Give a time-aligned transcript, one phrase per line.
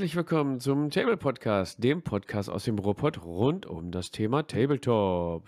[0.00, 5.46] Herzlich willkommen zum Table Podcast, dem Podcast aus dem Robot rund um das Thema Tabletop.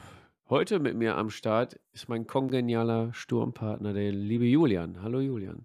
[0.51, 5.01] Heute mit mir am Start ist mein kongenialer Sturmpartner, der liebe Julian.
[5.01, 5.65] Hallo Julian.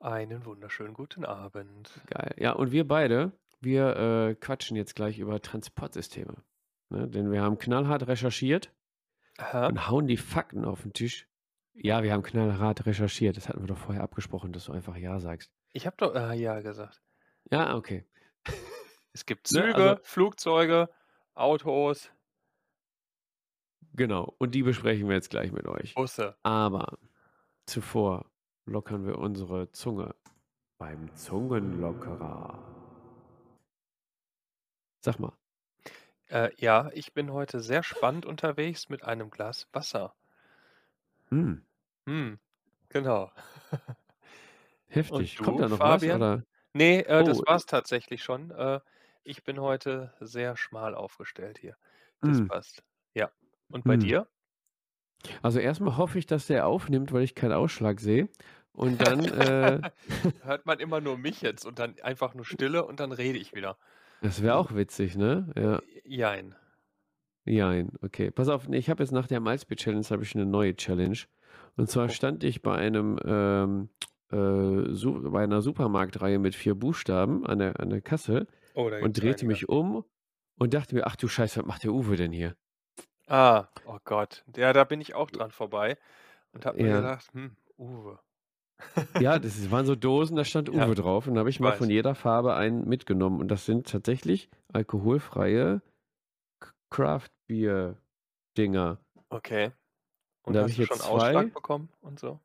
[0.00, 1.98] Einen wunderschönen guten Abend.
[2.08, 2.34] Geil.
[2.36, 3.32] Ja, und wir beide,
[3.62, 6.34] wir äh, quatschen jetzt gleich über Transportsysteme.
[6.90, 7.08] Ne?
[7.08, 8.70] Denn wir haben knallhart recherchiert
[9.38, 9.68] Aha.
[9.68, 11.26] und hauen die Fakten auf den Tisch.
[11.72, 13.38] Ja, wir haben knallhart recherchiert.
[13.38, 15.50] Das hatten wir doch vorher abgesprochen, dass du einfach Ja sagst.
[15.72, 17.00] Ich habe doch äh, ja gesagt.
[17.50, 18.04] Ja, okay.
[19.12, 20.88] Es gibt Ne, Züge, also- Flugzeuge,
[21.34, 22.10] Autos,
[23.94, 24.34] Genau.
[24.38, 25.94] Und die besprechen wir jetzt gleich mit euch.
[25.94, 26.36] Busse.
[26.42, 26.98] Aber
[27.64, 28.30] zuvor
[28.66, 30.14] lockern wir unsere Zunge
[30.78, 32.62] beim Zungenlockerer.
[35.02, 35.32] Sag mal.
[36.28, 40.14] Äh, ja, ich bin heute sehr spannend unterwegs mit einem Glas Wasser.
[41.30, 41.64] Hm,
[42.06, 42.38] Hm,
[42.90, 43.32] genau.
[44.88, 45.36] heftig.
[45.36, 46.20] du, Kommt da noch Fabian?
[46.20, 46.26] was?
[46.38, 46.44] Oder?
[46.76, 47.46] Nee, äh, das Oh.
[47.46, 48.50] war's tatsächlich schon.
[48.50, 48.80] Äh,
[49.24, 51.76] ich bin heute sehr schmal aufgestellt hier.
[52.22, 52.82] Das Hm, passt.
[53.14, 53.30] Ja.
[53.68, 53.96] Und bei hm.
[53.96, 54.28] dir?
[55.42, 58.28] Also erstmal hoffe ich, dass der aufnimmt, weil ich keinen Ausschlag sehe.
[58.72, 59.82] Und dann, äh,
[60.40, 63.54] Hört man immer nur mich jetzt und dann einfach nur Stille und dann rede ich
[63.54, 63.78] wieder.
[64.20, 65.52] das wäre auch witzig, ne?
[65.56, 65.82] Ja.
[66.04, 66.54] Jein.
[67.48, 68.30] Jein, okay.
[68.32, 71.16] Pass auf, nee, ich habe jetzt nach der Malzbier Challenge habe ich eine neue Challenge.
[71.76, 72.08] Und zwar Oh.
[72.08, 73.88] stand ich bei einem ähm,
[74.32, 79.16] äh, Su bei einer Supermarktreihe mit vier Buchstaben an der, an der Kasse Oh, und
[79.20, 79.46] drehte einige.
[79.46, 80.04] mich um
[80.58, 82.56] und dachte mir, ach du Scheiße, was macht der Uwe denn hier?
[83.28, 84.44] Ah, oh Gott.
[84.56, 85.96] Ja, da bin ich auch dran vorbei
[86.52, 87.00] und habe mir Ja.
[87.00, 88.18] gedacht, hm, Uwe.
[89.20, 91.70] Ja, das waren so Dosen, da stand Ja, Uwe drauf und da habe ich mal
[91.70, 91.78] weiß.
[91.78, 93.40] von jeder Farbe einen mitgenommen.
[93.40, 95.80] Und das sind tatsächlich alkoholfreie
[96.60, 98.98] K- Craft-Bier-Dinger.
[99.30, 99.72] Okay.
[100.44, 101.50] Und Und da habe ich du schon jetzt Ausschlag zwei.
[101.54, 102.38] bekommen und so?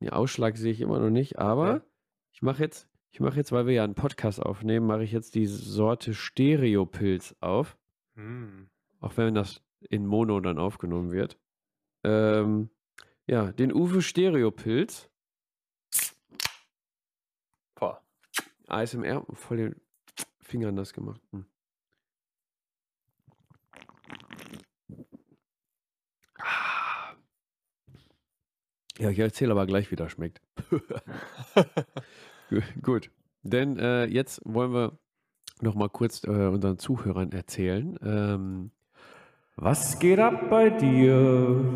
[0.00, 1.84] Den Ausschlag sehe ich immer noch nicht, aber Okay.
[2.32, 5.34] ich mache jetzt, ich mache jetzt, weil wir ja einen Podcast aufnehmen, mache ich jetzt
[5.34, 7.76] die Sorte Stereopilz auf,
[8.16, 8.68] Hm.
[9.00, 11.38] auch wenn das in Mono dann aufgenommen wird.
[12.04, 12.70] Ähm,
[13.26, 15.10] ja, den Uwe Stereopilz.
[17.74, 18.02] Boah.
[18.68, 19.80] ASMR, voll den
[20.40, 21.20] Finger nass gemacht.
[21.32, 21.46] Hm.
[28.98, 30.40] Ja, ich erzähle aber gleich, wie das schmeckt.
[32.50, 33.10] Gu- Gut,
[33.42, 34.98] denn äh, jetzt wollen wir
[35.60, 37.98] noch mal kurz äh, unseren Zuhörern erzählen.
[38.02, 38.70] Ähm,
[39.56, 41.66] was geht ab bei dir?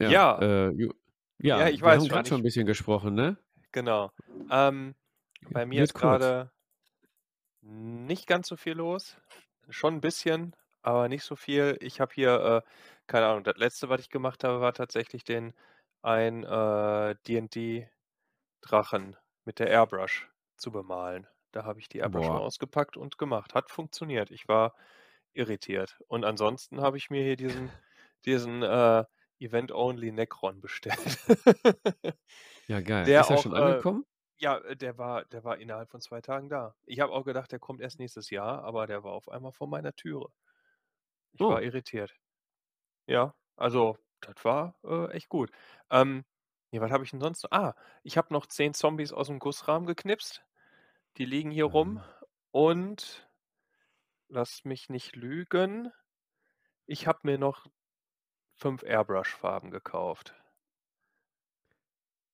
[0.00, 0.38] Ja.
[0.40, 0.94] äh, Ju-
[1.40, 3.36] ja, Ja, ich wir weiß haben gerade schon ein bisschen gesprochen, ne?
[3.72, 4.10] Genau.
[4.50, 4.94] Ähm,
[5.50, 6.50] bei mir ist gerade
[7.62, 9.16] nicht ganz so viel los.
[9.68, 11.76] Schon ein bisschen, aber nicht so viel.
[11.80, 12.68] Ich habe hier, äh,
[13.08, 15.54] keine Ahnung, das letzte, was ich gemacht habe, war tatsächlich den
[16.02, 21.26] ein äh, D&D-Drachen mit der Airbrush zu bemalen.
[21.52, 22.42] Da habe ich die Airbrush mal Boah.
[22.42, 23.54] ausgepackt und gemacht.
[23.54, 24.30] Hat funktioniert.
[24.30, 24.74] Ich war
[25.34, 25.98] irritiert.
[26.08, 27.72] Und ansonsten habe ich mir hier diesen,
[28.26, 29.04] diesen äh,
[29.40, 31.20] Event-Only Necron bestellt.
[32.68, 33.08] Ja, geil.
[33.08, 34.04] Der ist er auch, schon äh, angekommen?
[34.40, 36.76] Ja, äh, der war der war innerhalb von 2 Tagen da.
[36.86, 39.68] Ich habe auch gedacht, der kommt erst nächstes Jahr, aber der war auf einmal vor
[39.68, 40.32] meiner Türe.
[41.32, 41.48] Ich Oh.
[41.48, 42.14] war irritiert.
[43.08, 45.50] Ja, also, das war, äh, echt gut.
[45.90, 46.24] Ähm,
[46.72, 47.52] ja, was habe ich denn sonst noch?
[47.52, 50.44] Ah, ich habe noch 10 Zombies aus'm Gussrahmen geknipst.
[51.18, 52.08] Die liegen hier rum Mhm.
[52.52, 53.28] und
[54.30, 55.90] lass mich nicht lügen,
[56.86, 57.66] ich habe mir noch
[58.56, 60.34] 5 Airbrush-Farben gekauft.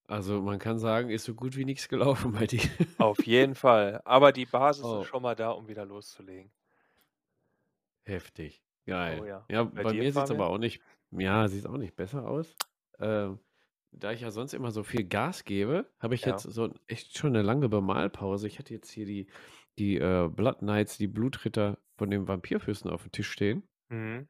[0.09, 2.61] Also, man kann sagen, ist so gut wie nichts gelaufen bei dir.
[2.99, 4.01] Auf jeden Fall.
[4.05, 4.93] Aber die Basis Oh.
[4.93, 6.53] ist schon mal da, um wieder loszulegen.
[8.07, 8.64] Heftig.
[8.87, 9.21] Geil.
[9.21, 9.49] Oh ja.
[9.51, 10.31] Ja, Bei bei mir sieht's Fabian?
[10.31, 12.57] aber auch nicht ja, sieht's auch nicht besser aus.
[12.99, 13.39] Ähm,
[13.93, 16.27] da ich ja sonst immer so viel Gas gebe, habe ich Ja.
[16.27, 18.47] jetzt so echt schon 'ne lange Bemalpause.
[18.49, 19.27] Ich hatte jetzt hier die
[19.79, 23.65] die, äh, Blood Knights, die Blutritter von den Vampirfürsten aufm Tisch stehen.
[23.91, 24.29] Mhm.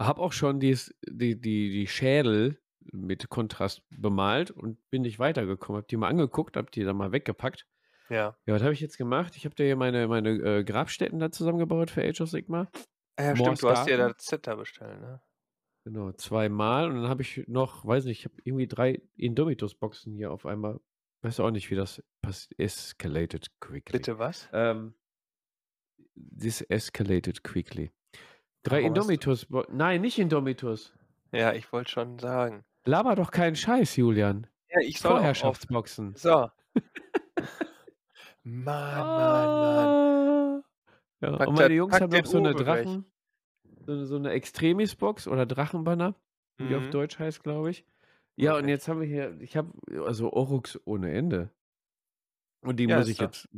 [0.00, 2.58] Habe auch schon dies die die die Schädel
[2.92, 5.78] mit Kontrast bemalt und bin nicht weitergekommen.
[5.78, 7.66] Habe die mal angeguckt, habe die dann mal weggepackt.
[8.10, 8.36] Ja.
[8.46, 9.36] Ja, was habe ich jetzt gemacht?
[9.36, 12.70] Ich habe da hier meine meine, äh, Grabstätten da zusammengebaut für Age of Sigmar.
[13.16, 15.20] Ah ja, Moors stimmt, du hast dir da bestellt, ne?
[15.84, 20.30] Genau, zweimal und dann habe ich noch weiß nicht, ich habe irgendwie 3 Indomitus-Boxen hier
[20.30, 20.80] auf einmal.
[21.22, 23.98] Weiß auch nicht, wie das pass escalated quickly.
[23.98, 24.48] Bitte was?
[24.52, 24.94] Ähm,
[26.16, 27.90] this escalated quickly.
[28.64, 30.92] 3 Warum Indomitus nein, nicht Indomitus.
[31.32, 32.64] Ja, ich wollte schon sagen.
[32.84, 34.46] Laber doch keinen Scheiß, Julian.
[34.68, 36.14] Ja, ich soll Vorherrschaftsboxen.
[36.16, 36.48] So.
[38.44, 40.11] Mann, Mann, Mann.
[41.22, 42.56] Ja, und da meine Jungs haben noch so 'ne weg.
[42.56, 43.06] Drachen
[43.86, 46.16] so so 'ne Extremis-Box oder Drachenbanner,
[46.58, 46.88] wie die auf Mhm.
[46.88, 47.86] Deutsch heißt, glaube ich.
[48.36, 48.68] Ja, und Okay.
[48.68, 49.72] jetzt haben wir hier ich habe
[50.06, 51.50] also Oryx ohne Ende.
[52.62, 53.20] Und die Ja, muss ich so.
[53.20, 53.48] jetzt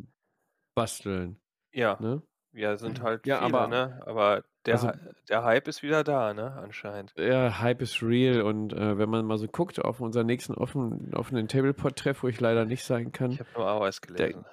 [0.75, 1.41] basteln,
[1.75, 2.01] Ja.
[2.01, 2.23] ne?
[2.53, 4.01] Ja, sind halt Ja, viele, aber ne?
[4.07, 4.93] Aber der also
[5.29, 7.15] der Hype ist wieder da, ne, anscheinend.
[7.17, 11.15] Ja, Hype ist real und, äh, wenn man mal so guckt auf unseren nächsten offen
[11.15, 13.67] offenen Tablepod-Treff, wo ich leider nicht sein Ich kann, habe nur
[14.17, 14.45] da gelesen.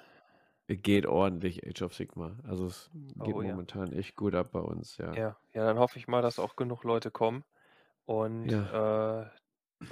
[0.68, 2.38] Geht ordentlich Age of Sigmar.
[2.44, 3.62] Also, es geht Oh ja.
[3.62, 5.16] momentan echt gut ab bei uns, ja.
[5.16, 5.38] Ja.
[5.52, 7.44] Ja, dann hoffe ich mal, dass auch genug Leute kommen
[8.06, 8.72] und, Ja.
[8.72, 9.26] äh,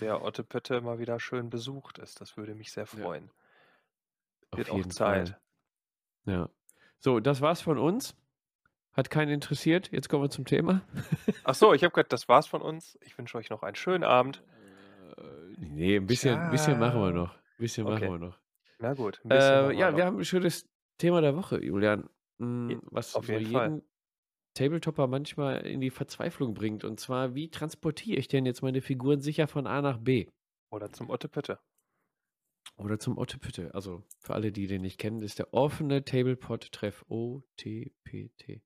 [0.00, 2.20] der Otte Pötte mal wieder schön besucht ist.
[2.20, 3.32] Das würde mich sehr freuen.
[4.52, 5.36] Auf Wird auch jeden Zeit.
[5.36, 5.40] Fall.
[6.26, 6.50] Ja.
[7.00, 8.16] So, das war's von uns.
[8.92, 9.92] Hat keinen interessiert.
[9.92, 10.82] Jetzt kommen wir zum Thema.
[11.44, 12.98] Ach so, ich habe gedacht, das war's von uns.
[13.02, 14.42] Ich wünsche euch noch einen schönen Abend.
[15.18, 17.38] Äh, ne, 'n bisschen bisschen machen wir noch.
[17.56, 18.10] Bisschen Okay.
[18.10, 18.39] machen wir noch.
[18.80, 20.06] Na gut, Äh, wir ja, wir noch.
[20.06, 20.68] haben 'n schönes
[20.98, 22.08] Thema der Woche, Julian,
[22.40, 23.72] hm, was auf so jeden Fall.
[23.72, 23.82] jeden
[24.54, 26.84] Tabletopper manchmal in die Verzweiflung bringt.
[26.84, 30.28] Und zwar: Wie transportiere ich denn jetzt meine Figuren sicher von A nach B?
[30.72, 31.60] Oder zum Otte Pötte.
[32.78, 33.74] Oder zum Otte Pütte.
[33.74, 38.62] Also, für alle, die den nicht kennen, ist der offene Tablepod-Treff, OTPT.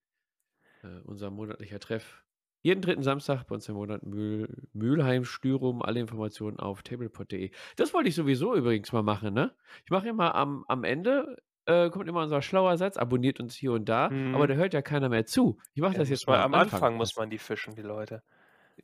[0.82, 2.23] Äh, unser monatlicher Treff.
[2.66, 3.02] Jeden 3.
[3.02, 5.82] Samstag bei uns im Monat Mühl Mülheim, Styrum.
[5.82, 7.50] Alle Informationen auf tablepod.de.
[7.76, 9.54] Das wollte ich sowieso übrigens mal machen, ne?
[9.84, 13.72] Ich mache immer am am Ende, äh, kommt immer unser schlauer Satz: „Abonniert uns hier
[13.72, 14.48] und da“, aber Mhm.
[14.48, 15.58] da hört ja keiner mehr zu.
[15.74, 16.86] Ich mache Ja, das jetzt mal am Anfang.
[16.86, 18.22] Anfang muss man die fischen, die Leute.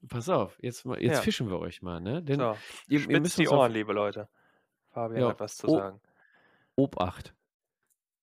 [0.09, 1.21] Pass auf, jetzt jetzt Ja.
[1.21, 2.23] fischen wir euch mal, ne?
[2.23, 4.29] Denn So, ihr ihr müsst die uns auf Ohren, liebe Leute.
[4.91, 6.01] Fabian Ja, hat was zu O sagen.
[6.77, 7.35] Obacht.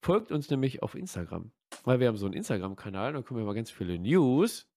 [0.03, 1.51] Folgt uns nämlich auf Instagram,
[1.83, 4.69] weil wir haben so 'n Instagram-Kanal, da kommen immer ganz viele News,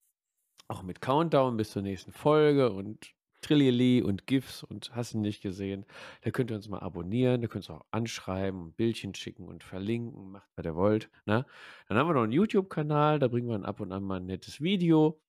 [0.70, 3.12] auch mit Countdown bis zur nächsten Folge und
[3.42, 5.86] Trillili und GIFs und hast du nicht gesehen.
[6.22, 10.30] Da könnt ihr uns mal abonnieren, da könnt ihr auch anschreiben, Bildchen schicken und verlinken,
[10.32, 11.46] macht, was ihr wollt, ne?
[11.88, 14.60] Dann haben wir noch 'n YouTube-Kanal, da bringen wir ab und an mal 'n nettes
[14.60, 15.20] Video,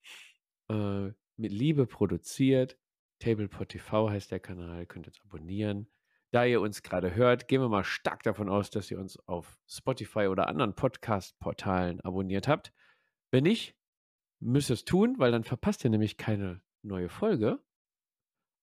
[0.70, 1.08] äh,
[1.38, 2.78] mit Liebe produziert.
[3.20, 5.88] Tablepod TV heißt der Kanal, könnt ihr jetzt abonnieren.
[6.32, 9.60] Da ihr uns grade hört, gehen wir mal stark davon aus, dass ihr uns auf
[9.68, 12.74] Spotify oder anderen Podcast-Portalen abonniert habt.
[13.32, 13.76] Wenn nicht,
[14.42, 17.62] müsst ihr's tun, weil dann verpasst ihr nämlich keine neue Folge.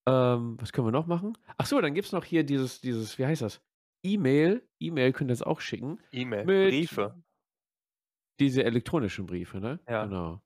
[0.06, 1.36] Ähm, was können wir noch machen?
[1.56, 3.60] Ach so, dann gibt's noch hier dieses dieses wie heißt das?
[4.04, 4.62] E-Mail.
[4.80, 7.22] E-Mail könnt ihr uns auch schicken E-Mail, Briefe.
[8.40, 9.80] diese elektronischen Briefe, ne?
[9.86, 10.08] Ja.
[10.08, 10.40] Genau.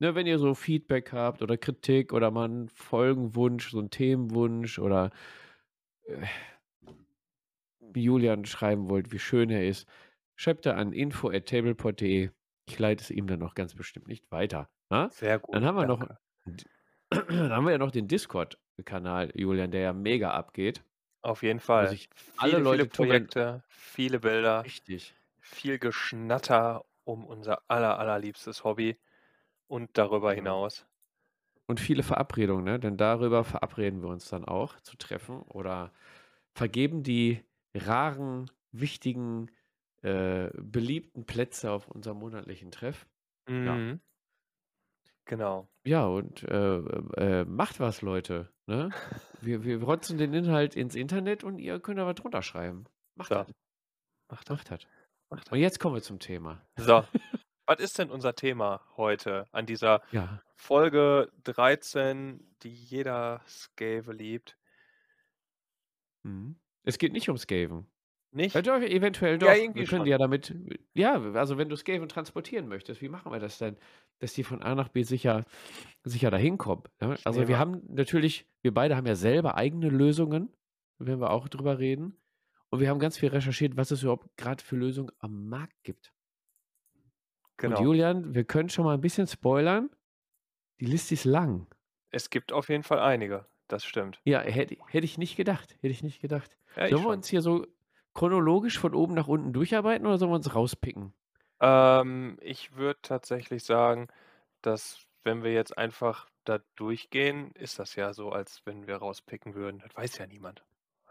[0.00, 4.78] Ne, wenn ihr so Feedback habt oder Kritik oder mal 'n Folgenwunsch, so 'n Themenwunsch
[4.78, 5.10] oder,
[6.06, 6.26] äh
[7.94, 9.88] Julian schreiben wollt, wie schön er ist,
[10.36, 12.30] schreibt da an info@tablepod.de.
[12.68, 15.12] Ich leite es ihm dann auch ganz bestimmt nicht weiter, ne?
[15.12, 16.18] Sehr Dann gut, haben wir noch danke.
[16.44, 16.64] d
[17.10, 20.84] dann haben wir ja noch den Discord-Kanal, Julian, der ja mega abgeht.
[21.22, 21.98] Auf jeden Fall.
[22.36, 23.28] alle Viele, viele Leute tummeln.
[23.30, 25.14] Projekte, viele Bilder, Richtig.
[25.40, 29.00] viel Geschnatter um unser aller allerliebstes Hobby
[29.68, 30.34] und darüber Genau.
[30.34, 30.86] hinaus.
[31.68, 32.78] Und viele Verabredungen, ne?
[32.80, 35.92] Denn darüber verabreden wir uns dann auch zu treffen oder
[36.54, 37.44] vergeben die
[37.74, 39.50] raren, wichtigen,
[40.02, 43.06] äh, beliebten Plätze auf unserem monatlichen Treff.
[43.48, 43.74] Ja.
[43.74, 44.00] Mhm.
[45.24, 45.68] Genau.
[45.84, 48.90] Ja, und, äh, äh, macht was, Leute, ne?
[49.40, 52.84] Wir wir rotzen den Inhalt ins Internet und ihr könnt da was drunter schreiben.
[53.14, 53.34] Macht So.
[53.36, 53.52] das.
[54.28, 54.58] Macht das.
[54.58, 54.86] Macht das.
[55.30, 56.60] Macht Und jetzt kommen wir zum Thema.
[56.76, 57.04] So.
[57.66, 60.42] Was ist denn unser Thema heute an dieser Ja.
[60.56, 64.58] Folge 13, die jeder Skave liebt?
[66.24, 66.56] Mhm.
[66.84, 67.86] Es geht nicht um Skaven.
[68.54, 68.62] Ja Nicht?
[68.62, 69.56] doch, eventuell Ja, doch.
[69.56, 70.06] irgendwie Wir können schon.
[70.06, 70.54] die ja damit
[70.94, 73.76] ja, also wenn du Skaven transportieren möchtest, wie machen wir das denn,
[74.20, 75.44] dass die von A nach B sicher
[76.04, 77.20] sicher dahin kommen, ne?
[77.24, 80.50] Also, wir haben natürlich wir beide haben ja selber eigene Lösungen,
[80.98, 82.16] werden wir auch drüber reden.
[82.70, 86.12] Und wir haben ganz viel recherchiert, was es überhaupt grad für Lösungen am Markt gibt.
[87.64, 87.78] Und Genau.
[87.78, 89.90] Julian, wir können schon mal 'n bisschen spoilern.
[90.80, 91.68] Die Liste ist lang.
[92.14, 94.22] Es gibt auf jeden Fall einige, das stimmt.
[94.26, 95.74] Ja, hätte hätte ich nicht gedacht.
[95.80, 96.56] Hätte ich nicht gedacht.
[96.76, 97.12] Ja, Sollen wir schon.
[97.12, 97.66] uns hier so
[98.14, 101.14] chronologisch von oben nach unten durcharbeiten oder sollen wir uns rauspicken?
[101.60, 104.08] Ähm, ich würde tatsächlich sagen,
[104.62, 109.54] dass wenn wir jetzt einfach da durchgehen, ist das ja so, als wenn wir rauspicken
[109.54, 109.80] würden.
[109.80, 110.64] Das weiß ja niemand.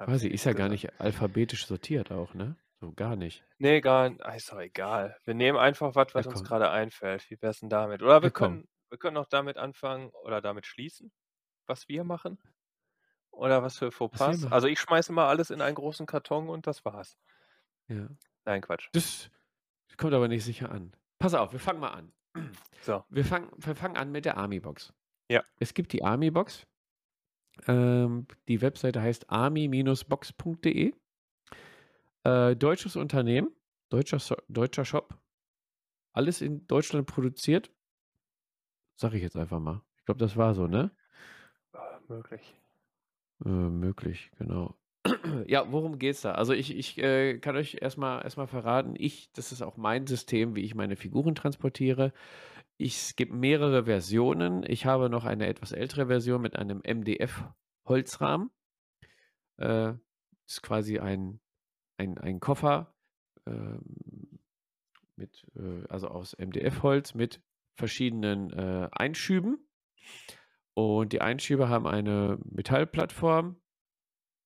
[0.06, 2.56] Quasi, ja ist ja gar nicht alphabetisch sortiert auch, ne?
[2.80, 3.44] So gar nicht.
[3.60, 5.18] Ne, gar n ah, ist doch egal.
[5.24, 6.44] Wir nehmen einfach was, Ja, was uns komm.
[6.44, 7.30] grade einfällt.
[7.30, 8.02] Wie wär's denn damit?
[8.02, 11.12] Oder wir Ja, können wir können auch damit anfangen oder damit schließen,
[11.68, 12.40] was wir machen
[13.32, 14.52] oder was für Fauxpas.
[14.52, 17.18] Also, ich schmeiße immer alles in einen großen Karton und das war's.
[17.88, 18.08] Ja.
[18.46, 18.90] Nein, Quatsch.
[18.94, 19.30] Das
[19.98, 20.94] kommt aber nicht sicher an.
[21.20, 22.12] Pass auf, wir fangen mal an.
[22.82, 23.04] So.
[23.10, 24.94] Wir fangen wir fangen an mit der Army-Box.
[25.30, 25.44] Ja.
[25.60, 26.66] Es gibt die Army-Box.
[27.68, 30.94] Ähm, die Webseite heißt army-box.de.
[32.24, 33.54] Äh, deutsches Unternehmen,
[33.90, 35.18] deutscher So deutscher Shop.
[36.14, 37.72] Alles in Deutschland produziert.
[38.96, 39.82] Sage ich jetzt einfach mal.
[39.98, 40.92] Ich glaube, das war so, ne?
[41.74, 42.61] Ah, möglich.
[43.46, 44.76] Äh, möglich, genau.
[45.48, 46.34] Ja, worum geht's da?
[46.34, 50.56] Also ich ich, äh, kann euch erstmal erstmal verraten, ich das ist auch mein System,
[50.56, 52.14] wie ich meine Figuren transportiere.
[52.78, 54.64] Ich es gibt mehrere Versionen.
[54.68, 58.52] Ich habe noch eine etwas ältere Version mit einem MDF-Holzrahmen.
[59.58, 59.94] Äh,
[60.48, 61.40] ist quasi ein
[61.98, 62.94] ein ein Koffer,
[63.48, 64.40] ähm,
[65.16, 67.42] mit, äh also aus MDF-Holz mit
[67.76, 69.60] verschiedenen, äh, Einschüben.
[70.78, 73.58] Und die Einschübe haben eine Metallplattform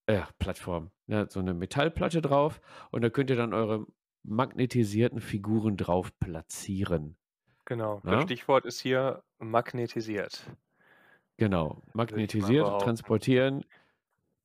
[0.07, 3.87] äh, Plattform, ja, so 'ne Metallplatte drauf und da könnt ihr dann eure
[4.23, 7.17] magnetisierten Figuren drauf platzieren,
[7.67, 8.23] Genau, das ne?
[8.23, 10.55] Stichwort ist hier magnetisiert.
[11.39, 13.65] Genau, magnetisiert, transportieren.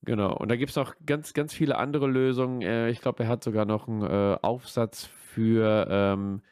[0.03, 0.37] Genau.
[0.37, 2.63] Und da gibt's auch ganz, ganz viele andere Lösungen.
[2.63, 6.43] Äh, ich glaube, er hat sogar noch 'n, äh, Aufsatz für, ähm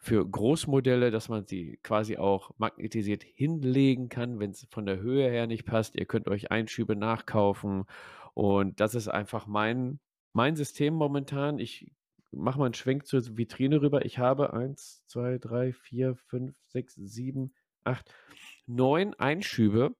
[0.00, 5.46] für Großmodelle, dass man sie quasi auch magnetisiert hinlegen kann, wenn's von der Höhe her
[5.46, 5.94] nicht passt.
[5.96, 7.84] Ihr könnt euch Einschübe nachkaufen
[8.34, 10.00] und das ist einfach mein
[10.32, 11.58] mein System momentan.
[11.58, 11.92] Ich
[12.30, 14.04] mache mal 'n Schwenk zur Vitrine rüber.
[14.06, 17.54] Ich habe 1, 2, 3, 4, 5, 6, 7,
[17.84, 18.14] 8,
[18.66, 19.96] 9 Einschübe.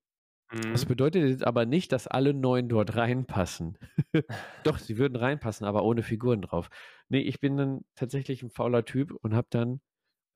[0.73, 0.87] Das Mhm.
[0.87, 3.79] bedeutet jetzt aber nicht, dass alle 9 dort reinpassen.
[4.63, 6.69] Doch, sie würden reinpassen, aber ohne Figuren drauf.
[7.09, 9.81] Ne, ich bin dann tatsächlich 'n fauler Typ und habe dann,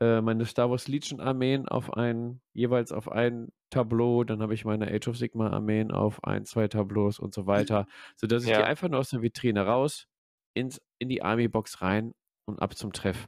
[0.05, 4.65] äh, meine Star Wars Legion Armeen auf ein jeweils auf ein Tableau, dann habe ich
[4.65, 8.65] meine Age of Sigmar Armeen auf 1, 2 Tableaus und so weiter, sodass ich die
[8.65, 8.67] Ja.
[8.67, 10.07] einfach nur aus der Vitrine raus
[10.55, 12.15] ins in die Army-Box rein
[12.47, 13.27] und ab zum Treff.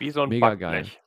[0.00, 0.92] Wie so 'n Mega geil.
[0.94, 1.00] Backblech.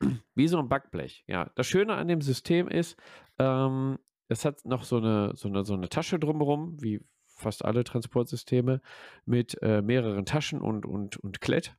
[0.36, 1.50] Wie so 'n Backblech, ja.
[1.56, 2.96] Das Schöne an dem System ist,
[3.38, 7.84] ähm, es hat noch so 'ne so 'ne so 'ne Tasche drumrum, wie fast alle
[7.84, 8.80] Transportsysteme,
[9.26, 11.76] mit, äh, mehreren Taschen und und und Klett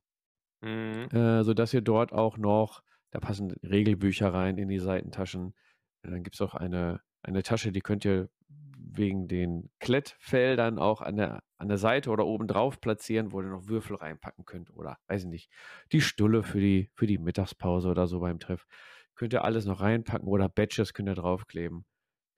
[0.64, 1.08] Mhm.
[1.16, 5.54] äh, sodass ihr dort auch noch da passen Regelbücher rein in die Seitentaschen.
[6.02, 8.28] Und dann gibt's auch eine eine Tasche, die könnt ihr
[8.76, 13.48] wegen den Klettfeldern auch an der an der Seite oder oben drauf platzieren, wo ihr
[13.48, 15.50] noch Würfel reinpacken könnt oder weiß ich nicht,
[15.92, 18.66] die Stulle für die für die Mittagspause oder so beim Treff.
[19.14, 21.84] Könnt ihr alles noch reinpacken oder Badges könnt ihr draufkleben.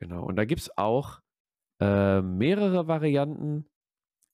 [0.00, 0.22] Genau.
[0.24, 1.20] Und da gibt's auch,
[1.80, 3.66] äh, mehrere Varianten.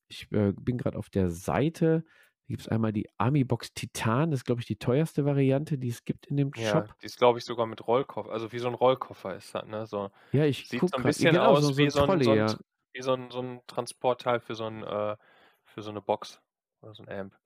[0.09, 2.05] Ich, äh, bin grad auf der Seite.
[2.53, 6.05] Da gibt's einmal die Army-Box Titan, das ist, glaube ich, die teuerste Variante, die es
[6.05, 6.95] gibt in dem Ja, Shop.
[7.01, 9.87] die ist, glaube ich, sogar mit Rollkoff also wie so 'n Rollkoffer ist das, ne?
[9.87, 11.19] So Ja, ich sieht so gucke 'n grad.
[11.19, 12.47] Ja, bisschen genau, so aus so wie so 'n so Trolley, 'n ja.
[12.47, 12.59] T
[12.93, 15.17] wie so 'n so 'n Transportteil für so 'n äh,
[15.65, 16.43] für so 'ne Box
[16.83, 17.39] oder so 'n Amp.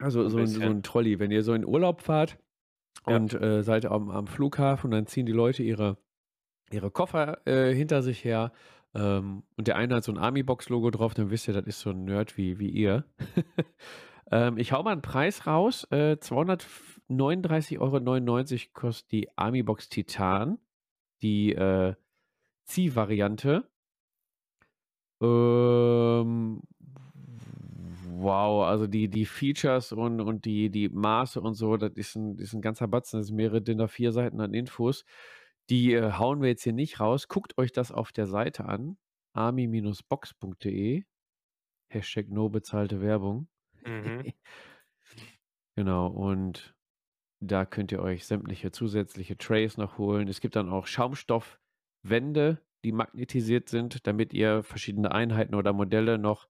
[0.00, 0.72] Also So 'n so 'n so bisschen.
[0.72, 1.18] 'n Trolley.
[1.18, 2.38] Wenn ihr so in Urlaub fahrt
[3.06, 3.22] Ja.
[3.22, 5.98] und, äh, seid am am Flughafen, dann ziehen die Leute ihre
[6.72, 8.52] ihre Koffer, äh, hinter sich her,
[8.94, 11.90] ähm, und der eine hat so 'n Army-Box-Logo drauf, dann wisst ihr, das ist so
[11.90, 13.04] 'n Nerd wie wie ihr.
[14.32, 20.58] Ähm, ich haue mal 'n Preis raus, äh, 239,99 € kostet die Army-Box Titan,
[21.22, 21.94] die, äh,
[22.66, 23.68] Ziehvariante.
[25.22, 26.60] Ähm,
[28.18, 32.36] wow, also die die Features und und die die Maße und so, das ist 'n
[32.38, 33.20] ist 'n ganzer Batzen.
[33.20, 35.04] Das sind mehrere DIN A4 Seiten an Infos.
[35.70, 37.28] Die, äh, hauen wir jetzt hier nicht raus.
[37.28, 38.98] Guckt euch das auf der Seite an,
[39.32, 41.04] army-box.de.
[41.90, 43.48] Hashtag no bezahlte Werbung.
[43.86, 44.22] Mhm.
[45.76, 46.74] Genau, und
[47.40, 50.28] da könnt ihr euch sämtliche zusätzliche Trays noch holen.
[50.28, 56.48] Es gibt dann auch Schaumstoffwände, die magnetisiert sind, damit ihr verschiedene Einheiten oder Modelle noch,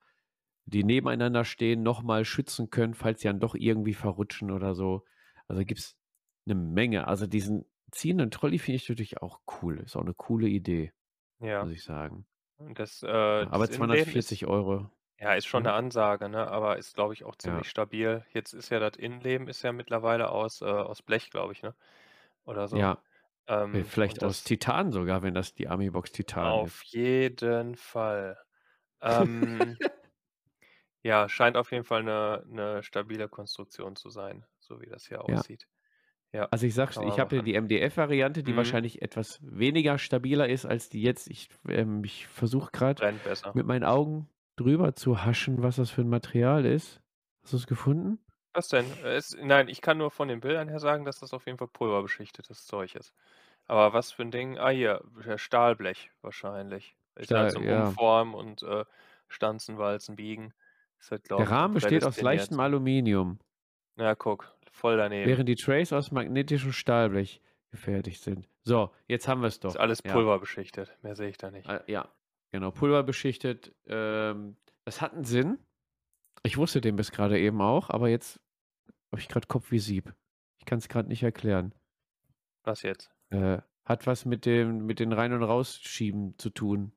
[0.66, 5.04] die nebeneinander stehen, noch mal schützen könnt, falls die dann doch irgendwie verrutschen oder so.
[5.48, 5.96] Also gibt's
[6.46, 7.08] 'ne Menge.
[7.08, 9.80] Also diesen ziehenden Trolley finde ich natürlich auch cool.
[9.80, 10.92] Ist auch 'ne coole Idee,
[11.40, 11.60] Ja.
[11.60, 12.26] muss ich sagen.
[12.58, 13.02] Das,
[13.38, 14.90] Ja, äh aber das Innenleben ist 240 €.
[15.20, 15.74] ja, ist schon 'ne Mhm.
[15.74, 17.62] Ansage, ne, aber ist, glaube ich, auch Ja.
[17.62, 18.24] ziemlich stabil.
[18.32, 21.76] Jetzt ist ja das Innenleben ist ja mittlerweile aus, äh aus Blech, glaube ich, ne?
[22.44, 22.90] Oder so.
[22.90, 23.02] Ja.
[23.72, 26.84] Äh, Ähm, vielleicht aus Titan sogar, wenn das die Army-Box Titan Auf ist.
[26.84, 28.38] jeden Fall.
[29.00, 29.78] Ähm
[31.04, 35.24] ja, scheint auf jeden Fall 'ne 'ne stabile Konstruktion zu sein, so wie das hier
[35.26, 35.42] Ja.
[35.42, 35.66] aussieht.
[36.34, 38.56] Ja, Also ich es dir, ich habe ja die MDF-Variante, die Mhm.
[38.56, 41.28] wahrscheinlich etwas weniger stabiler ist als die jetzt.
[41.30, 42.70] Ich ähm, ich versuche
[43.22, 43.54] besser.
[43.54, 47.00] mit meinen Augen drüber zu haschen, was das für 'n Material ist.
[47.42, 48.18] Hast du's gefunden?
[48.54, 48.92] Was denn?
[48.98, 51.68] Es nein, ich kann nur von den Bildern her sagen, dass das auf jeden Fall
[51.68, 53.14] pulverbeschichtetes Zeug ist.
[53.66, 54.58] Aber was für 'n Ding?
[54.58, 55.02] Ah, hier,
[55.36, 56.96] Stahlblech wahrscheinlich.
[57.14, 57.96] Ist halt Stahl, zum ja.
[58.06, 58.86] Umformen und, äh,
[59.28, 60.54] Stanzen, Walzen, Biegen.
[61.10, 63.38] Halt, Der glaube ich, Rahmen besteht aus leichtem Aluminium.
[63.98, 65.28] Ja, guck, voll daneben.
[65.28, 68.48] Während die Trays aus magnetischem Stahlblech gefertigt sind.
[68.64, 69.76] So, jetzt haben wir's Ist doch.
[69.76, 70.12] alles Ja.
[70.12, 70.96] pulverbeschichtet.
[71.02, 71.68] Mehr sehe ich da nicht.
[71.68, 72.08] Äh, ja,
[72.50, 73.74] genau, pulverbeschichtet.
[73.86, 75.58] Ähm, das hat 'n Sinn.
[76.42, 78.40] Ich wusste den bis grade eben auch, aber jetzt
[79.12, 80.12] habe ich grad Kopf wie Sieb.
[80.58, 81.74] Ich kann's grad nicht erklären.
[82.64, 83.10] Was jetzt?
[83.30, 86.92] Äh, hat was mit dem mit den Rein und Rausschieben zu tun.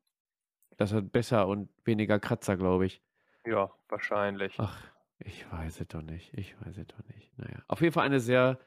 [0.78, 3.02] das hat besser und weniger Kratzer, glaube ich.
[3.46, 4.56] Ja, wahrscheinlich.
[4.60, 4.78] Ach,
[5.26, 6.34] ich weiß es doch nicht.
[6.34, 7.38] Ich weiß es doch nicht.
[7.38, 8.60] Naja, auf jeden Fall eine sehr,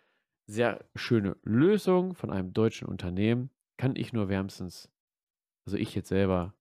[0.46, 3.50] sehr schöne Lösung von einem deutschen Unternehmen.
[3.76, 4.90] Kann ich nur wärmstens,
[5.66, 6.54] also ich jetzt selber,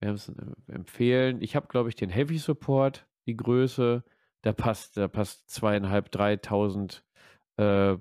[0.00, 1.40] wärmstens äh, empfehlen.
[1.40, 4.04] Ich habe, glaube ich, den Heavy Support, die Größe.
[4.42, 7.04] Da passt, da passt zweieinhalb, dreitausend
[7.56, 7.96] äh,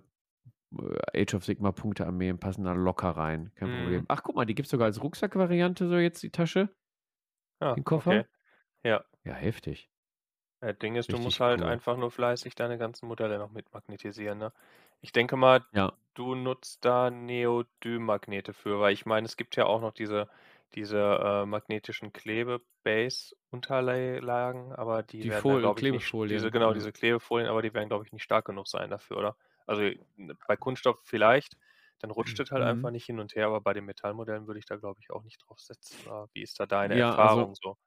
[1.15, 3.51] Age of Sigma Punkte Armeen passen da locker rein.
[3.55, 3.77] Kein Mhm.
[3.81, 4.05] Problem.
[4.09, 6.69] Ach, guck mal, die gibt es sogar als Rucksackvariante, so jetzt die Tasche,
[7.59, 8.11] Ah, den Koffer.
[8.19, 8.25] okay.
[8.83, 9.05] Ja.
[9.23, 9.89] Ja, heftig.
[10.61, 11.61] Ja, Ding ist, du Richtig musst halt cool.
[11.61, 14.51] einfach nur fleißig deine ganzen Modelle noch mit magnetisieren, ne?
[15.01, 15.97] Ich denke mal, Ja.
[16.15, 20.29] du nutzt da Neodym-Magnete für, weil ich meine, es gibt ja auch noch diese
[20.75, 26.51] diese, äh, magnetischen Klebe-Base-Unterlagen, aber die Die werden da, Fol glaube ich, nicht diese Klebefolien,
[26.51, 26.73] genau, ja.
[26.73, 29.37] diese Klebefolien, aber die werden, glaube ich, nicht stark genug sein dafür, oder?
[29.65, 31.55] Also, n bei Kunststoff vielleicht,
[31.99, 32.91] dann rutscht es halt einfach Mhm.
[32.91, 35.37] nicht hin und her, aber bei den Metallmodellen würde ich da, glaube ich, auch nicht
[35.47, 36.01] drauf setzen.
[36.01, 37.77] Oder wie ist da deine Ja, also Erfahrung so?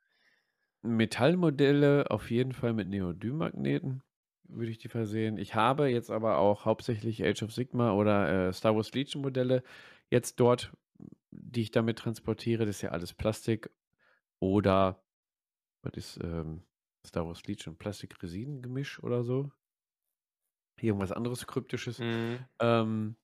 [0.83, 4.03] Metallmodelle auf jeden Fall mit Neodym-Magneten
[4.53, 5.39] würde ich die versehen.
[5.39, 9.63] Ich habe jetzt aber auch hauptsächlich Age of Sigma oder äh, Star Wars Legion Modelle
[10.11, 10.73] jetzt dort,
[11.31, 12.67] die ich damit transportiere.
[12.67, 13.71] Das ist ja alles Plastik
[14.41, 15.03] oder
[15.83, 16.63] was ist ähm,
[17.07, 17.77] Star Wars Legion?
[17.77, 19.51] Plastik-Resin-Gemisch oder so?
[20.81, 21.99] Irgendwas anderes Kryptisches.
[21.99, 22.39] Mhm.
[22.59, 23.17] Ähm,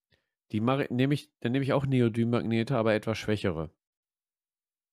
[0.52, 3.70] die mache, nehme ich, dann nehme ich auch Neodym-Magnete, aber etwas schwächere.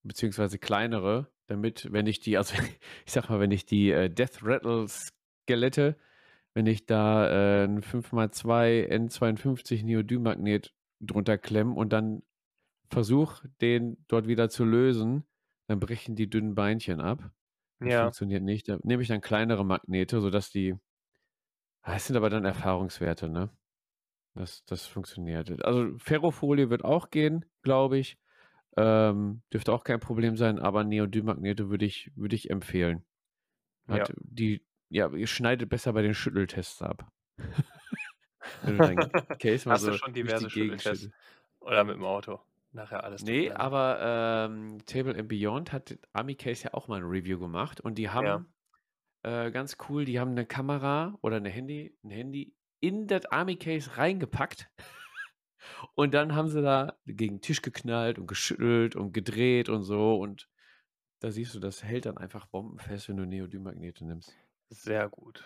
[0.02, 2.54] Beziehungsweise kleinere, damit, wenn ich die, also
[3.06, 5.96] ich sag mal, wenn ich die äh, Death Rattle Skelette,
[6.54, 12.22] wenn ich da äh, ein 5x2 N52 Neodym-Magnet drunter klemme und dann
[12.90, 15.24] versuche, den dort wieder zu lösen,
[15.68, 17.32] dann brechen die dünnen Beinchen ab.
[17.82, 17.96] Das Ja.
[17.96, 18.68] funktioniert nicht.
[18.68, 20.76] Da nehme ich dann kleinere Magnete, sodass die.
[21.82, 23.50] Ah, Das sind aber dann Erfahrungswerte, ne?
[24.34, 25.64] Das, das funktioniert.
[25.64, 28.18] Also Ferrofolie wird auch gehen, glaube ich.
[28.76, 33.04] Ähm, dürfte auch kein Problem sein, aber Neodym-Magnete würde ich, würde ich empfehlen.
[33.88, 34.08] Ja.
[34.08, 37.10] Hat die, ja, ihr schneidet besser bei den Schütteltests ab.
[38.62, 41.10] Wenn du dein Case mal Hast du so schon durch diverse Schütteltests?
[41.60, 42.40] Oder mit dem Auto?
[42.72, 43.60] Nachher alles Nee, durcheinander.
[43.60, 47.96] aber ähm, Table and Beyond hat Army Case ja auch mal ein Review gemacht und
[47.96, 48.40] die Ja.
[48.40, 48.52] haben
[49.24, 53.56] äh, ganz cool, die haben eine Kamera oder eine Handy, ein Handy in das Army
[53.56, 54.70] Case reingepackt
[55.94, 60.16] und dann haben sie da gegen den Tisch geknallt und geschüttelt und gedreht und so
[60.20, 60.48] und
[61.20, 64.38] da siehst du, das hält dann einfach bombenfest, wenn du Neodym-Magnete nimmst.
[64.68, 65.42] Sehr gut.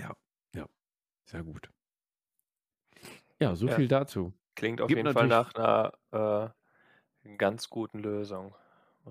[0.00, 0.16] Ja,
[0.54, 0.66] ja,
[1.26, 1.70] sehr gut.
[3.40, 3.76] Ja, so Ja.
[3.76, 4.32] viel dazu.
[4.56, 6.54] Klingt auf Gibt jeden Fall nach einer
[7.24, 8.54] äh, ganz guten Lösung,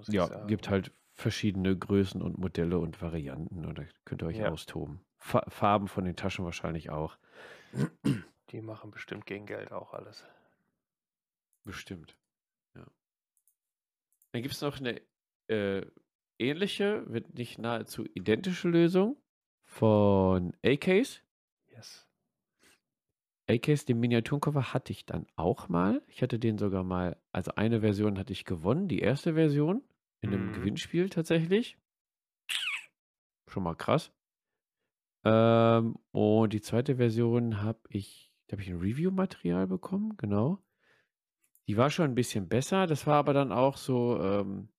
[0.07, 0.39] Ja, sagen.
[0.41, 4.43] gibt halt verschiedene Größen und Modelle und Varianten und da könnt ihr euch Ja.
[4.43, 5.05] austoben.
[5.17, 7.17] Fa Farben von den Taschen wahrscheinlich auch.
[8.51, 10.25] Die machen bestimmt gegen Geld auch alles.
[11.63, 12.17] Bestimmt.
[12.75, 12.85] Ja.
[14.33, 15.01] Dann gibt es noch eine
[15.47, 15.85] äh,
[16.39, 19.17] ähnliche, wird nicht nahezu identische Lösung
[19.63, 21.19] von A-Case.
[21.67, 22.07] Yes.
[23.47, 26.01] A-Case, den Miniaturenkoffer hatte ich dann auch mal.
[26.07, 29.83] Ich hatte den sogar mal, also eine Version hatte ich gewonnen, die erste Version
[30.21, 30.53] in einem Mhm.
[30.53, 31.77] Gewinnspiel tatsächlich.
[33.47, 34.11] Schon mal krass.
[35.25, 40.61] Ähm, und die zweite Version habe ich, da habe ich ein Review-Material bekommen, genau.
[41.67, 42.87] Die war schon ein bisschen besser.
[42.87, 44.69] Das war aber dann auch so ähm,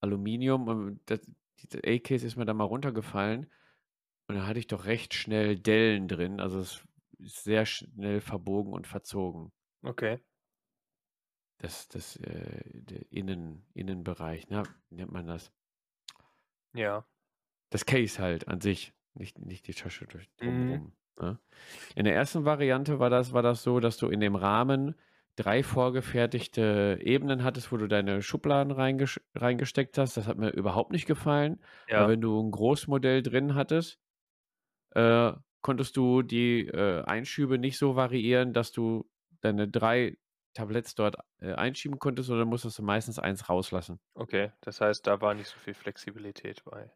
[0.00, 1.20] Aluminium und das,
[1.58, 3.50] die A-Case ist mir dann mal runtergefallen.
[4.28, 6.40] Und dann hatte ich doch recht schnell Dellen drin.
[6.40, 6.84] Also es
[7.18, 9.52] ist sehr schnell verbogen und verzogen.
[9.84, 10.20] Okay.
[11.58, 14.62] Das, das, äh, der Innen, Innenbereich, ne?
[14.90, 15.52] Wie nennt man das?
[16.74, 17.06] Ja.
[17.70, 20.92] Das Case halt an sich, nicht, nicht die Tasche durch Mhm.
[21.20, 21.38] Ne?
[21.94, 24.94] In der ersten Variante war das, war das so, dass du in dem Rahmen
[25.36, 30.16] drei vorgefertigte Ebenen hattest, wo du deine Schubladen reinges reingesteckt hast.
[30.16, 31.60] Das hat mir überhaupt nicht gefallen.
[31.88, 31.98] Ja.
[31.98, 34.00] Aber wenn du ein Großmodell drin hattest,
[34.94, 39.08] äh, konntest du die äh, Einschübe nicht so variieren, dass du
[39.40, 40.16] deine drei
[40.54, 44.00] Tabletts dort äh, einschieben konntest, oder musstest du meistens eins rauslassen.
[44.14, 46.90] Okay, das heißt, da war nicht so viel Flexibilität bei.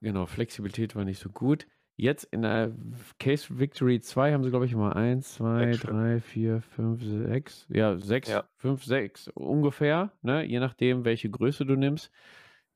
[0.00, 1.66] Genau, Flexibilität war nicht so gut.
[1.98, 2.72] Jetzt in der
[3.18, 5.90] Case Victory 2 haben sie, glaube ich, mal 1, 2, Sechs Stück.
[5.90, 8.44] 3, 4, 5, 6, ja, 6, Ja.
[8.56, 10.44] 5, 6 ungefähr, ne?
[10.44, 12.10] je nachdem, welche Größe du nimmst.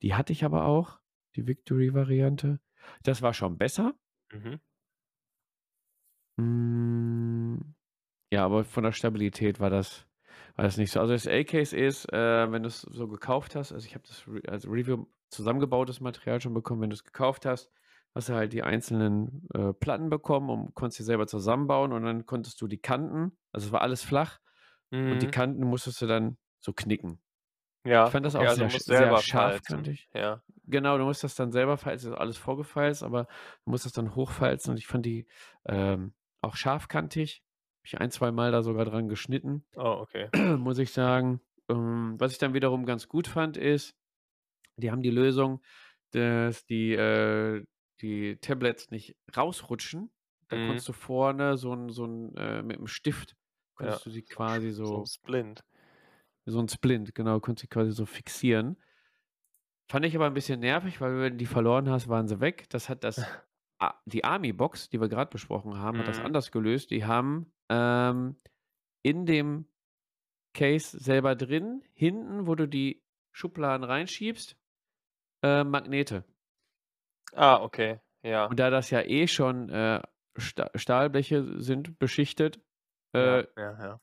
[0.02, 1.00] Die hatte ich aber auch,
[1.36, 2.60] die Victory-Variante.
[3.02, 3.94] Das war schon besser.
[4.32, 4.58] Mhm.
[6.38, 7.56] Mm,
[8.32, 10.06] Ja, aber von der Stabilität war das,
[10.56, 11.00] war das nicht so.
[11.00, 14.24] Also das A-Case ist, äh, wenn du es so gekauft hast, also ich habe das
[14.48, 17.72] als Review zusammengebautes Material schon bekommen, wenn du es gekauft hast,
[18.14, 22.26] hast du halt die einzelnen äh, Platten bekommen und konntest sie selber zusammenbauen und dann
[22.26, 24.40] konntest du die Kanten, also es war alles flach
[25.08, 25.30] und die Mhm.
[25.30, 27.20] Kanten musstest du dann so knicken.
[28.04, 29.94] Ich Ja, fand das okay, auch also sehr sehr selber falzen.
[29.94, 30.08] scharfkantig.
[30.14, 30.42] Ja.
[30.64, 33.24] Genau, du musst das dann selber falzen, ist alles vorgefalzt, aber
[33.64, 35.26] du musst das dann hochfalzen und ich fand die,
[35.66, 37.44] ähm, auch scharfkantig.
[37.80, 40.30] Habe ich ein, zweimal da sogar dran geschnitten, Oh, okay.
[40.36, 41.40] muss ich sagen.
[41.70, 43.94] Ähm, was ich dann wiederum ganz gut fand, ist,
[44.76, 45.62] die haben die Lösung,
[46.12, 47.64] dass die, äh
[48.02, 50.10] die Tablets nicht rausrutschen.
[50.48, 50.60] Da Mhm.
[50.60, 53.36] konntest du vorne so 'n so 'n äh, mit 'm Stift
[53.80, 55.64] Ja, konntest du sie quasi so so Splint.
[56.46, 58.76] so 'n Splint, genau, konntest du quasi so fixieren.
[59.90, 62.66] Fand ich aber 'n bisschen nervig, weil wenn du die verloren hast, waren sie weg.
[62.70, 63.28] Das hat das
[64.06, 66.20] die Army-Box, die wir grad besprochen haben, hat das Mhm.
[66.20, 66.90] anders gelöst.
[66.90, 68.36] Die haben, ähm,
[69.02, 69.66] in dem
[70.54, 74.56] Case selber drin, hinten, wo du die Schubladen reinschiebst,
[75.44, 76.24] äh, Magnete.
[77.34, 78.46] Ah, okay, ja.
[78.50, 80.02] Und da das ja eh schon, äh,
[80.36, 82.60] Sta Stahlbleche sind, beschichtet,
[83.14, 84.00] Ja, äh ja, ja.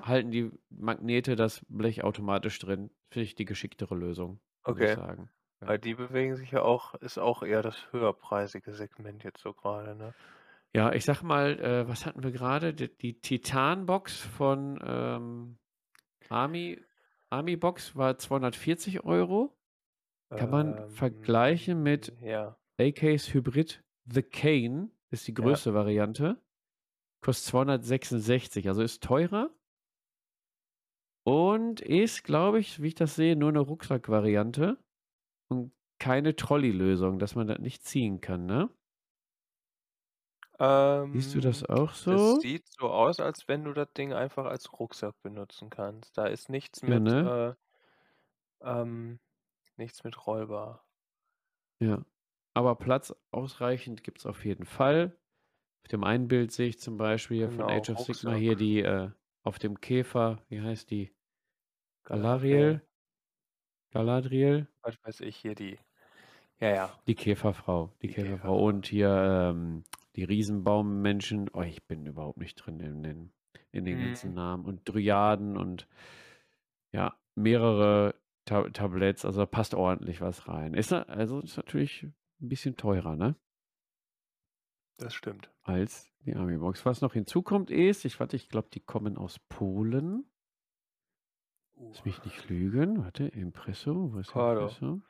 [0.00, 2.90] halten die Magnete das Blech automatisch drin.
[3.10, 4.94] Finde ich die geschicktere Lösung, muss ich Okay.
[4.94, 5.30] sagen.
[5.62, 5.68] Ja.
[5.68, 9.94] Weil die bewegen sich ja auch ist auch eher das höherpreisige Segment jetzt so grade,
[9.96, 10.14] ne?
[10.74, 12.74] Ja, ich sage mal, äh, was hatten wir grade?
[12.74, 15.58] D die Titan-Box von, ähm,
[16.28, 16.82] Army
[17.30, 19.56] Army-Box war 240 €.
[20.38, 22.56] Kann man vergleichen mit Ähm, ja.
[22.80, 25.60] A-Case Hybrid The Cane, ist die Ja.
[25.60, 26.42] größte Variante.
[27.22, 29.50] Kostet 266, also ist teurer.
[31.28, 34.78] Und ist, glaube ich, wie ich das sehe, nur 'ne Rucksackvariante
[35.48, 38.70] und keine Trolley-Lösung, dass man das nicht ziehen kann, ne?
[41.12, 42.40] Siehst du das Ähm, auch das so?
[42.40, 46.16] sieht so aus, als wenn du das Ding einfach als Rucksack benutzen kannst.
[46.16, 47.32] Da ist nichts Ja, mit, ne?
[47.32, 47.56] äh
[48.62, 49.20] ähm,
[49.78, 50.84] nichts mit rollbar.
[51.80, 52.04] Ja.
[52.54, 55.16] Aber Platz ausreichend gibt's auf jeden Fall.
[55.82, 58.36] Auf dem einen Bild sehe ich zum Beispiel hier von Genau, Age of Rucksack.
[58.36, 59.10] hier die, äh
[59.42, 61.12] auf dem Käfer, wie heißt die?
[62.04, 62.80] Galadriel.
[62.80, 62.82] Galariel?
[63.92, 64.68] Galadriel?
[64.82, 65.78] Was weiß ich, hier die
[66.58, 66.98] ja, ja.
[67.06, 68.56] Die Käferfrau, die Die Käferfrau.
[68.56, 68.66] Käferfrau.
[68.66, 69.84] Und hier, ähm,
[70.16, 71.50] die Riesenbaummenschen.
[71.52, 73.32] Oh, ich bin überhaupt nicht drin in den
[73.72, 74.34] in den ganzen Mhm.
[74.36, 74.64] Namen.
[74.64, 75.86] Und Dryaden und
[76.92, 78.14] ja, mehrere
[78.46, 80.72] Ta Tabletts, also da passt ordentlich was rein.
[80.74, 82.04] Ist na also ist natürlich
[82.40, 83.36] 'n bisschen teurer, ne?
[85.00, 85.50] Das stimmt.
[85.62, 86.86] Als die Army-Box.
[86.86, 90.26] Was noch hinzukommt ist, ich warte, ich glaube, die kommen aus Polen.
[91.76, 91.88] Uh.
[91.90, 93.04] Lass mich nicht lügen.
[93.04, 94.62] Warte, Impresso, wo ist Cardo.
[94.62, 95.00] Impresso?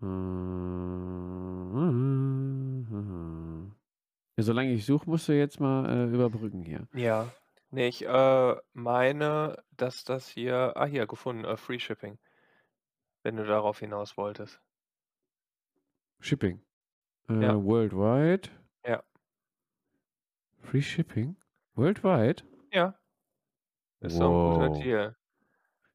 [4.36, 6.88] Ja, solange ich suche, musst du jetzt mal, äh, überbrücken hier.
[6.92, 7.32] Ja.
[7.74, 12.18] Ne, ich, äh, meine, dass das hier ah, hier gefunden, äh, Free Shipping.
[13.26, 14.60] Wenn du darauf hinaus wolltest.
[16.20, 16.60] Shipping.
[17.28, 17.60] Äh, Ja.
[17.64, 18.50] worldwide.
[18.84, 19.04] Ja.
[20.62, 21.36] Free Shipping?
[21.74, 22.44] Worldwide?
[22.72, 22.98] Ja.
[24.02, 24.70] Ist doch 'n guter.
[24.70, 25.16] Deal.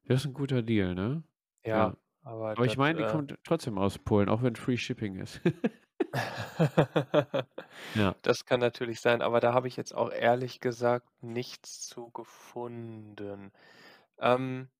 [0.06, 1.22] Das ist 'n guter Deal, ne?
[1.64, 1.96] Ja, Ja.
[2.22, 5.16] aber Aber ich das, meine, die äh kommt trotzdem aus Polen, auch wenn Free Shipping
[5.16, 5.40] ist.
[7.94, 8.20] Ja.
[8.22, 13.52] Das kann natürlich sein, aber da habe ich jetzt auch ehrlich gesagt nichts zu gefunden.
[14.18, 14.70] Ähm,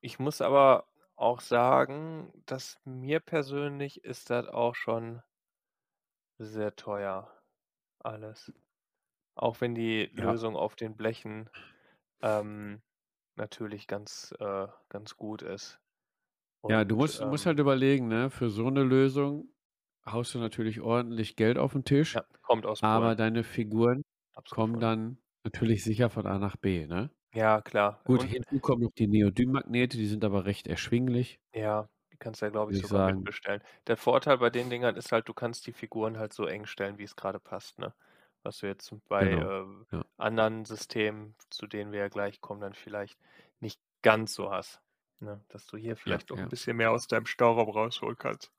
[0.00, 5.22] ich muss aber auch sagen, dass mir persönlich ist das auch schon
[6.40, 7.30] sehr teuer
[8.00, 8.52] alles.
[9.36, 10.34] Auch wenn die Ja.
[10.34, 11.50] Lösung auf den Blechen,
[12.22, 12.82] ähm,
[13.36, 15.80] natürlich ganz äh, ganz gut ist.
[16.68, 19.48] Ja, du Und, musst musst ähm halt überlegen, ne, für so 'ne Lösung
[20.06, 23.16] haust du natürlich ordentlich Geld auf 'n Tisch, Ja, kommt aus aber Polen.
[23.16, 24.02] deine Figuren
[24.36, 27.10] Hab's kommen dann natürlich sicher von A nach B, ne?
[27.32, 28.00] Ja, klar.
[28.04, 31.38] Gut, Und hinzu kommen noch die Neodym-Magnete, die sind aber recht erschwinglich.
[31.56, 33.00] Ja, die kannst du ja, glaube ich, sogar sagen.
[33.00, 33.62] mitbestellen.
[33.86, 36.98] Der Vorteil bei den Dingern ist halt, du kannst die Figuren halt so eng stellen,
[36.98, 37.94] wie's grade passt, ne?
[38.42, 40.04] Was du jetzt bei, Genau, ähm, ja.
[40.16, 43.20] anderen Systemen, zu denen wir ja gleich kommen, dann vielleicht
[43.60, 44.80] nicht ganz so hast,
[45.20, 45.44] ne?
[45.48, 46.48] Dass du hier Ja, vielleicht auch 'n ja.
[46.48, 48.50] bisschen mehr aus deinem Stauraum rausholen kannst.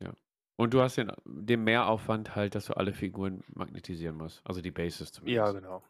[0.00, 0.18] Ja.
[0.60, 4.72] Und du hast den den Mehraufwand halt, dass du alle Figuren magnetisieren musst, also die
[4.72, 5.52] Bases Ja, zumindest.
[5.52, 5.82] genau.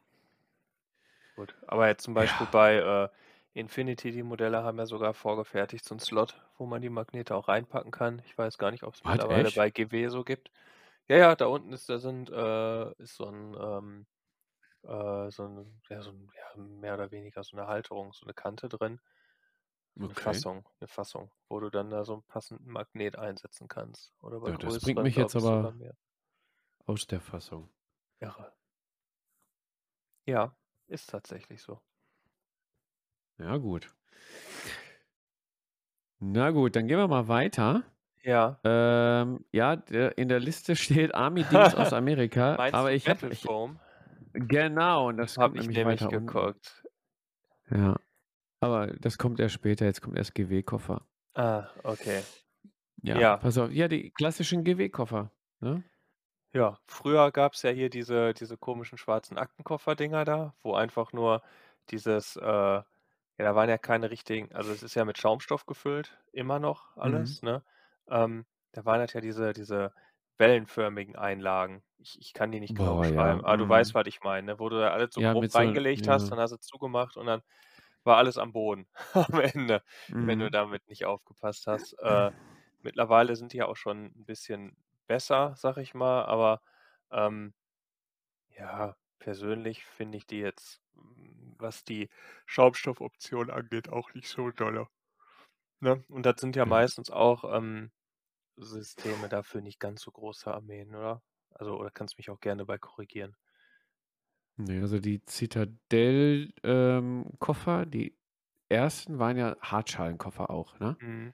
[1.37, 2.49] Gut, aber jetzt zum Beispiel Ja.
[2.49, 3.09] bei, äh,
[3.55, 7.47] Infinity, die Modelle haben ja sogar vorgefertigt so 'n Slot, wo man die Magnete auch
[7.49, 8.21] reinpacken kann.
[8.27, 9.53] Ich weiß gar nicht, ob's What, mittlerweile echt?
[9.53, 10.51] bei GW so gibt.
[11.09, 14.07] Ja, ja, da unten ist da sind äh, ist so 'n, ähm
[14.85, 18.35] äh, so 'n ja, so 'n ja, mehr oder weniger so 'ne Halterung, so 'ne
[18.35, 19.01] Kante drin.
[20.01, 20.45] So 'ne Okay.
[20.55, 24.13] Fassung 'ne Fassung, wo du dann da so 'n passenden Magnet einsetzen kannst.
[24.21, 25.75] Oder bei Ja, das bringt mich jetzt aber
[26.87, 27.69] aus der Fassung.
[28.23, 28.53] Irre.
[30.29, 30.55] Ja,
[30.89, 31.81] ist tatsächlich so.
[33.39, 33.89] Ja, gut.
[36.21, 37.85] Na gut, dann gehen wir mal weiter.
[38.25, 38.61] Ja.
[38.65, 43.21] Ähm, ja, der in der Liste steht Army-Dings aus Amerika, Meinst aber du ich habe
[44.35, 46.85] genau, und das Habe ich nämlich nämlich geguckt.
[47.71, 47.99] Ja.
[48.62, 51.07] Aber das kommt erst später, jetzt kommt erst GW-Koffer.
[51.35, 52.27] Ah, okay.
[53.03, 53.40] Ja, Ja.
[53.40, 53.71] pass auf.
[53.73, 55.85] Ja, die klassischen GW-Koffer, ne?
[56.55, 61.42] Ja, früher gab's ja hier diese diese komischen schwarzen Aktenkoffer-Dinger da, wo einfach nur
[61.90, 62.83] dieses, äh
[63.40, 66.97] ja, da waren ja keine richtigen also, es ist ja mit Schaumstoff gefüllt, immer noch
[67.03, 67.37] Mhm.
[67.37, 67.62] alles, ne?
[68.09, 69.92] Ähm, da waren halt ja diese diese
[70.38, 71.83] wellenförmigen Einlagen.
[71.99, 73.37] Ich ich kann die nicht genau Boah, ja.
[73.37, 73.94] beschreiben, aber du weißt, Mhm.
[73.94, 74.59] was ich meine, ne?
[74.59, 76.33] Wo du da alles so Ja, grob so reingelegt hast, ja.
[76.33, 77.42] dann hast du zugemacht und dann
[78.09, 79.85] war alles am Boden am Ende,
[80.21, 80.53] wenn du Mhm.
[80.53, 81.94] damit nicht aufgepasst hast.
[82.01, 82.33] Äh,
[82.81, 84.77] mittlerweile sind die ja auch schon 'n bisschen
[85.09, 86.62] besser, sage ich mal, aber,
[87.12, 87.55] ähm
[88.51, 92.09] ja, persönlich finde ich die jetzt, hm, was die
[92.47, 94.88] Schaumstoffoption angeht, auch nicht so dolle,
[95.81, 96.05] ne?
[96.09, 96.66] Und das sind ja Ja.
[96.66, 97.92] meistens auch, ähm,
[98.57, 101.23] Systeme dafür nicht ganz so große Armeen, oder?
[101.51, 103.37] Also oder kannst mich auch gerne bei korrigieren.
[104.61, 107.27] Ne, also die Citadel, ähm,
[107.87, 108.18] die
[108.68, 110.99] ersten waren ja Hartschalenkoffer auch, ne?
[111.01, 111.33] Mhm.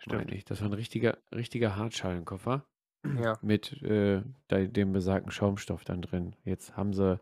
[0.00, 0.32] Stimmt.
[0.32, 0.44] Ich.
[0.44, 2.66] Das war 'n richtiger richtiger Hartschalenkoffer
[3.14, 3.38] Ja.
[3.42, 6.36] mit, äh, dem besagten Schaumstoff dann drin.
[6.44, 7.20] Jetzt haben sie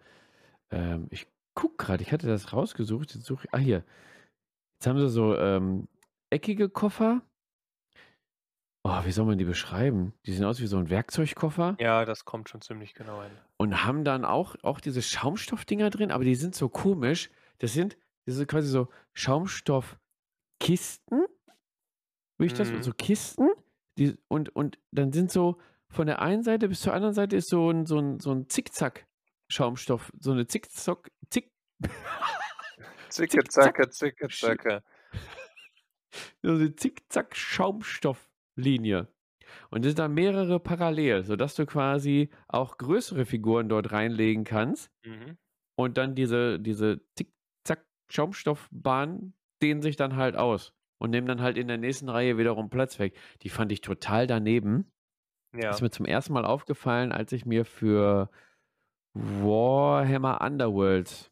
[0.73, 3.85] ähm, ich gucke grad, ich hatte das rausgesucht, jetzt suche ich ah, hier.
[4.81, 5.89] Jetzt haben sie so, ähm,
[6.31, 7.23] eckige Koffer.
[8.85, 10.13] Oh, wie soll man die beschreiben?
[10.27, 11.79] Die sehen aus wie so 'n Werkzeugkoffer.
[11.79, 13.41] Ja, das kommt schon ziemlich genau hin.
[13.61, 17.31] Und haben dann auch auch diese Schaumstoffdinger drin, aber die sind so komisch.
[17.59, 20.17] Das sind das sind quasi so Schaumstoffkisten
[22.41, 22.83] würde ich das Mhm.
[22.83, 23.49] so Kisten,
[23.99, 27.49] die und und dann sind so von der einen Seite bis zur anderen Seite ist
[27.49, 31.51] so 'n so 'n so 'n Zickzack-Schaumstoff, so 'ne Zickzock Zick
[33.11, 34.83] Zicke, Zickzack zacke, zicke, Sch zacke.
[36.43, 36.75] so 'ne
[38.57, 39.09] Zickzack-Schaumstofflinie.
[39.71, 44.91] Und sind da mehrere parallel, sodass du quasi auch größere Figuren dort reinlegen kannst.
[45.05, 45.37] Mhm.
[45.79, 51.69] Und dann diese diese Zickzack-Schaumstoffbahnen dehnen sich dann halt aus und nehmen dann halt in
[51.69, 53.17] der nächsten Reihe wiederum Platz weg.
[53.43, 54.91] Die fand ich total daneben.
[55.71, 55.83] Ist Ja.
[55.83, 58.31] mir zum ersten Mal aufgefallen, als ich mir für
[59.15, 61.31] Warhammer Underworlds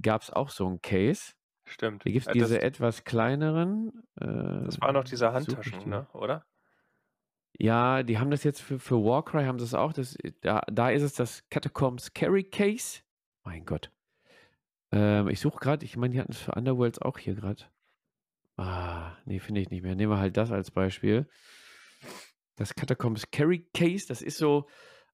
[0.00, 1.32] gab's auch so 'n Case.
[1.72, 2.04] Stimmt.
[2.04, 6.44] Da gibt's Äh, das diese etwas kleineren, das äh, waren doch diese Handtaschen, ne, oder?
[7.58, 9.92] Ja, die haben das jetzt für für Warcry haben sie's auch.
[9.92, 13.00] Das da da ist es das Catacombs Carry Case.
[13.44, 13.90] Mein Gott.
[14.90, 17.70] Ähm, ich suche grad, ich meine, die hatten's für Underworlds auch hier grad.
[18.58, 19.94] Ah, ne, finde ich nicht mehr.
[19.94, 21.26] Nehmen wir halt das als Beispiel.
[22.56, 24.68] Das Catacombs Carry Case, das ist so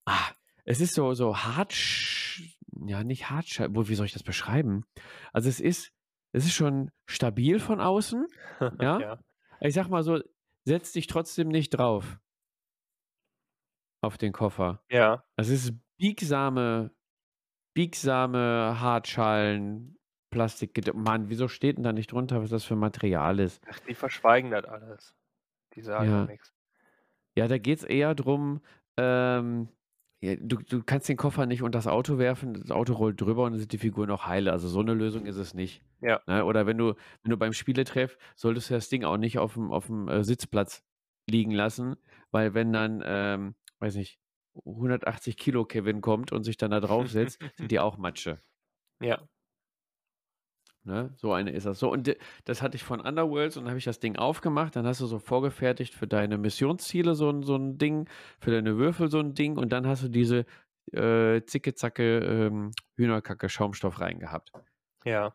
[0.07, 0.31] ah,
[0.64, 2.42] es ist so so Hartsch
[2.87, 3.27] ja, nicht
[3.61, 4.85] obwohl, wie soll ich das beschreiben?
[5.33, 5.92] Also, es ist
[6.33, 8.27] es ist schon stabil von außen,
[8.81, 8.99] ja?
[9.01, 9.19] Ja.
[9.61, 10.21] Ich sage mal so,
[10.64, 12.19] setz dich trotzdem nicht drauf
[14.05, 14.83] auf den Koffer.
[14.91, 15.25] Ja.
[15.37, 16.93] Das ist biegsame
[17.75, 19.99] biegsame Hartschalen,
[20.31, 23.62] Plastik Mann, wieso steht 'n da nicht drunter, was das für Material ist?
[23.67, 25.17] Ach, die verschweigen das alles.
[25.75, 26.53] Die sagen ja nix.
[27.37, 28.61] Ja, da geht's eher drum,
[28.97, 29.69] ähm,
[30.22, 33.52] ja, du du kannst den Koffer nicht unters Auto werfen, das Auto rollt drüber und
[33.52, 34.52] dann sind die Figuren auch heile.
[34.52, 36.20] Also, so 'ne Lösung ist es nicht, Ja.
[36.26, 36.44] ne?
[36.44, 40.09] Oder wenn du wenn du beim Spieletreff solltest du das Ding auch nicht auf'm auf'm,
[40.11, 40.83] äh, Sitzplatz
[41.31, 41.96] liegen lassen,
[42.31, 44.20] weil wenn dann, ähm, weiß nicht,
[44.64, 48.40] 180 Kilo Kevin kommt und sich dann da draufsetzt, sind die auch Matsche.
[49.00, 49.28] Ja.
[50.88, 51.12] Ne?
[51.16, 51.79] So eine ist das.
[51.79, 54.74] So, und das hatte ich von Underworlds und dann habe ich das Ding aufgemacht.
[54.74, 58.09] Dann hast du so vorgefertigt für deine Missionsziele so 'n so 'n Ding,
[58.40, 60.46] für deine Würfel so 'n Ding und dann hast du diese,
[60.92, 64.53] äh, Zicke-Zacke, ähm, Hühnerkacke Schaumstoff reingehabt.
[65.05, 65.35] Ja.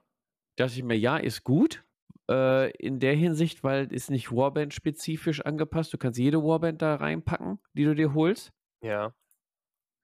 [0.59, 1.83] Dachte ich mir: „Ja, ist gut“,
[2.29, 5.91] äh, in der Hinsicht, weil ist nicht Warband-spezifisch angepasst.
[5.93, 8.53] Du kannst jede Warband da reinpacken, die du dir holst.
[8.83, 9.13] Ja.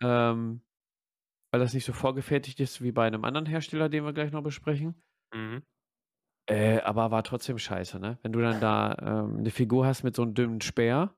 [0.01, 0.62] Ähm,
[1.51, 4.43] weil das nicht so vorgefertigt ist wie bei 'nem anderen Hersteller, den wir gleich noch
[4.43, 5.01] besprechen.
[5.33, 5.61] Mhm.
[6.47, 8.17] Äh, aber war trotzdem scheiße, ne?
[8.23, 11.13] Wenn du dann da, ähm, 'ne Figur hast mit so 'n dünnen Speer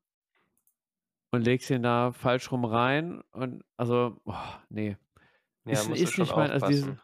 [1.31, 4.33] und legst den da falsch rum rein und also, oh,
[4.69, 4.97] ne.
[5.65, 6.97] Ja, Ist ist nicht mein also, diese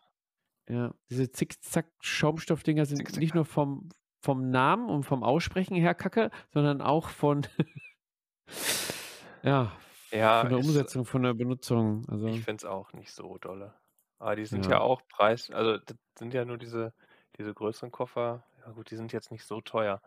[0.69, 3.89] ja, diese Zick-Zack-Schaumstoffdinger sind Zicke, nicht nur vom
[4.21, 7.47] vom Namen und vom Aussprechen her Kacke, sondern auch von
[9.43, 9.71] ja,
[10.11, 13.73] Ja, von der Umsetzung, von der Benutzung, also Ich finde es auch nicht so dolle.
[14.21, 14.81] Aber die sind ja Ja.
[14.81, 16.93] auch preis also, das sind ja nur diese
[17.37, 18.43] diese größeren Koffer.
[18.65, 20.01] Ja gut, die sind jetzt nicht so teuer.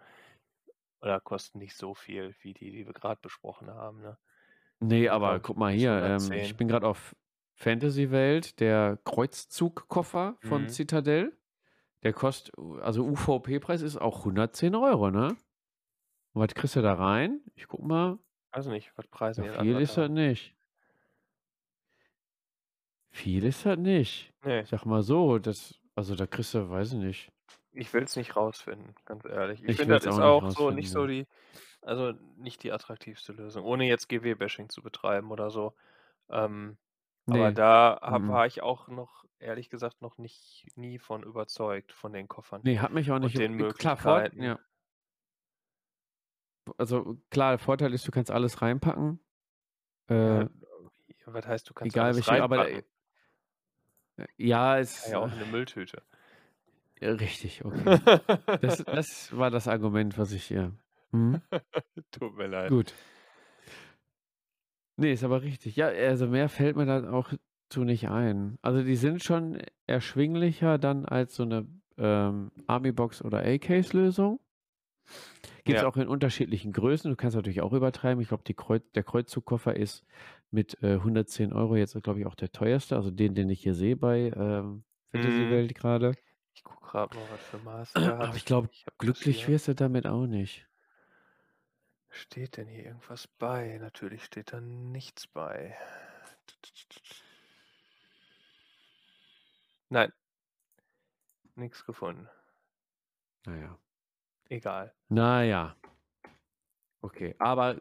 [1.03, 4.19] Oder kosten nicht so viel wie die, die wir grad besprochen haben, ne?
[4.83, 6.41] Ne, aber glaube guck mal hier, ähm, 110.
[6.41, 7.15] ich bin grad auf
[7.55, 10.71] Fantasy-Welt, der Kreuzzug-Koffer von Mhm.
[10.71, 11.37] Citadel.
[12.05, 15.29] Der kostet also UVP-Preis ist auch 110 €, ne?
[16.35, 17.43] Und was kriegst du da rein?
[17.57, 18.19] Ich gucke mal.
[18.53, 20.55] Weiß nicht, was preisen So die denn an, viel ist da das nicht.
[23.13, 24.33] Viel ist das nicht.
[24.45, 24.69] Ne.
[24.69, 27.33] Sage mal so, das also, da kriegst du weiß ich nicht
[27.73, 29.63] Ich will's nicht rausfinden, ganz ehrlich.
[29.65, 31.07] Ich Ich finde, will's das ist auch nicht auch so rausfinden, nicht so ja.
[31.07, 31.27] die
[31.83, 35.75] also, nicht die attraktivste Lösung, ohne jetzt GW-Bashing zu betreiben oder so.
[36.31, 36.79] Ähm,
[37.29, 38.29] aber da habe Mhm.
[38.29, 42.79] war ich auch noch ehrlich gesagt noch nicht nie von überzeugt von den Koffern Ne,
[42.81, 44.41] hat mich auch nicht den äh, klar, Möglichkeiten.
[44.41, 44.61] ja.
[46.79, 49.21] Also, klar, der Vorteil ist, du kannst alles reinpacken.
[50.25, 50.49] Ja, Äh
[51.07, 52.85] wie was heißt, du kannst egal alles welche aber reinpacken?
[54.21, 56.03] Äh, ja, es ja auch in 'ne Mülltüte.
[57.01, 58.03] Ja, richtig, okay.
[58.61, 60.73] Das das war das Argument, was ich hier
[61.13, 61.43] mhm.
[62.13, 62.73] Tut mir leid.
[62.73, 62.95] Gut.
[64.99, 65.77] Ne, ist aber richtig.
[65.77, 67.33] Ja, also, mehr fällt mir da auch
[67.69, 68.59] zu nicht ein.
[68.63, 74.41] Also, die sind schon erschwinglicher dann als so 'ne, ähm, Army-Box oder A-Case-Lösung.
[75.65, 75.85] Gibt's Ja.
[75.85, 77.11] auch in unterschiedlichen Größen.
[77.11, 78.21] Du kannst natürlich auch übertreiben.
[78.23, 80.05] Ich glaube, die Kreu der Kreuzzugkoffer ist
[80.51, 83.75] mit, äh, 110 € jetzt, glaube ich, auch der teuerste, also, den, den ich hier
[83.75, 85.13] sehe bei, ähm, Mhm.
[85.13, 86.19] Fantasy-Welt grade.
[86.55, 90.07] Ich gucke grad mal, was für Maße der Aber ich glaube, glücklich wirst du damit
[90.07, 90.67] auch nicht.
[92.11, 93.79] Steht denn hier irgendwas bei?
[93.79, 95.77] Natürlich steht da nichts bei.
[99.91, 100.13] Nein.
[101.57, 102.29] Nix gefunden.
[103.47, 103.79] Na ja.
[104.51, 104.93] Egal.
[105.09, 105.77] Na ja.
[107.03, 107.81] Okay, aber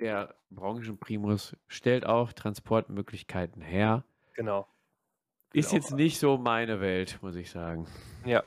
[0.00, 4.04] der Branchenprimus stellt auch Transportmöglichkeiten her.
[4.34, 4.66] Genau.
[5.52, 7.86] Ist jetzt nicht so meine Welt, muss ich sagen.
[8.24, 8.44] Ja,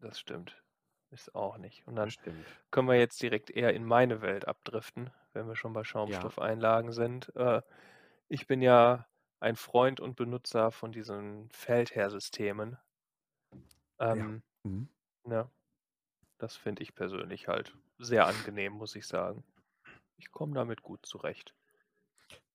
[0.00, 0.62] das stimmt.
[1.10, 1.86] Ist auch nicht.
[1.86, 2.46] Und dann stimmt.
[2.70, 5.84] können wir jetzt direkt eher in meine Welt abdriften, wenn wir schon bei Ja.
[5.84, 7.34] Schaumstoffeinlagen sind.
[7.36, 7.62] Äh,
[8.28, 9.06] ich bin ja
[9.40, 12.76] ein Freund und Benutzer von diesen Feldherrsystemen.
[14.00, 14.12] Ja.
[14.12, 14.88] Ähm, Mhm.
[15.24, 15.50] ne?
[16.42, 19.44] Das finde ich persönlich halt sehr angenehm, muss ich sagen.
[20.16, 21.54] Ich komme damit gut zurecht.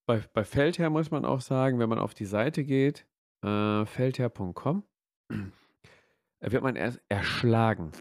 [0.04, 3.06] Bei bei Feldherr muss man auch sagen, wenn man auf die Seite geht,
[3.42, 4.84] äh, feldherr.com,
[6.40, 7.92] wird man erst erschlagen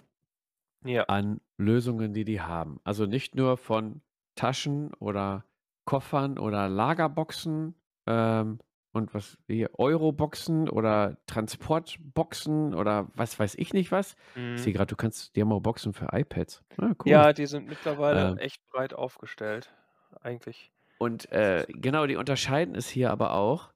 [0.84, 1.04] Ja.
[1.06, 2.82] an Lösungen, die die haben.
[2.84, 4.02] Also, nicht nur von
[4.36, 5.46] Taschen oder
[5.86, 7.76] Koffern oder Lagerboxen,
[8.08, 8.60] ähm,
[8.98, 14.16] und was hier Euroboxen oder Transportboxen oder was weiß ich nicht was.
[14.56, 14.64] Ich Mhm.
[14.64, 16.64] sehe grad, du kannst die haben auch Boxen für iPads.
[16.78, 17.24] Ah, cool.
[17.24, 19.74] Ja, die sind mittlerweile Ähm echt breit aufgestellt,
[20.22, 20.72] eigentlich.
[21.00, 23.74] Und, äh, genau, die unterscheiden es hier aber auch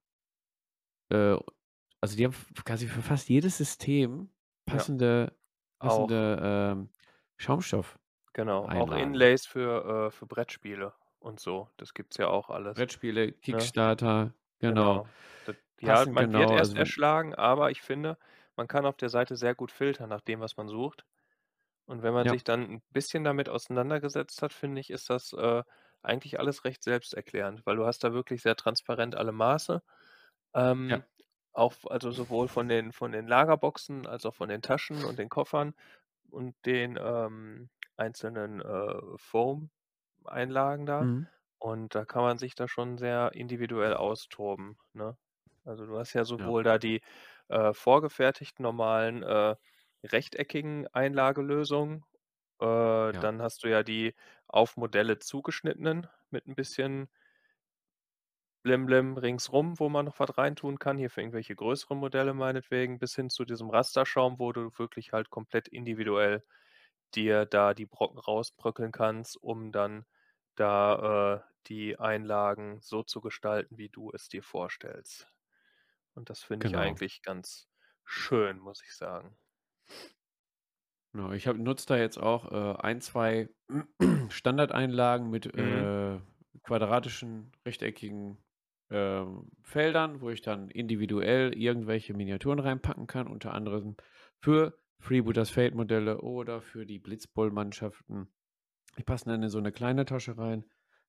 [1.10, 1.38] äh,
[2.02, 2.34] also, die haben
[2.66, 4.32] quasi für fast jedes System
[4.72, 4.90] Ja.
[4.90, 5.38] passende
[5.80, 6.18] Auch.
[6.18, 6.40] passende,
[6.80, 6.90] ähm,
[8.34, 8.92] Genau, auch Schaumstoffeinlagen.
[8.92, 11.70] Inlays für äh, für Brettspiele und so.
[11.78, 13.72] Das gibt's ja auch alles, Brettspiele, ne?
[13.72, 15.04] Kickstarter, genau.
[15.46, 15.58] Genau.
[15.80, 18.18] Ja, man wird genau, erst also erschlagen, aber ich finde,
[18.56, 21.06] man kann auf der Seite sehr gut filtern nach dem, was man sucht.
[21.86, 22.36] Und wenn man Ja.
[22.36, 25.64] sich dann 'n bisschen damit auseinandergesetzt hat, finde ich, ist das, äh,
[26.04, 29.84] eigentlich alles recht selbsterklärend, weil du hast da wirklich sehr transparent alle Maße.
[30.90, 31.02] Ja.
[31.02, 31.06] Ähm,
[31.54, 35.20] auch f also, sowohl von den von den Lagerboxen als auch von den Taschen und
[35.20, 35.76] den Koffern
[36.32, 41.10] und den, ähm, einzelnen, äh, Foam-Einlagen da.
[41.10, 41.32] Mhm.
[41.62, 45.16] Und da kann man sich da schon sehr individuell austoben, ne?
[45.64, 46.56] Also, du hast ja Ja.
[46.56, 47.02] sowohl da die,
[47.50, 49.56] äh, vorgefertigten normalen, äh,
[50.04, 52.04] rechteckigen Einlagelösungen.
[52.62, 53.22] Äh, Ja.
[53.22, 54.16] dann hast du ja die
[54.48, 57.10] auf Modelle zugeschnittenen mit 'n bisschen
[58.66, 63.16] Blim-Blim ringsrum, wo man noch was reintun kann, hier für irgendwelche größeren Modelle meinetwegen, bis
[63.16, 66.44] hin zu diesem Rasterschaum, wo du wirklich halt komplett individuell
[67.16, 70.06] dir da die Brocken rausbröckeln kannst, um dann
[70.56, 75.28] da, die Einlagen so zu gestalten, wie du es dir vorstellst.
[76.16, 76.78] Und das finde ich Genau.
[76.78, 77.70] eigentlich ganz
[78.06, 79.38] schön, muss ich sagen.
[81.14, 83.50] Genau, ich habe nutze da jetzt auch, äh, 1, 2
[84.30, 85.86] Standardeinlagen mit, Mhm.
[85.86, 86.20] äh,
[86.64, 88.38] quadratischen, rechteckigen,
[88.90, 93.96] ähm, Feldern, wo ich dann individuell irgendwelche Miniaturen reinpacken kann, unter anderem
[94.42, 98.30] für Freebooters Fate-Modelle oder für die Blitzball-Mannschaften.
[98.98, 100.66] Die passen dann in so 'ne kleine Tasche rein.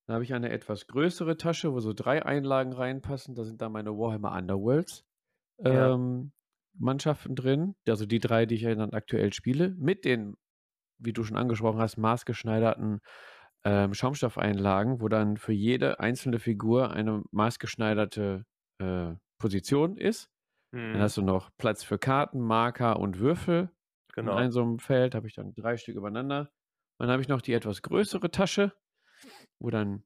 [0.09, 3.35] Dann habe ich eine etwas größere Tasche, wo so 3 Einlagen reinpassen.
[3.35, 5.05] Da sind dann meine Warhammer Underworlds,
[5.69, 5.93] Ja.
[5.93, 6.33] ähm,
[6.79, 7.77] Mannschaften drin.
[7.89, 10.37] Also, die 3, die ich ja dann aktuell spiele, mit den,
[10.99, 13.01] wie du schon angesprochen hast, maßgeschneiderten,
[13.65, 18.45] ähm, Schaumstoffeinlagen, wo dann für jede einzelne Figur eine maßgeschneiderte,
[18.81, 20.29] äh, Position ist.
[20.93, 21.03] Dann Mhm.
[21.03, 23.71] hast du noch Platz für Karten, Marker und Würfel
[24.21, 24.39] in Genau.
[24.39, 26.51] einem so 'nem Feld, habe ich dann 3 Stück übereinander.
[27.01, 28.73] Dann habe ich noch die etwas größere Tasche,
[29.63, 30.05] wo dann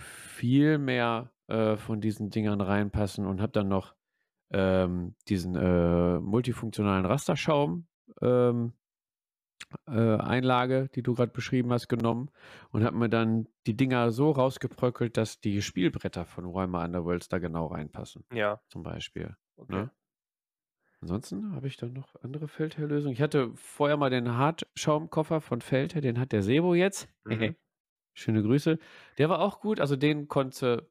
[0.00, 3.94] viel mehr, äh, von diesen Dingern reinpassen und habe dann noch,
[4.52, 7.86] ähm, diesen, äh, multifunktionalen Rasterschaum,
[8.22, 8.74] ähm,
[9.86, 12.30] äh, Einlage, die du grad beschrieben hast, genommen
[12.70, 17.38] und habe mir dann die Dinger so rausgebröckelt, dass die Spielbretter von Warhammer Underworlds da
[17.38, 18.60] genau reinpassen, Ja.
[18.68, 19.36] zum Beispiel.
[19.56, 19.74] Okay.
[19.76, 19.90] Ne?
[21.00, 23.12] Ansonsten habe ich dann noch andere Feldherr-Lösungen.
[23.12, 27.08] Ich hatte vorher mal den Hartschaumkoffer von Feldherr, den hat der Sebo jetzt.
[27.24, 27.56] Mhm.
[28.16, 28.78] Schöne Grüße.
[29.18, 30.88] Der war auch gut, also den konnte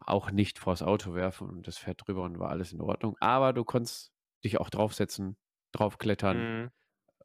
[0.00, 3.16] auch nicht vors Auto werfen und das fährt drüber und war alles in Ordnung.
[3.20, 4.12] Aber du konntest
[4.44, 5.38] dich auch draufsetzen,
[5.72, 6.70] draufklettern, Mhm.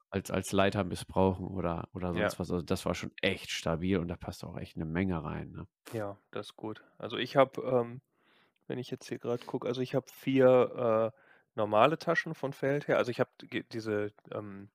[0.10, 2.16] als als Leiter missbrauchen oder oder Ja.
[2.16, 2.52] sonst was.
[2.52, 5.68] Also, das war schon echt stabil und da passt auch echt 'ne Menge rein, ne?
[5.92, 6.84] Ja, das ist gut.
[6.98, 8.02] Also, ich habe, ähm,
[8.68, 11.20] wenn ich jetzt hier grad gucke also, ich habe 4, äh,
[11.56, 12.98] normale Taschen von Feldherr.
[12.98, 13.32] Also, ich habe
[13.72, 14.72] diese, ähm,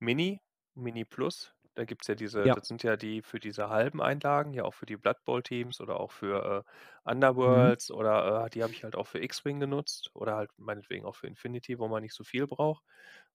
[0.00, 0.42] Mini,
[0.74, 1.54] Mini Plus.
[1.76, 2.54] Da gibt's ja diese Ja.
[2.54, 5.80] das sind ja die für diese halben Einlagen, ja auch für die Blood Bowl Teams
[5.80, 7.10] oder auch für, äh,
[7.44, 7.70] Mhm.
[7.70, 11.14] Underworlds oder, äh die habe ich halt auch für X-Wing genutzt oder halt meinetwegen auch
[11.14, 12.84] für Infinity, wo man nicht so viel braucht.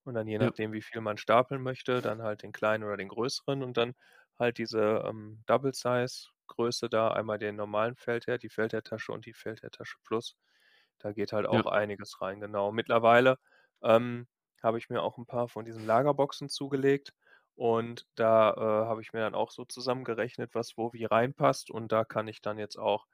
[0.04, 0.50] Und dann je Ja.
[0.50, 3.94] nachdem, wie viel man stapeln möchte, dann halt den kleinen oder den größeren und dann
[4.38, 9.34] halt diese, ähm, Double Size Größe da, einmal den normalen Feldherr, die Feldherr-Tasche und die
[9.34, 10.36] Feldherr-Tasche Plus.
[11.00, 11.66] Da geht halt Ja.
[11.66, 12.72] auch einiges rein, genau.
[12.74, 13.38] Mittlerweile,
[13.82, 14.28] ähm,
[14.62, 17.14] habe ich mir auch 'n paar von diesen Lagerboxen zugelegt
[17.56, 21.92] und da, äh, habe ich mir dann auch so zusammengerechnet, was wo wie reinpasst und
[21.92, 23.08] da kann ich dann jetzt auch,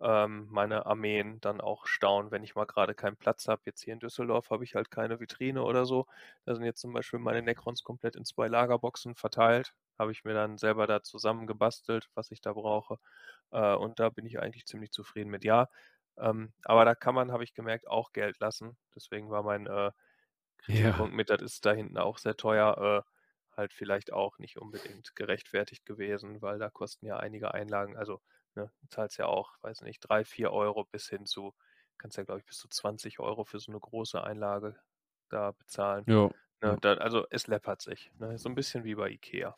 [0.00, 3.62] ähm, meine Armeen dann auch stauen, wenn ich mal grade keinen Platz habe.
[3.64, 6.06] Jetzt hier in Düsseldorf habe ich halt keine Vitrine oder so.
[6.44, 9.72] Da sind jetzt zum Beispiel meine Necrons komplett in 2 Lagerboxen verteilt.
[9.98, 12.98] Habe ich mir dann selber da zusammengebastelt, was ich da brauche.
[13.52, 15.44] Äh, und da bin ich eigentlich ziemlich zufrieden mit.
[15.44, 15.68] Ja,
[16.18, 18.76] ähm, aber da kann man, habe ich gemerkt, auch Geld lassen.
[18.94, 19.92] Deswegen war mein, äh,
[20.68, 21.06] Ja.
[21.06, 23.10] Kritikpunkt mit, das ist da hinten auch sehr teuer, äh,
[23.56, 28.20] halt vielleicht auch nicht unbedingt gerechtfertigt gewesen, weil da kosten ja einige Einlagen also,
[28.54, 31.54] ne, du zahlst ja auch, weiß nicht, 3, 4 € bis hin zu
[31.98, 34.76] kannst ja, glaube ich, bis zu 20 € für so 'ne große Einlage
[35.30, 36.30] da bezahlen, Ja,
[36.62, 36.78] ne?
[36.82, 38.38] Da also, es läppert sich, ne?
[38.38, 39.56] So 'n bisschen wie bei IKEA.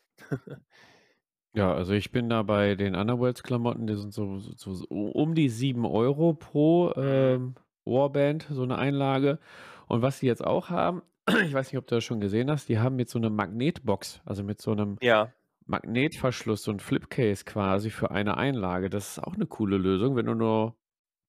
[1.55, 5.49] Ja, also, ich bin da bei den Underworlds-Klamotten, die sind so so so um die
[5.49, 7.29] 7 € pro, Mhm.
[7.35, 9.39] ähm, Warband, so 'ne Einlage.
[9.87, 11.01] Und was sie jetzt auch haben,
[11.49, 14.21] ich weiß nicht, ob du das schon gesehen hast, die haben jetzt so 'ne Magnetbox,
[14.25, 15.33] also, mit so 'nem Ja.
[15.67, 18.89] Magnetverschluss, so 'n Flipcase quasi für eine Einlage.
[18.89, 20.77] Das ist auch 'ne coole Lösung, wenn du nur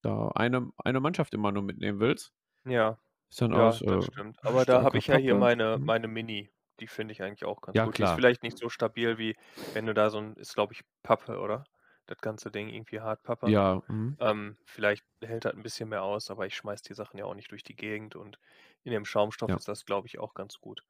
[0.03, 2.30] da eine eine Mannschaft immer nur mitnehmen willst.
[2.66, 2.98] Ja.
[3.32, 4.38] Ist dann Ja, aus, das äh, stimmt.
[4.44, 5.86] Aber da habe ich ja hier meine Mhm.
[5.86, 6.53] meine Mini.
[6.80, 7.98] Die finde ich eigentlich auch ganz Ja, gut.
[7.98, 8.14] Die ist klar.
[8.14, 9.36] vielleicht nicht so stabil, wie
[9.72, 11.64] wenn du da so 'n ist, glaube ich, Pappe, oder?
[12.07, 13.55] Das ganze Ding irgendwie Hartpappe.
[13.55, 14.20] Ja, mhm.
[14.20, 17.34] Ähm, vielleicht hält das 'n bisschen mehr aus, aber ich schmeiße die Sachen ja auch
[17.34, 18.38] nicht durch die Gegend und
[18.85, 19.57] in dem Schaumstoff Ja.
[19.57, 20.85] ist das, glaube ich, auch ganz gut,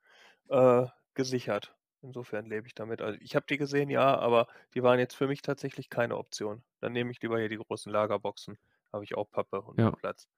[0.49, 1.77] äh, gesichert.
[2.03, 3.03] Insofern lebe ich damit.
[3.03, 6.65] Also, ich habe die gesehen, ja, aber die waren jetzt für mich tatsächlich keine Option.
[6.81, 8.59] Dann nehme ich lieber hier die großen Lagerboxen.
[8.93, 9.95] Habe ich auch Pappe und Ja.
[9.97, 10.29] Platz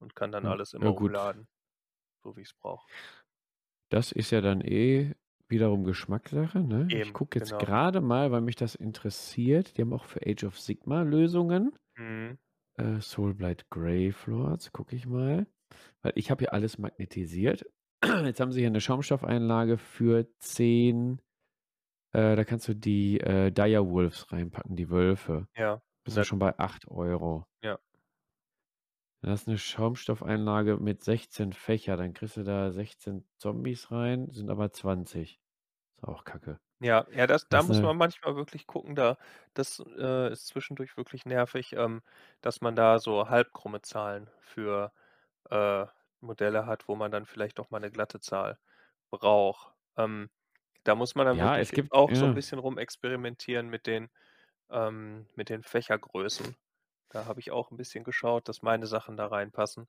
[0.00, 0.48] und kann dann Ja.
[0.48, 1.48] alles immer umladen,
[2.24, 2.88] so wie ich's brauche.
[3.90, 5.14] Das ist ja dann eh
[5.48, 6.92] wiederum Geschmackssache, ne?
[6.94, 7.58] Ich Eben, gucke jetzt genau.
[7.58, 9.76] grade mal, weil mich das interessiert.
[9.76, 11.72] Die haben auch für Age of Sigmar Lösungen.
[11.98, 12.38] Mhm.
[12.78, 15.46] Äh, Soulblight Gravelords, gucke ich mal.
[16.02, 17.64] Weil ich habe hier alles magnetisiert.
[18.24, 21.20] Jetzt haben sie hier 'ne Schaumstoffeinlage für 10
[22.12, 25.48] äh, da kannst du die, äh, Direwolves reinpacken, die Wölfe.
[25.56, 27.46] Ja, Bist du schon bei 8 €.
[27.62, 27.78] Ja.
[29.24, 31.96] Das ist 'ne Schaumstoffeinlage mit 16 Fächer.
[31.96, 35.40] Dann kriegst du da 16 Zombies rein, sind aber 20.
[35.96, 36.60] Ist auch Kacke.
[36.80, 39.16] Ja, ja, das da Das muss man manchmal wirklich gucken, da
[39.54, 42.02] das, äh, ist zwischendurch wirklich nervig, ähm,
[42.40, 44.92] dass man da so halbkrumme Zahlen für,
[45.50, 45.86] äh,
[46.20, 48.58] Modelle hat, wo man dann vielleicht doch mal 'ne glatte Zahl
[49.10, 49.74] braucht.
[49.96, 50.30] Ähm,
[50.84, 52.36] da muss man dann Ja, wirklich gibt auch so 'n ja.
[52.36, 54.10] bisschen rumexperimentieren mit den
[54.70, 56.56] ähm, mit den Fächergrößen.
[57.10, 59.88] Da habe ich auch 'n bisschen geschaut, dass meine Sachen da reinpassen,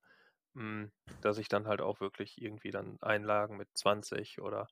[0.55, 0.91] hm,
[1.21, 4.69] dass ich dann halt auch wirklich irgendwie dann Einlagen mit 20 oder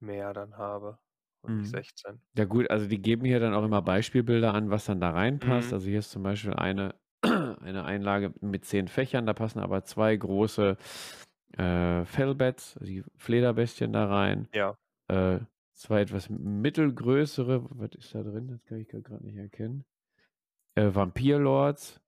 [0.00, 0.98] mehr dann habe
[1.42, 1.70] und nicht Mhm.
[1.70, 2.22] 16.
[2.36, 5.72] Ja gut, also, die geben hier dann auch immer Beispielbilder an, was dann da reinpasst.
[5.72, 5.74] Mhm.
[5.74, 6.94] Also, hier ist zum Beispiel eine
[7.60, 10.76] eine Einlage mit 10 Fächern, da passen aber 2 große,
[11.58, 14.48] äh, Fellbats, die Flederbestien da rein.
[14.52, 14.76] Ja.
[15.08, 15.40] Äh,
[15.74, 18.48] 2 etwas mittelgrößere was ist da drin?
[18.48, 19.84] Das kann ich grad nicht erkennen.
[20.76, 22.00] Äh, Vampirlords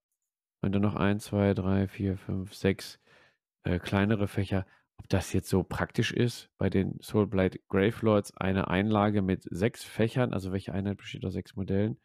[0.63, 3.01] und dann noch 1, 2, 3, 4, 5, 6,
[3.65, 4.67] äh, kleinere Fächer.
[4.99, 10.33] Ob das jetzt so praktisch ist, bei den Soulblight Gravelords eine Einlage mit 6 Fächern,
[10.35, 11.99] also, welche Einheit besteht aus 6 Modellen?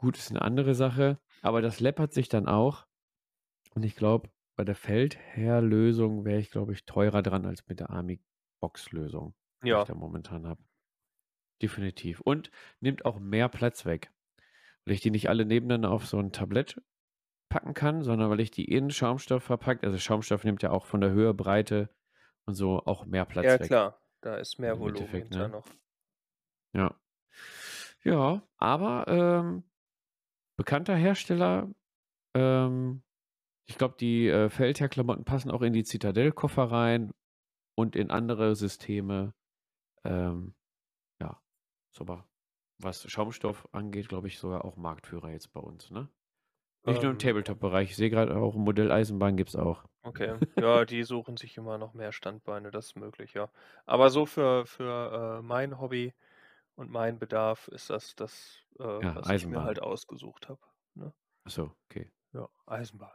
[0.00, 2.86] Gut, ist 'ne andere Sache, aber das läppert sich dann auch.
[3.74, 7.90] Und ich glaube, bei der Feldherr-Lösung wäre ich, glaube ich, teurer dran als mit der
[7.90, 9.34] Army-Box-Lösung,
[9.72, 9.86] die ich Ja.
[9.86, 10.62] da momentan habe.
[11.62, 12.20] Definitiv.
[12.20, 14.12] Und nimmt auch mehr Platz weg,
[14.86, 16.82] weil ich die nicht alle nebeneinander auf so 'n Tablett
[17.50, 21.00] packen kann, sondern weil ich die in Schaumstoff verpackt also, Schaumstoff nimmt ja auch von
[21.02, 21.90] der Höhe, Breite
[22.46, 25.52] und so auch mehr Ja Platz weg klar, da ist mehr im Volumen ne?
[25.52, 25.66] noch.
[26.74, 26.98] Ja.
[28.04, 29.64] Ja, aber, ähm,
[30.58, 31.70] bekannter Hersteller,
[32.36, 33.02] ähm,
[33.68, 37.12] Ich glaube, die äh, Feldherr-Klamotten passen auch in die Zitadell-Koffer rein
[37.76, 39.34] und in andere Systeme.
[40.04, 40.54] Ähm,
[41.22, 41.42] ja,
[41.98, 42.28] aber
[42.80, 46.10] was Schaumstoff angeht, glaube ich, sogar auch Marktführer jetzt bei uns, ne?
[46.86, 47.90] Nicht nur im Ähm, Tabletop-Bereich.
[47.90, 49.84] Ich sehe gerade auch im Modell Eisenbahn gibt es auch.
[50.02, 50.40] okay.
[50.56, 53.50] Ja, die suchen sich immer noch mehr Standbeine, das ist möglich, ja.
[53.86, 56.14] Aber so für für, äh, mein Hobby
[56.78, 59.64] und meinen Bedarf ist das das, äh, Ja, was ich mir Eisenbahn.
[59.64, 60.60] halt ausgesucht habe,
[60.94, 61.12] ne?
[61.44, 62.10] Ach so, okay.
[62.32, 63.10] Ja, Eisenbahn.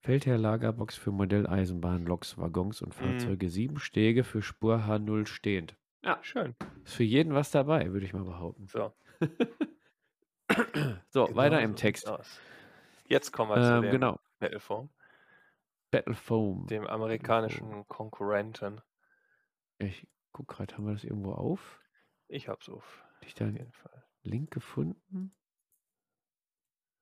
[0.00, 3.06] Feldherr Lagerbox für Modell Eisenbahn, Loks, Waggons und Mhm.
[3.06, 3.48] Fahrzeuge.
[3.48, 5.76] Sieben Stege für Spur H0 stehend.
[6.04, 6.56] Ja, Schön.
[6.84, 8.66] ist für jeden was dabei, würde ich mal behaupten.
[8.66, 8.92] So.
[11.10, 12.02] So, weiter Genau im so Text.
[12.06, 12.40] sieht's aus.
[13.06, 14.18] Jetzt kommen wir zu Ähm, dem genau.
[14.38, 14.90] Battlefoam,
[15.90, 16.66] Battle Foam.
[16.66, 18.80] dem amerikanischen Konkurrenten.
[19.78, 21.80] Ich guck gerade, haben wir das irgendwo auf?
[22.32, 24.04] Ich hab's auf ich da jeden Fall.
[24.22, 25.32] Link gefunden?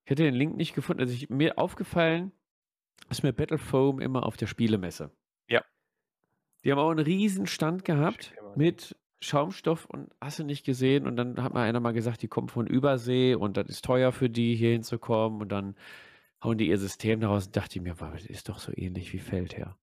[0.04, 1.00] Ich hätte den Link nicht gefunden.
[1.00, 2.32] Also ich, mir aufgefallen
[3.10, 5.10] ist mir Battle Foam immer auf der Spielemesse.
[5.48, 5.64] Ja.
[6.64, 11.06] Die haben auch einen riesen Stand gehabt mit Schaumstoff und hast du nicht gesehen.
[11.06, 14.12] Und dann hat mal einer mal gesagt, die kommen von Übersee und das ist teuer
[14.12, 15.40] für die, hier hinzukommen.
[15.40, 15.76] Und dann
[16.42, 19.12] hauen die ihr System daraus und dachte ich mir, wow, das ist doch so ähnlich
[19.12, 19.78] wie Feldherr.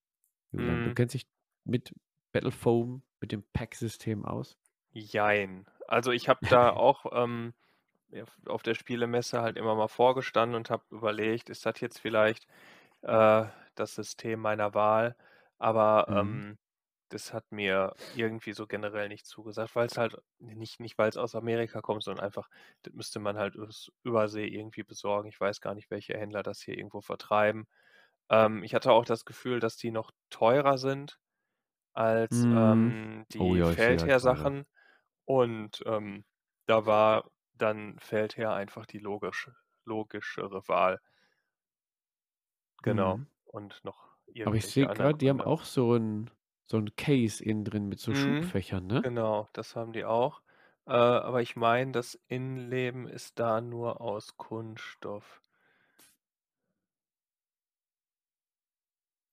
[0.51, 0.95] Julian, du Mhm.
[0.95, 1.25] kennst dich
[1.63, 1.93] mit
[2.31, 4.57] Battle Foam, mit dem Pack-System aus?
[4.99, 5.65] Jein.
[5.87, 7.53] Also, ich habe da auch, ähm,
[8.09, 12.47] ja, auf der Spielemesse halt immer mal vorgestanden und habe überlegt: „Ist das jetzt vielleicht,
[13.03, 13.45] äh,
[13.75, 15.17] das System meiner Wahl?“
[15.59, 16.41] Aber, Mhm.
[16.41, 16.57] ähm,
[17.09, 21.81] das hat mir irgendwie so generell nicht zugesagt, weil's halt nicht nicht weil's aus Amerika
[21.81, 22.49] kommt, sondern einfach,
[22.83, 25.29] das müsste man halt übers Übersee irgendwie besorgen.
[25.29, 27.67] Ich weiß gar nicht, welche Händler das hier irgendwo vertreiben.
[28.31, 31.19] Ähm, ich hatte auch das Gefühl, dass die noch teurer sind
[31.93, 32.95] als, Mhm.
[32.95, 34.51] ähm, Oh die ja, sehe da gerade.
[34.51, 34.65] Feldherr-Sachen.
[35.27, 36.23] Und, ähm,
[36.67, 39.51] da war dann Feldherr einfach die logisch
[39.83, 41.01] logischere Wahl.
[42.83, 43.19] Genau.
[43.19, 43.27] Mhm.
[43.45, 46.29] Und noch Aber ich sehe gerade, die haben auch so 'n
[46.65, 48.53] so 'n Case innen drin mit so Mhm.
[48.55, 49.03] Schubfächern, ne?
[49.03, 50.41] Genau, das haben die auch.
[50.85, 55.41] Äh, aber ich meine, das Innenleben ist da nur aus Kunststoff.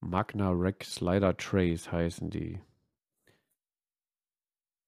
[0.02, 2.60] Magna Rack Slider Trays heißen die.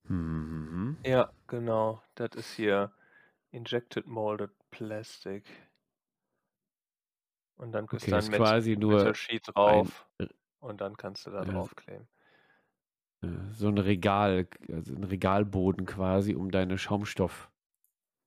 [0.09, 0.97] Mhm.
[1.05, 2.03] Ja, genau.
[2.17, 2.93] Das ist hier
[3.51, 5.45] Injected Molded Plastic.
[7.59, 10.27] Und dann ist Okay, dann ist mit quasi nur der Sheet ein drauf äh
[10.61, 12.09] und dann kannst du da s draufkleben.
[13.23, 17.51] äh, so 'n Regal also 'n Regalboden quasi, um deine Schaumstoff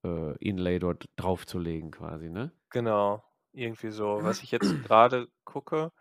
[0.06, 2.54] äh, Inlay dort draufzulegen quasi, ne?
[2.72, 4.24] Genau, irgendwie so.
[4.24, 5.92] Was ich jetzt grade gucke,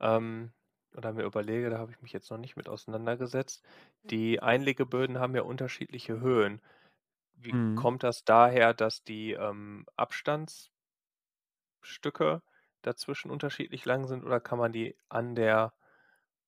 [0.00, 0.52] ähm,
[0.96, 3.64] oder mir überlege, da habe ich mich jetzt noch nicht mit auseinandergesetzt.
[4.02, 6.60] Die Einlegeböden haben ja unterschiedliche Höhen.
[7.34, 7.72] Wie Mhm.
[7.74, 10.72] kommt das daher, dass die, ähm, Abstandsstücke
[12.82, 15.74] dazwischen unterschiedlich lang sind oder kann man die an der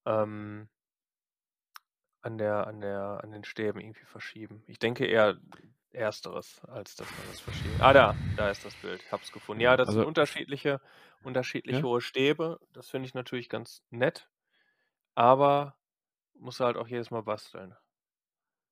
[0.06, 0.68] ähm
[2.22, 4.62] an der an der an den Stäben irgendwie verschieben?
[4.66, 5.38] Ich denke eher
[5.90, 9.02] Ersteres, als dass man das verschieben ah, da, da ist das Bild.
[9.02, 9.60] Ich habe es gefunden.
[9.62, 10.80] Ja, das sind also unterschiedliche
[11.20, 11.84] unterschiedlich Ja?
[11.84, 12.58] hohe Stäbe.
[12.72, 14.28] Das finde ich natürlich ganz nett,
[15.14, 15.76] aber
[16.34, 17.74] musst du halt auch jedes Mal basteln.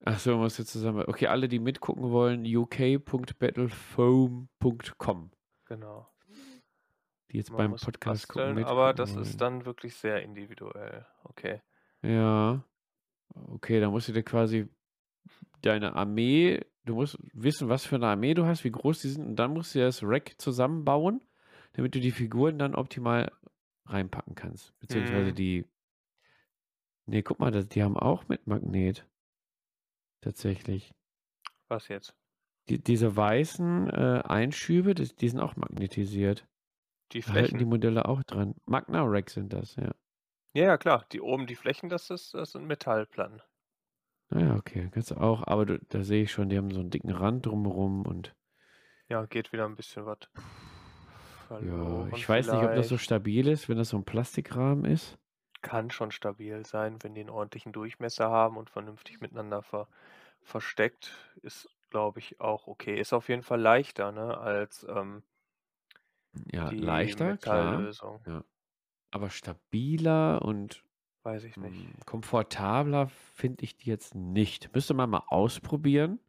[0.05, 5.31] Ach so, musst du zusammen okay, alle, die mitgucken wollen, uk.battlefoam.com.
[5.69, 6.09] Genau.
[7.31, 9.41] Die jetzt Man beim muss Podcast gucken, basteln, aber mitgucken das ist wollen.
[9.41, 11.07] dann wirklich sehr individuell.
[11.25, 11.63] Okay.
[12.03, 12.63] Ja.
[13.35, 14.69] Okay, dann musst du dir quasi
[15.63, 19.27] deine Armee du musst wissen, was für 'ne Armee du hast, wie groß die sind
[19.27, 21.21] und dann musst du dir das Rack zusammenbauen,
[21.75, 23.33] damit du die Figuren dann optimal
[23.87, 24.79] reinpacken kannst.
[24.81, 25.35] Beziehungsweise Mhm.
[25.35, 25.65] die
[27.07, 29.07] ne, guck mal, die haben auch mit Magnet.
[30.23, 30.95] Tatsächlich.
[31.71, 32.15] Was jetzt?
[32.69, 36.47] Die diese weißen, äh, Einschübe, das die sind auch magnetisiert.
[37.13, 37.67] Die Da halten die Flächen?
[37.67, 38.55] Modelle auch dran.
[38.67, 39.93] Magna Rack sind das, ja.
[40.55, 41.07] Ja, ja, klar.
[41.13, 43.43] Die oben die Flächen, das ist das sind Metallplatten.
[44.31, 46.81] Ah ja, okay, kannst du auch aber du da sehe ich schon, die haben so
[46.81, 48.35] 'n dicken Rand drumherum und
[49.11, 50.19] Ja, geht wieder 'n bisschen was
[51.61, 52.99] Ja, ich weiß nicht, ob das so vielleicht.
[52.99, 55.19] stabil ist, wenn das so 'n Plastikrahmen ist.
[55.63, 59.89] Kann schon stabil sein, wenn die 'n ordentlichen Durchmesser haben und vernünftig miteinander ver
[60.43, 61.13] versteckt.
[61.43, 62.99] Ist, glaube ich, auch okay.
[63.01, 65.23] Ist auf jeden Fall leichter, ne, als, ähm
[66.53, 67.91] Ja, die leichter, klar.
[67.97, 68.27] Metalllösung.
[68.27, 68.45] Ja.
[69.13, 70.85] Aber stabiler und,
[71.25, 71.79] Weiß ich nicht.
[71.81, 74.75] hm, komfortabler finde ich die jetzt nicht.
[74.75, 76.21] Müsste man mal ausprobieren.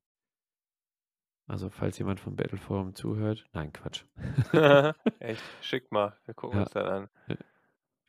[1.49, 3.45] Also, falls jemand von Battlefoam zuhört.
[3.53, 4.05] Nein, Quatsch.
[5.19, 5.55] Echt?
[5.59, 6.59] Schick mal, wir gucken Ja.
[6.59, 7.09] uns das an.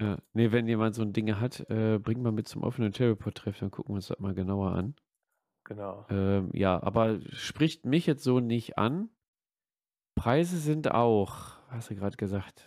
[0.01, 0.07] Ja.
[0.07, 0.19] Ja.
[0.33, 3.71] Ne, wenn jemand so 'n Dinge hat, äh, bringt mal mit zum offenen Tabletop-Treff, dann
[3.71, 4.95] gucken wir uns das mal genauer an.
[5.67, 6.07] Genau.
[6.11, 9.09] Ähm, ja, aber spricht mich jetzt so nicht an.
[10.17, 12.63] Preise sind auch hast du grad gesagt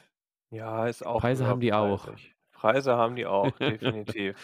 [0.52, 2.10] Ja, ist auch Preise haben die auch.
[2.54, 4.38] Preise haben die auch, definitiv.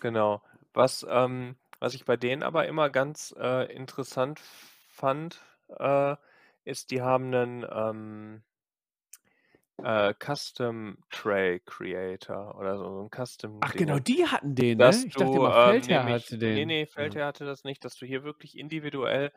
[0.00, 0.42] Genau.
[0.72, 6.16] Was, ähm was ich bei denen aber immer ganz, äh, interessant fand, äh,
[6.64, 8.42] ist, die haben 'nen, ähm
[9.84, 15.04] äh, Custom Tray Creator oder so, so 'n Custom Ach genau, die hatten den, ne?
[15.06, 16.74] Ich dachte immer, ähm, Feldherr nämlich hatte den.
[16.74, 17.14] ne, Ja.
[17.14, 19.32] Feldherr hatte das nicht, dass du hier wirklich individuell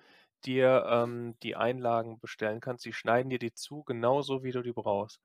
[0.45, 2.85] dir, ähm, die Einlagen bestellen kannst.
[2.85, 5.21] Die schneiden dir die zu, genauso wie du die brauchst.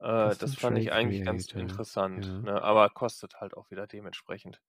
[0.00, 2.42] Äh, das fand Tray ich eigentlich ganz Creator, interessant, ja.
[2.42, 4.60] ne, aber kostet halt auch wieder dementsprechend.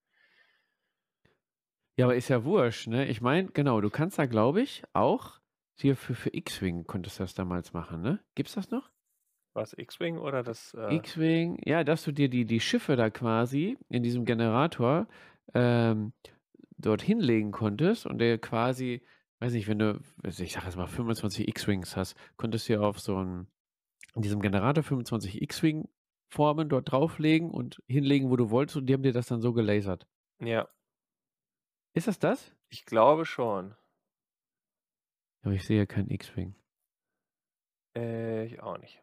[1.98, 3.08] Ja, aber ist ja wurscht, ne?
[3.08, 5.40] Ich meine, genau, du kannst da, glaube ich, auch
[5.78, 8.24] hier für für X-Wing konntest du das damals machen, ne?
[8.36, 8.90] Gibt's das noch?
[9.56, 13.78] Was, X-Wing oder das, äh X-Wing, ja, dass du dir die die Schiffe da quasi
[13.90, 15.08] in diesem Generator,
[15.54, 16.14] ähm,
[16.78, 19.02] dort hinlegen konntest und der quasi
[19.40, 23.00] weiß nicht, wenn du, ich sage jetzt mal 25 X-Wings hast, konntest du ja auf
[23.00, 23.48] so 'n
[24.16, 29.04] in diesem Generator 25 X-Wing-Formen dort drauflegen und hinlegen, wo du wolltest und die haben
[29.04, 30.08] dir das dann so gelasert.
[30.40, 30.68] Ja.
[31.96, 32.52] Ist das das?
[32.70, 33.76] Ich glaube schon.
[35.42, 36.56] Aber ich sehe keinen X-Wing.
[37.96, 39.02] Äh, ich auch nicht.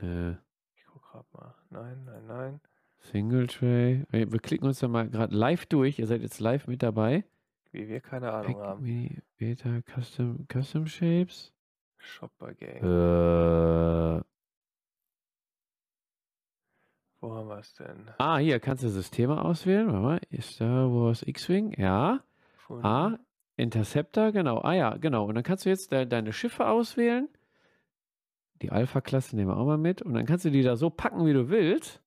[0.00, 0.32] Äh.
[0.74, 1.54] Ich gucke grad mal.
[1.70, 2.60] Nein, nein, nein.
[3.00, 4.04] Single Tray.
[4.10, 5.98] Wir wir klicken uns da mal grad live durch.
[5.98, 7.24] Ihr seid jetzt live mit dabei.
[7.70, 8.82] Wie wir keine Ahnung Pack haben.
[8.82, 11.52] Mini Beta Custom Custom Shapes.
[11.98, 12.84] Shop by Game.
[12.84, 14.22] Äh.
[17.20, 18.10] Wo haben wir's denn?
[18.18, 19.88] Ah, hier kannst du Systeme auswählen.
[19.88, 20.20] Warte mal.
[20.40, 22.20] Star Wars X-Wing, ja.
[22.54, 22.86] Gefunden.
[22.86, 23.18] Ah,
[23.56, 24.60] Interceptor, genau.
[24.60, 25.26] Ah ja, genau.
[25.26, 27.28] Und dann kannst du jetzt de deine Schiffe auswählen.
[28.62, 30.02] Die Alpha-Klasse nehmen wir auch mal mit.
[30.02, 32.02] Und dann kannst du die da so packen, wie du willst.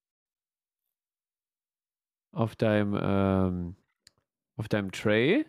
[2.34, 3.76] Auf deinem, ähm,
[4.56, 5.44] auf deinem Tray.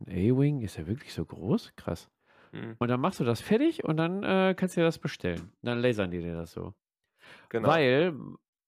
[0.00, 1.72] 'N A-Wing, ist der wirklich so groß?
[1.76, 2.10] Krass.
[2.52, 2.76] Mhm.
[2.78, 5.52] Und dann machst du das fertig und dann, äh, kannst du dir das bestellen.
[5.62, 6.74] Dann lasern die dir das so.
[7.50, 7.68] Genau.
[7.68, 8.14] Weil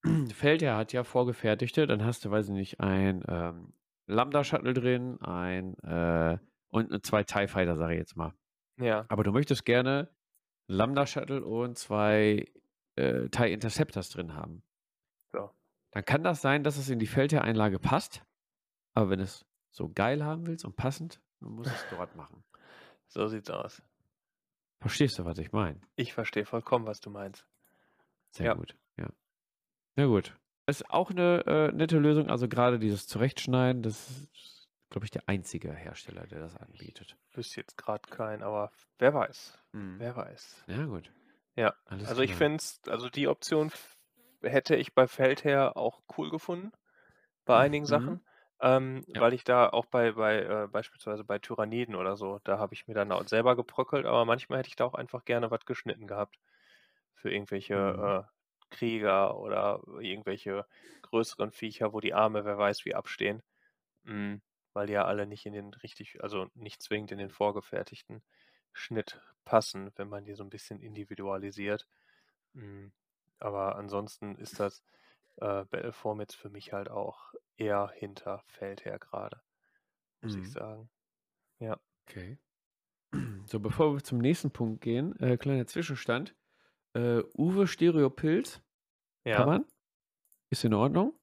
[0.34, 3.72] Feldherr hat ja vorgefertigte, dann hast du, weiß ich nicht, ein, ähm,
[4.06, 6.38] Lambda-Shuttle drin, ein, äh
[6.70, 8.34] und 2 TIE Fighter, sage ich jetzt mal.
[8.80, 9.06] Ja.
[9.08, 10.10] Aber du möchtest gerne
[10.68, 12.46] Lambda-Shuttle und 2,
[12.96, 14.62] äh, TIE Interceptors drin haben.
[15.32, 15.50] So.
[15.92, 18.22] Dann kann das sein, dass es in die Feldherr-Einlage passt.
[18.94, 22.42] Aber wenn du's so geil haben willst und passend, dann musst du's dort machen.
[23.06, 23.82] So sieht's aus.
[24.80, 25.80] Verstehst du, was ich meine?
[25.94, 27.46] Ich verstehe vollkommen, was du meinst.
[28.30, 28.54] Sehr Ja.
[28.54, 29.08] gut, ja.
[29.96, 30.36] Na gut.
[30.66, 32.28] Ist auch 'ne, äh, nette Lösung.
[32.30, 34.28] Also, grade dieses Zurechtschneiden, das ist,
[34.94, 37.18] glaube ich, der einzige Hersteller, der das anbietet.
[37.32, 39.58] Wüsste jetzt grad keinen, aber wer weiß.
[39.74, 39.98] Mhm.
[39.98, 40.64] Wer weiß.
[40.66, 41.10] Ja, gut.
[41.56, 41.74] Ja.
[41.86, 42.36] Alles Also, ich klar.
[42.36, 43.72] finde es also, die Option
[44.42, 46.72] hätte ich bei Feldherr auch cool gefunden,
[47.46, 47.86] bei einigen Mhm.
[47.86, 48.24] Sachen,
[48.60, 49.20] ähm, Ja.
[49.20, 52.88] weil ich da auch bei bei, äh beispielsweise bei Tyranniden oder so, da habe ich
[52.88, 56.06] mir dann auch selber gebröckelt, aber manchmal hätte ich da auch einfach gerne was geschnitten
[56.08, 56.38] gehabt
[57.14, 58.14] für irgendwelche, Mhm.
[58.28, 58.30] äh,
[58.70, 60.66] Krieger oder irgendwelche
[61.02, 63.42] größeren Viecher, wo die Arme, wer weiß wie, abstehen.
[64.04, 64.42] Hm,
[64.74, 68.22] weil die ja alle nicht in den richtig also, nicht zwingend in den vorgefertigten
[68.72, 71.88] Schnitt passen, wenn man die so 'n bisschen individualisiert.
[72.54, 72.92] Hm,
[73.40, 74.84] aber ansonsten ist das,
[75.38, 79.42] äh, Battle jetzt für mich halt auch eher hinter Feldherr grade,
[80.22, 80.52] muss ich Mhm.
[80.52, 80.90] sagen.
[81.60, 81.78] Ja.
[82.08, 82.38] Okay.
[83.46, 86.34] So, bevor wir zum nächsten Punkt gehen, äh, kleiner Zwischenstand.
[86.94, 88.62] Äh, Uwe Stereopilz
[89.26, 89.46] Ja.
[89.46, 89.66] kann man.
[90.50, 91.18] Ist in Ordnung.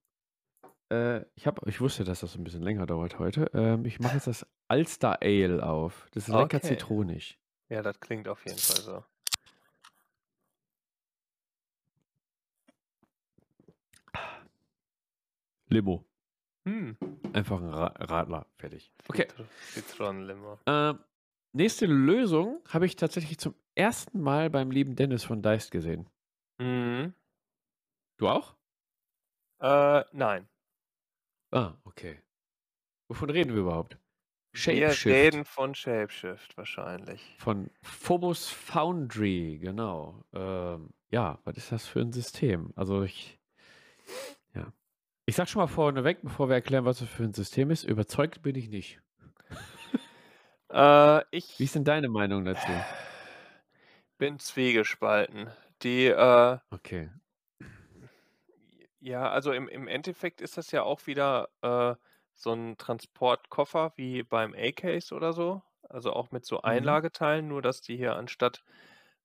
[0.92, 3.50] Äh, ich habe ich wusste, dass das 'n bisschen länger dauert heute.
[3.54, 6.08] Ähm, ich mache jetzt das Ulster Ale auf.
[6.12, 6.68] Das ist lecker Okay.
[6.68, 7.40] zitronig.
[7.70, 9.04] Ja, das klingt auf jeden Fall so.
[15.70, 16.04] Limo.
[16.68, 16.98] Hm.
[17.34, 18.92] Einfach 'n Ra Radler, fertig.
[19.08, 19.28] Okay.
[19.28, 20.60] Zitr Zitronenlimo.
[20.68, 21.00] Ähm,
[21.54, 26.10] nächste Lösung habe ich tatsächlich zum ersten Mal beim lieben Dennis von Deist gesehen.
[26.60, 27.14] Mhm.
[28.18, 28.56] Du auch?
[29.62, 30.51] Äh, nein.
[31.54, 32.22] Ah, okay.
[33.10, 33.98] Wovon reden wir überhaupt?
[34.54, 35.06] Wir Shapeshift.
[35.08, 37.40] reden von Shapeshift wahrscheinlich.
[37.40, 40.24] Von Phobos Foundry, genau.
[40.34, 42.72] Ähm, ja, was ist das für 'n System?
[42.76, 43.40] Also, ich
[44.56, 44.74] ja.
[45.26, 48.42] Ich sage schon mal vorneweg, bevor wir erklären, was das für 'n System ist, überzeugt
[48.44, 49.02] bin ich nicht.
[50.70, 51.24] Äh,
[51.60, 52.86] Wie ich ist denn deine Meinung dazu?
[54.18, 55.52] bin zwiegespalten.
[55.84, 57.10] Die, äh Okay.
[59.02, 61.96] Ja, also, im im Endeffekt ist das ja auch wieder, äh,
[62.36, 67.02] so 'n Transportkoffer wie beim A-Case oder so, also, auch mit so Mhm.
[67.02, 68.64] Einlageteilen, nur dass die hier anstatt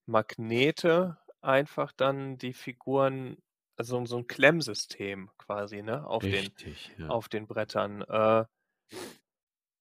[0.07, 3.39] Magnete einfach dann die Figuren
[3.77, 7.17] also, so 'n Klemmsystem quasi, ne, auf den Richtig, ja.
[7.17, 8.03] auf den Brettern.
[8.03, 8.47] Äh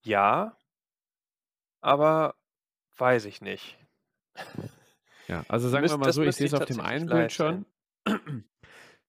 [0.04, 0.58] ja
[1.84, 2.36] aber
[2.98, 3.80] weiß ich nicht.
[5.30, 6.80] Ja, also, sagen wir Müsst mal das so, ich müsste sehe ich es auf dem
[6.80, 7.66] tatsächlich einen Bild live sehen.
[7.66, 7.66] schon.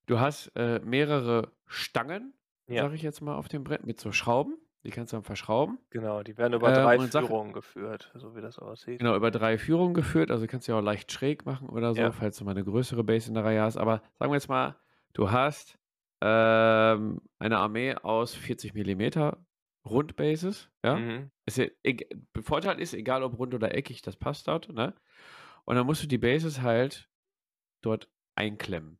[0.08, 2.32] Du hast, äh, mehrere Stangen,
[2.68, 2.86] Ja.
[2.86, 4.56] sage ich jetzt mal, auf dem Brett mit so Schrauben.
[4.84, 5.78] Die kannst du dann verschrauben.
[5.92, 9.00] Genau, die werden über Ähm, 3 und sag Führungen geführt, so wie das aussieht.
[9.00, 10.30] Genau, über 3 Führungen geführt.
[10.30, 12.12] Also, kannst du ja auch leicht schräg machen oder so, Ja.
[12.12, 13.76] falls du mal 'ne größere Base in der Reihe hast.
[13.76, 14.76] Aber sagen wir jetzt mal,
[15.12, 15.78] du hast,
[16.22, 19.44] ähm, eine Armee aus 40 Millimeter
[19.84, 21.04] Rundbases, ja?
[21.06, 21.30] Mhm.
[21.44, 21.66] Ist ja
[22.40, 24.94] Vorteil ist, egal ob rund oder eckig, das passt dort, ne?
[25.66, 27.10] Und dann musst du die Bases halt
[27.82, 28.98] dort einklemmen.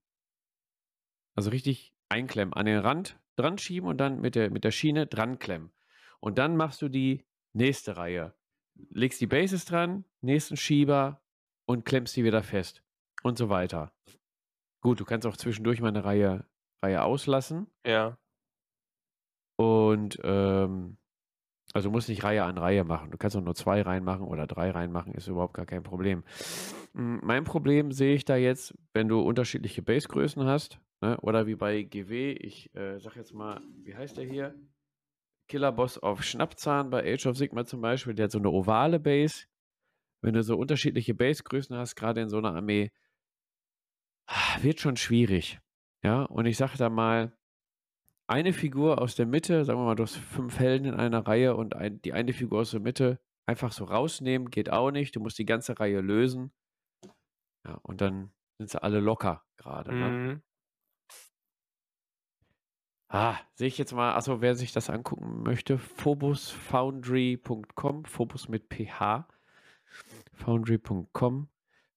[1.39, 5.07] Also, richtig einklemmen, an den Rand dran schieben und dann mit der mit der Schiene
[5.07, 5.70] dranklemmen.
[6.18, 8.34] Und dann machst du die nächste Reihe.
[8.91, 11.22] Legst die Bases dran, nächsten Schieber
[11.66, 12.82] und klemmst die wieder fest
[13.22, 13.93] und so weiter.
[14.82, 16.47] Gut, du kannst auch zwischendurch mal 'ne Reihe
[16.82, 17.68] Reihe auslassen.
[17.84, 18.16] Ja.
[19.59, 20.99] Und, ähm
[21.74, 23.11] also, musst nicht Reihe an Reihe machen.
[23.12, 25.82] Du kannst auch nur 2 Reihen machen oder 3 Reihen machen, ist überhaupt gar kein
[25.82, 26.24] Problem.
[26.97, 31.55] Hm, mein Problem sehe ich da jetzt, wenn du unterschiedliche Basegrößen hast, ne, oder wie
[31.55, 34.55] bei GW, ich, äh, sage jetzt mal, wie heißt der hier?
[35.49, 39.47] Killerboss auf Schnappzahn bei Age of Sigmar zum Beispiel, der hat so 'ne ovale Base.
[40.22, 42.90] Wenn du so unterschiedliche Basegrößen hast, grade in so 'ner Armee
[44.61, 45.59] wird schon schwierig,
[46.03, 46.22] ja?
[46.24, 47.32] Und ich sage da mal,
[48.28, 51.57] eine Figur aus der Mitte, sagen wir mal, du hast 5 Helden in einer Reihe
[51.57, 55.16] und ein die eine Figur aus der Mitte einfach so rausnehmen, geht auch nicht.
[55.16, 56.53] Du musst die ganze Reihe lösen.
[57.67, 60.11] Ja, und dann sind sie alle locker grade, ne?
[60.11, 60.43] Mhm.
[63.09, 69.29] Ah, sehe ich jetzt mal achso, wer sich das angucken möchte, phobosfoundry.com, Phobos mit PH,
[70.35, 71.49] foundry.com.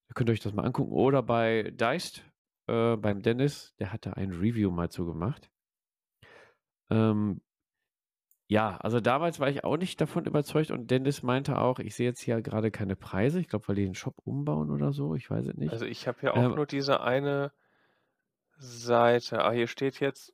[0.07, 0.91] Ihr könnt euch das mal angucken.
[0.91, 2.23] Oder bei Deist,
[2.67, 5.51] äh, beim Dennis, der hat da ein Review mal zu gemacht.
[6.89, 7.41] Ähm
[8.49, 12.07] ja, also, damals war ich auch nicht davon überzeugt und Dennis meinte auch, ich sehe
[12.07, 13.39] jetzt hier grade keine Preise.
[13.39, 15.71] Ich glaube, weil die den Shop umbauen oder so, ich weiß es nicht.
[15.71, 17.51] Also, ich habe hier auch Ähm nur diese eine
[18.57, 19.43] Seite.
[19.45, 20.33] Ah, hier steht jetzt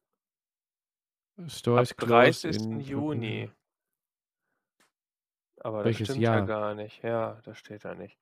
[1.47, 2.55] Store ab is closed 30.
[2.55, 3.51] in Juni.
[5.61, 6.41] Aber das Welches stimmt ja Jahr?
[6.41, 7.01] gar nicht.
[7.03, 8.17] Ja, das steht da nicht.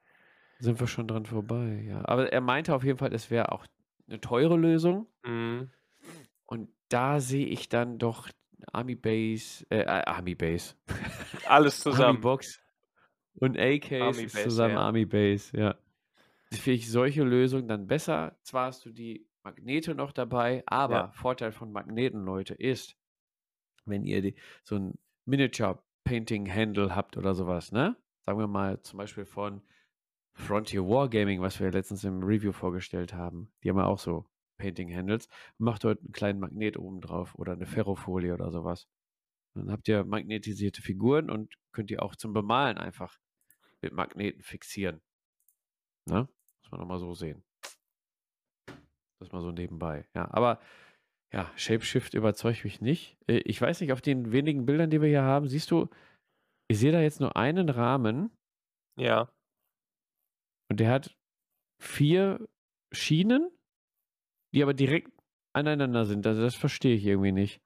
[0.59, 2.01] Sind wir schon dran vorbei, ja.
[2.07, 3.65] Aber er meinte auf jeden Fall, es wäre auch
[4.07, 5.07] 'ne teure Lösung.
[5.25, 5.73] Mhm.
[6.49, 8.29] Und da sehe ich dann doch
[8.72, 10.76] Army Base äh, Army Base.
[11.47, 12.22] Alles Army zusammen.
[12.22, 12.59] Box
[13.36, 14.82] und AKs Army ist zusammen ja.
[14.82, 15.76] Army Base, ja.
[16.51, 18.38] Finde ich solche Lösungen dann besser.
[18.43, 21.11] Zwar hast du die Magnete noch dabei, aber Ja.
[21.11, 22.95] Vorteil von Magneten, Leute, ist,
[23.86, 24.93] wenn ihr die so 'n
[25.26, 27.95] Miniature Painting Handle habt oder so was, ne?
[28.22, 29.61] Sagen wir mal zum Beispiel von
[30.34, 33.51] Frontier Wargaming, was wir letztens im Review vorgestellt haben.
[33.64, 34.26] Die haben ja auch so
[34.58, 35.28] Painting Handles.
[35.58, 38.88] Macht dort 'n kleinen Magnet oben drauf oder 'ne Ferrofolie oder so was.
[39.56, 43.20] Dann habt ihr magnetisierte Figuren und könnt die auch zum Bemalen einfach
[43.82, 45.01] mit Magneten fixieren.
[46.08, 46.28] Ne?
[46.62, 47.43] Muss man noch mal so sehen.
[49.20, 50.28] Das mal so nebenbei, ja.
[50.32, 50.60] Aber
[51.34, 53.18] ja, Shapeshift überzeugt mich nicht.
[53.28, 55.89] Äh, ich weiß nicht, auf den wenigen Bildern, die wir hier haben, siehst du
[56.70, 58.32] ich sehe da jetzt nur einen Rahmen
[58.97, 59.34] Ja.
[60.70, 61.18] und der hat
[61.82, 62.47] 4
[62.93, 63.51] Schienen,
[64.54, 65.12] die aber direkt
[65.54, 66.26] aneinander sind.
[66.28, 67.62] Also, das verstehe ich irgendwie nicht.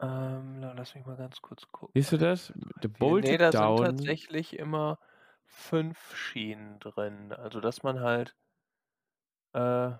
[0.00, 1.94] Ähm, la lass mich mal ganz kurz gucken.
[1.94, 2.52] Siehst du das?
[2.56, 3.38] 1, 2, The 3, 4.
[3.38, 4.98] Bolted da sind down tatsächlich immer
[5.44, 7.32] 5 Schienen drin.
[7.32, 8.34] Also, dass man halt
[9.54, 9.92] äh,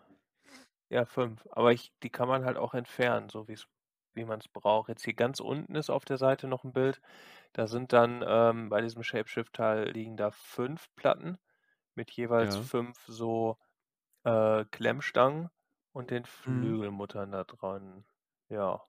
[0.91, 1.47] ja, 5.
[1.53, 3.67] Aber ich die kann man halt auch entfernen, so wie's
[4.15, 4.89] wie man's braucht.
[4.91, 7.01] Jetzt hier ganz unten ist auf der Seite noch 'n Bild.
[7.55, 11.39] Da sind dann, ähm bei diesem Shapeshift-Teil liegen da 5 Platten
[11.97, 12.73] mit jeweils Ja.
[12.73, 13.59] 5 so,
[14.25, 15.51] äh, Klemmstangen
[15.93, 16.82] und den Mhm.
[16.82, 18.05] Flügelmuttern da dran.
[18.49, 18.82] Ja.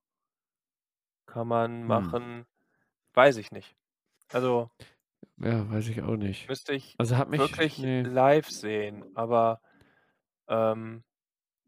[1.30, 2.14] Kann man Hm.
[2.14, 2.46] machen.
[3.14, 3.76] Weiß ich nicht.
[4.32, 4.72] Also
[5.38, 6.50] Ja, weiß ich auch nicht.
[6.50, 8.04] müsste ich Also, hat mich wirklich ne.
[8.04, 9.62] live sehen, aber,
[10.50, 11.04] ähm,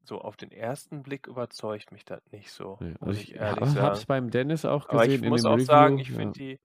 [0.03, 3.35] so auf den ersten Blick überzeugt mich das nicht so, Ne, muss also, ich ich
[3.35, 4.05] ehrlich ha habe es sagen.
[4.05, 6.13] beim Dennis auch Aber ich gesehen muss auch sagen, Review, ich ja.
[6.13, 6.59] finde die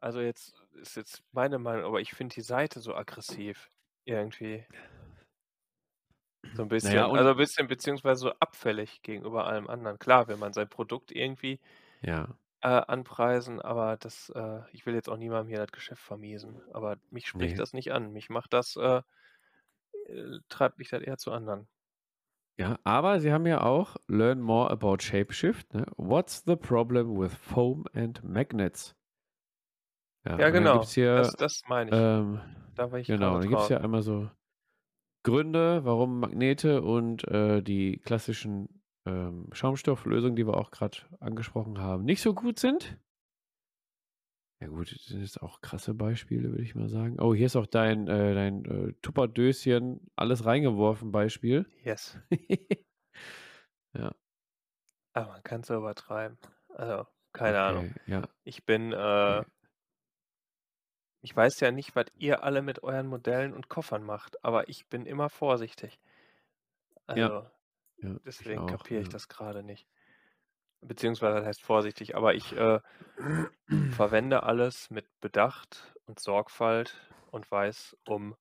[0.00, 3.70] also, jetzt ist jetzt meine Meinung, aber ich finde die Seite so aggressiv
[4.04, 4.66] irgendwie.
[6.50, 7.06] So 'n Na ja, bisschen.
[7.06, 9.98] und Also, 'n bisschen beziehungsweise so abfällig gegenüber allem anderen.
[9.98, 11.60] Klar, will man sein Produkt irgendwie,
[12.02, 12.36] Ja.
[12.62, 16.98] äh, anpreisen, aber das äh, ich will jetzt auch niemandem hier das Geschäft vermiesen, aber
[17.10, 17.60] mich spricht Ne.
[17.60, 18.12] das nicht an.
[18.12, 19.02] Mich macht das äh,
[20.08, 21.68] äh, treibt mich das eher zu anderen.
[22.58, 25.86] Ja, aber sie haben ja auch „Learn more about Shapeshift“, ne?
[25.96, 28.94] „What's the problem with foam and magnets?“
[30.24, 30.94] Ja, Ja, und dann genau.
[30.94, 32.08] hier Das das meine ich.
[32.10, 32.40] ähm,
[32.74, 33.70] Da war ich genau, dann gibt's drauf.
[33.70, 34.30] ja einmal so
[35.24, 42.04] Gründe, warum Magnete und, äh, die klassischen, ähm, Schaumstofflösungen, die wir auch grad angesprochen haben,
[42.04, 42.98] nicht so gut sind.
[44.60, 47.16] Ja gut, das sind jetzt auch krasse Beispiele, würde ich mal sagen.
[47.20, 51.66] Oh, hier ist auch dein äh, dein, äh, Tupperdöschen alles reingeworfen Beispiel.
[51.84, 52.16] Yes.
[53.94, 54.12] Ja.
[55.14, 56.38] Aber man kann's ja übertreiben.
[56.68, 57.84] Also, keine Ahnung.
[57.84, 58.28] Okay, ja.
[58.44, 58.96] Ich bin, äh
[59.28, 59.44] Okay.
[61.22, 64.88] Ich weiß ja nicht, was ihr alle mit euren Modellen und Koffern macht, aber ich
[64.88, 66.00] bin immer vorsichtig.
[67.14, 67.30] Ja.
[67.30, 67.48] Also,
[68.02, 69.10] Ja, ich deswegen auch, kapiere ich ja.
[69.10, 69.88] das grade nicht.
[70.82, 72.80] Beziehungsweise das heißt vorsichtig, aber ich, äh,
[73.86, 76.98] verwende alles mit Bedacht und Sorgfalt
[77.30, 78.34] und weiß um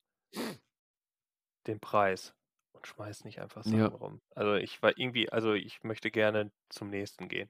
[1.68, 2.34] den Preis
[2.74, 3.96] und schmeiße nicht einfach Sachen Ja.
[3.96, 4.22] rum.
[4.36, 7.50] Also, ich war irgendwie also, ich möchte gerne zum nächsten gehen.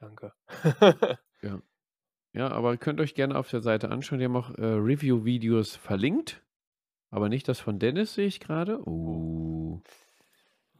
[0.00, 0.34] Danke.
[1.42, 1.60] Ja.
[2.34, 4.18] Ja, aber ihr könnt euch gerne auf der Seite anschauen.
[4.18, 6.42] Die haben auch, äh, Review-Videos verlinkt,
[7.10, 8.80] aber nicht das von Dennis, sehe ich grade.
[8.86, 9.80] Oh.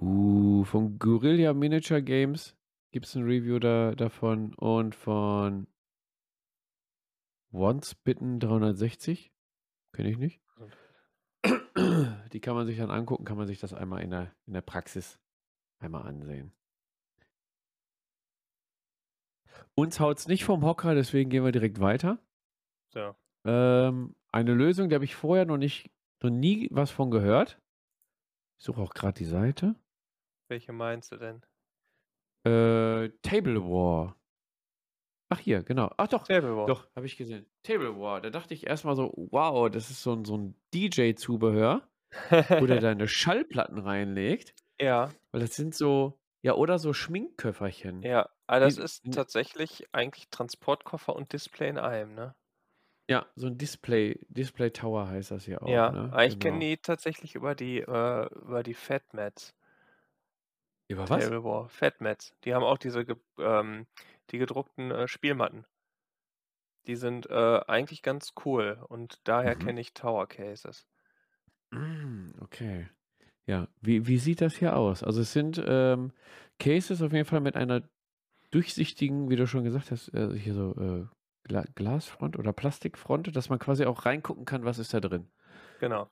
[0.00, 0.24] Uh.
[0.60, 2.56] Uh, von Guerilla Miniature Games
[2.90, 5.68] gibt's 'n Review da davon und von
[7.52, 9.32] Once Bitten 360.
[9.92, 10.40] Kenne ich nicht.
[12.32, 14.62] Die kann man sich dann angucken, kann man sich das einmal in der in der
[14.62, 15.20] Praxis
[15.78, 16.52] einmal ansehen.
[19.76, 22.18] Uns haut's nicht vom Hocker, deswegen gehen wir direkt weiter.
[22.94, 23.16] So.
[23.46, 25.90] Ähm, eine Lösung, da habe ich vorher noch nicht
[26.22, 27.60] noch nie was von gehört.
[28.58, 29.76] Ich suche auch grad die Seite.
[30.48, 31.42] Welche meinst du denn?
[32.46, 34.16] Äh, Table War.
[35.30, 35.90] Ach, hier, genau.
[35.96, 36.66] Ach doch, Table War.
[36.68, 37.46] doch, habe ich gesehen.
[37.62, 38.20] Table War.
[38.20, 41.88] Da dachte ich erst mal so: „Wow, das ist so 'n so 'n DJ-Zubehör,
[42.58, 45.14] wo der deine Schallplatten reinlegt.“ Ja.
[45.32, 48.02] Weil das sind so ja, oder so Schminkköfferchen.
[48.02, 52.34] Ja, ah, das ist tatsächlich eigentlich Transportkoffer und Display in einem, ne?
[53.08, 56.12] Ja, so 'n Display Display Tower heißt das ja auch, Ja, ne?
[56.12, 56.64] aber ich kenne Genau.
[56.64, 59.54] die tatsächlich über die äh, über die Fatmats.
[60.90, 61.30] Über was?
[61.30, 62.34] Table War, Fatmats.
[62.44, 63.86] Die haben auch diese ge ähm,
[64.30, 65.66] die gedruckten, äh, Spielmatten.
[66.86, 69.54] Die sind, äh, eigentlich ganz cool und daher Mhm.
[69.54, 70.86] kenne ich Tower Cases.
[71.72, 72.88] Hm, okay.
[73.46, 75.02] Ja, wie wie sieht das hier aus?
[75.04, 76.12] Also, es sind, ähm,
[76.60, 77.82] Cases auf jeden Fall mit einer
[78.54, 81.06] durchsichtigen, wie du schon gesagt hast, äh, hier so, äh,
[81.46, 85.28] Gla Glasfront oder Plastikfront, dass man quasi auch reingucken kann, was ist da drin.
[85.80, 86.10] Genau.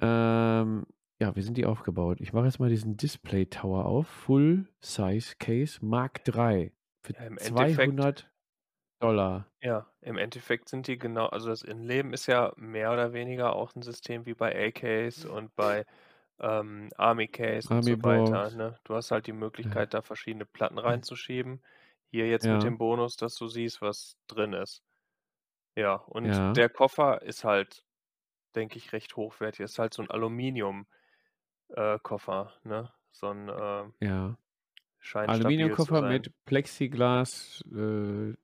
[0.00, 0.86] Ähm,
[1.20, 2.20] ja, wie sind die aufgebaut?
[2.20, 4.06] Ich mache jetzt mal diesen Display Tower auf.
[4.08, 6.72] Full Size Case Mark III
[7.04, 8.30] für Ja, im Endeffekt 200
[9.00, 9.46] $.
[9.62, 13.74] ja, im Endeffekt sind die genau also, das Innenleben ist ja mehr oder weniger auch
[13.76, 15.86] 'n System wie bei A-Case und bei,
[16.42, 18.78] ähm, Army Case und so weiter, ne?
[18.84, 19.32] Du hast halt die
[19.64, 19.72] Ja.
[19.72, 21.62] Möglichkeit, da verschiedene Platten reinzuschieben.
[22.10, 22.64] Hier jetzt mit Ja.
[22.64, 24.82] dem Bonus, dass du siehst, was drin ist.
[25.76, 26.56] Ja, und Ja.
[26.56, 27.84] der Koffer ist halt,
[28.56, 29.60] denke ich, recht hochwertig.
[29.62, 30.86] Ist halt so 'n Aluminium
[31.70, 31.98] äh,
[32.64, 32.92] ne?
[33.12, 34.36] So 'n, ähm Ja.
[35.26, 38.34] Aluminiumkoffer mit Plexiglas äh.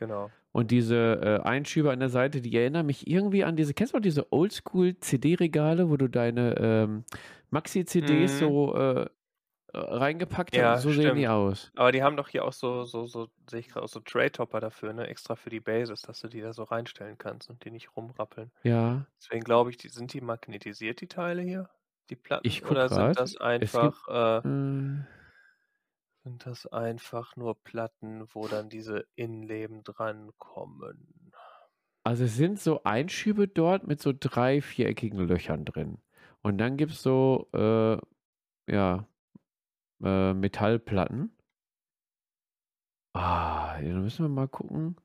[0.00, 0.39] Genau.
[0.52, 3.98] Und diese, äh, Einschübe an der Seite, die erinnern mich irgendwie an diese kennst du
[3.98, 7.04] noch diese Oldschool CD-Regale, wo du deine, ähm,
[7.50, 8.38] Maxi-CDs Mhm.
[8.38, 9.06] so, äh,
[9.74, 10.80] reingepackt hast?
[10.80, 11.28] Ja, So sehen die stimmt.
[11.28, 11.72] aus.
[11.76, 14.92] Aber die haben doch hier auch so so so sehe ich auch so Tray-Topper dafür,
[14.92, 17.96] ne, extra für die Bases, dass du die da so reinstellen kannst und die nicht
[17.96, 18.50] rumrappeln.
[18.64, 19.06] Ja.
[19.20, 21.70] Deswegen glaube ich, die sind die magnetisiert, die Teile hier,
[22.10, 23.18] die Platten, Ich oder sind grad.
[23.18, 24.50] das Es einfach, gibt äh äh
[26.22, 31.32] sind das einfach nur Platten, wo dann diese Innenleben drankommen?
[32.04, 35.98] Also, es sind so Einschübe dort mit so 3 viereckigen Löchern drin.
[36.42, 37.98] Und dann gibt's so, äh,
[38.72, 39.06] ja,
[40.02, 41.36] äh, Metallplatten.
[43.14, 44.96] Ah, ja, da müssen wir mal gucken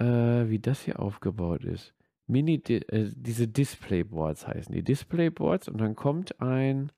[0.00, 1.94] äh, wie das hier aufgebaut ist.
[2.26, 4.82] Mini äh, diese Displayboards heißen die.
[4.82, 6.90] Displayboards und dann kommt ein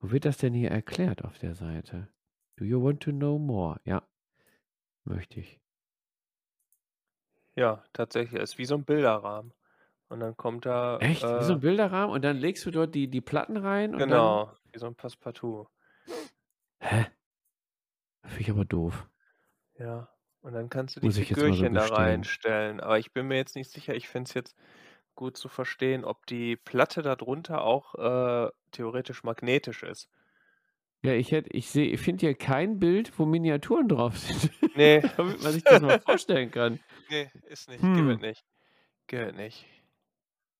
[0.00, 2.08] wo wird das denn hier erklärt auf der Seite?
[2.56, 3.80] Do you want to know more?
[3.84, 4.08] Ja.
[5.06, 5.60] Möchte ich.
[7.56, 9.52] Ja, tatsächlich, ist wie so 'n Bilderrahmen.
[10.08, 11.36] Und dann kommt da, Echt?
[11.36, 14.40] Wie so äh Bilderrahmen und dann legst du dort die die Platten rein und dann
[14.40, 15.68] Genau, wie so 'n Passepartout.
[16.80, 17.10] Hä?
[18.24, 19.08] Finde ich aber doof.
[19.76, 20.08] Ja,
[20.40, 22.80] und dann kannst du die Muss mal so Figürchen da reinstellen.
[22.80, 23.94] Aber ich bin mir jetzt nicht sicher.
[23.94, 24.56] Ich fände es jetzt
[25.18, 30.08] gut zu verstehen, ob die Platte da drunter auch, äh, theoretisch magnetisch ist.
[31.04, 35.02] Ja, ich hätte ich sehe ich finde hier kein Bild, wo Miniaturen drauf sind, Ne.
[35.16, 36.80] damit man sich das mal vorstellen kann.
[37.10, 37.90] Ne, ist nicht.
[37.92, 38.18] Hm.
[38.20, 38.44] nicht.
[39.08, 39.66] Gibt es nicht.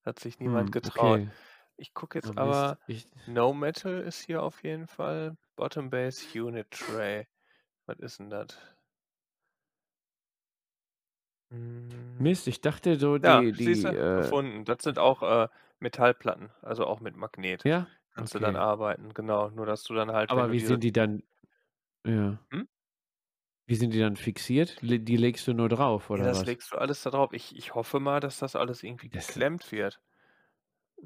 [0.04, 1.22] Hat sich niemand Hm, getraut.
[1.22, 1.32] okay.
[1.76, 5.36] Ich gucke Oh jetzt Mist, aber ich No Metal ist hier auf jeden Fall.
[5.56, 7.26] Bottom Base Unit Tray.
[7.86, 8.58] Was ist 'n das?
[11.52, 12.20] Hm.
[12.20, 13.94] Mist, ich dachte so Ja, die die, du?
[13.94, 14.64] äh Gefunden.
[14.64, 15.48] Das sind auch, äh,
[15.80, 17.66] Metallplatten, also auch mit Magnet.
[17.66, 17.90] Ja?
[18.12, 18.56] Kannst du dann Okay.
[18.56, 19.50] arbeiten, genau.
[19.50, 21.22] Nur, dass du dann halt, wenn Aber du wie diese sind die dann
[22.06, 22.40] ja.
[22.52, 22.68] Hm?
[23.68, 24.78] Wie sind die dann fixiert?
[24.80, 26.46] Le die legst du nur drauf Ja, oder das was?
[26.46, 27.32] legst du alles da drauf.
[27.32, 30.00] Ich ich hoffe mal, dass das alles irgendwie Das geklemmt wird.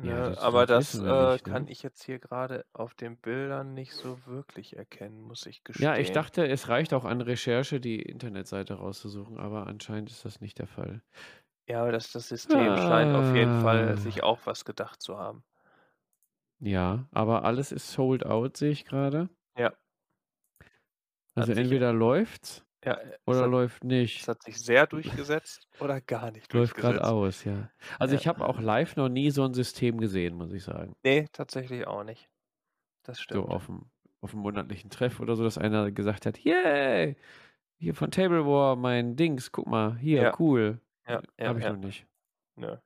[0.01, 1.69] Ja, Ne, das aber das das, wissen wir äh, nicht, kann ne?
[1.69, 6.13] ich jetzt hier grade auf den Bildern nicht so wirklich erkennen, muss ich Ja, ich
[6.13, 6.13] gestehen.
[6.13, 10.67] dachte, es reicht auch an Recherche, die Internetseite rauszusuchen, aber anscheinend ist das nicht der
[10.67, 11.03] Fall.
[11.67, 14.23] Ja, aber das das System scheint auf jeden Fall sich Ah.
[14.23, 15.45] auch was gedacht zu haben.
[16.61, 19.29] Ja, aber alles ist sold out, sehe ich grade.
[19.57, 19.73] Ja.
[21.35, 23.85] Also Hat sich entweder läuft's ja, äh, es oder hat läuft
[24.19, 24.29] es nicht.
[24.29, 27.15] hat sich sehr durchgesetzt oder gar nicht Läuft durchgesetzt.
[27.15, 27.71] aus, ja.
[27.99, 28.15] Also, Ja.
[28.15, 30.95] ich habe auch live noch nie so 'n System gesehen, muss ich sagen.
[31.05, 32.29] Ne, tatsächlich auch nicht.
[33.05, 33.49] Das So stimmt.
[33.49, 33.87] auf'm
[34.23, 37.17] auf'm monatlichen Treff oder so, dass einer gesagt hat: „Yay,
[37.79, 40.37] hier von Table War mein Dings, guck mal, hier, Ja.
[40.41, 42.07] cool.“ Ja, ja, Habe ich noch nicht.
[42.57, 42.83] Ne.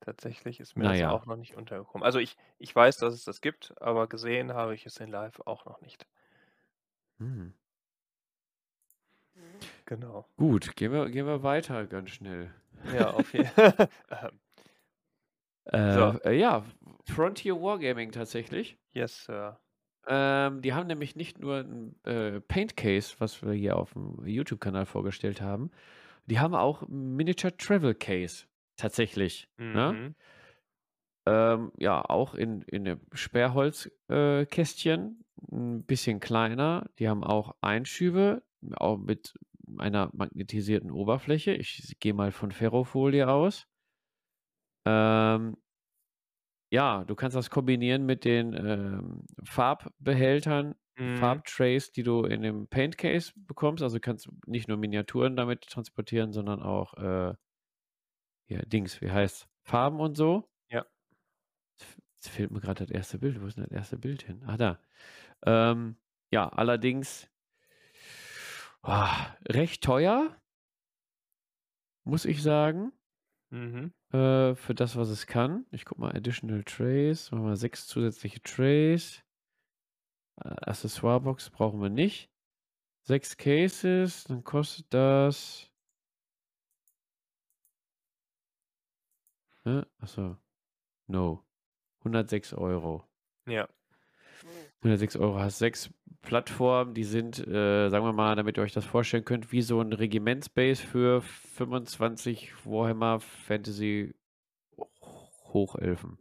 [0.00, 2.04] Tatsächlich ist mir Na das auch noch nicht untergekommen.
[2.04, 5.40] Also, ich ich weiß, dass es das gibt, aber gesehen habe ich es in live
[5.46, 6.06] auch noch nicht.
[7.20, 7.54] Mhm.
[9.88, 10.26] Genau.
[10.38, 12.52] Gut, gehen wir gehen wir weiter ganz schnell.
[12.86, 13.48] Ja, auf je
[14.10, 14.40] ähm.
[15.88, 16.14] So.
[16.14, 16.64] Äh, äh, ja,
[17.08, 18.78] Frontier Wargaming tatsächlich.
[18.94, 19.58] Yes, Sir.
[20.06, 24.84] Ähm, die haben nämlich nicht nur 'n, äh, Paint Case, was wir hier auf'm YouTube-Kanal
[24.86, 25.70] vorgestellt haben.
[26.26, 29.98] Die haben auch 'n Miniature Travel Case tatsächlich, ne?
[29.98, 30.14] Mhm.
[31.26, 36.90] Ähm, ja, auch in in 'nem Sperrholz äh, Kästchen, 'n bisschen kleiner.
[36.98, 38.42] Die haben auch Einschübe,
[38.76, 39.34] auch mit
[39.78, 41.52] einer magnetisierten Oberfläche.
[41.54, 43.66] Ich gehe mal von Ferrofolie aus.
[44.86, 45.56] Ähm
[46.72, 51.44] ja, du kannst das kombinieren mit den, ähm, Farbbehältern, Mhm.
[51.46, 53.82] Farbtrays, die du in dem Paint Case bekommst.
[53.82, 57.34] Also, kannst nicht nur Miniaturen damit transportieren, sondern auch, äh
[58.48, 60.48] hier Dings, wie heißt's, Farben und so.
[60.70, 60.84] Ja.
[62.16, 63.18] Jetzt fehlt mir grad das 1.
[63.18, 63.40] Bild.
[63.42, 63.98] Wo ist 'n das 1.
[63.98, 64.42] Bild hin?
[64.46, 64.80] Ah, da.
[65.46, 65.96] Ähm,
[66.32, 67.30] ja, allerdings
[68.84, 70.36] recht teuer
[72.04, 72.92] muss ich sagen.
[73.50, 73.92] Mhm.
[74.12, 75.66] Äh, für das, was es kann.
[75.70, 79.22] Ich gucke mal, Additional Trays, machen wir 6 zusätzliche Trays.
[80.42, 82.30] Äh, Accessoirebox brauchen wir nicht.
[83.04, 85.70] 6 Cases, dann kostet das
[89.66, 89.82] Hä?
[89.98, 90.36] Ach so.
[91.06, 91.42] No.
[92.00, 93.02] 106 €.
[93.46, 93.66] Ja.
[94.84, 95.90] 106 €, hast 6
[96.22, 99.80] Plattformen, die sind, äh, sagen wir mal, damit ihr euch das vorstellen könnt, wie so
[99.80, 104.14] 'n Regimentsbase für 25 Warhammer Fantasy
[105.52, 106.18] Hochelfen.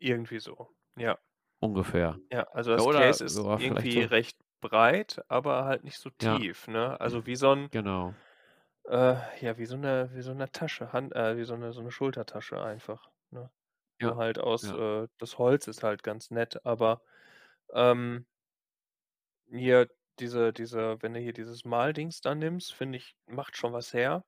[0.00, 1.18] Irgendwie so, ja.
[1.62, 2.20] Ungefähr.
[2.30, 5.98] Ja, also Ja, das oder Case ist ja, irgendwie so recht breit, aber halt nicht
[5.98, 6.48] so Ja.
[6.50, 7.00] tief, ne?
[7.00, 8.18] Also, wie so 'n Genau.
[8.86, 11.82] äh, ja, wie so 'ne wie so 'ne Tasche, Hand äh, wie so 'ne so
[11.82, 13.50] 'ne Schultertasche einfach, ne?
[14.00, 14.72] Nur Ja, halt aus ja.
[14.72, 17.02] äh, das Holz ist halt ganz nett, aber,
[17.74, 18.26] ähm
[19.50, 19.88] hier
[20.18, 24.24] diese diese wenn du hier dieses Maldings da nimmst, finde ich, macht schon was her.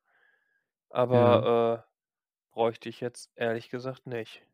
[1.11, 1.43] Ja.
[1.43, 4.47] Aber, äh, bräuchte ich jetzt ehrlich gesagt nicht.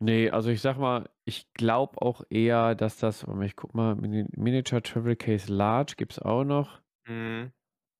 [0.00, 4.26] Ne, also, ich sage mal, ich glaube auch eher, dass das ich gucke mal, Mini
[4.36, 6.80] Miniature Travel Case Large gibt's auch noch.
[7.06, 7.52] Mhm.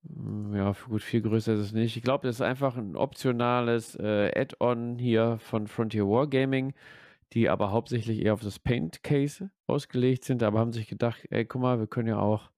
[0.07, 1.97] Hm, ja, gut, viel größer ist es nicht.
[1.97, 6.73] Ich glaube, das ist einfach 'n optionales, äh, Add-on hier von Frontier Wargaming,
[7.33, 11.45] die aber hauptsächlich eher auf das Paint Case ausgelegt sind, aber haben sich gedacht: „Ey,
[11.45, 12.51] guck mal, wir können ja auch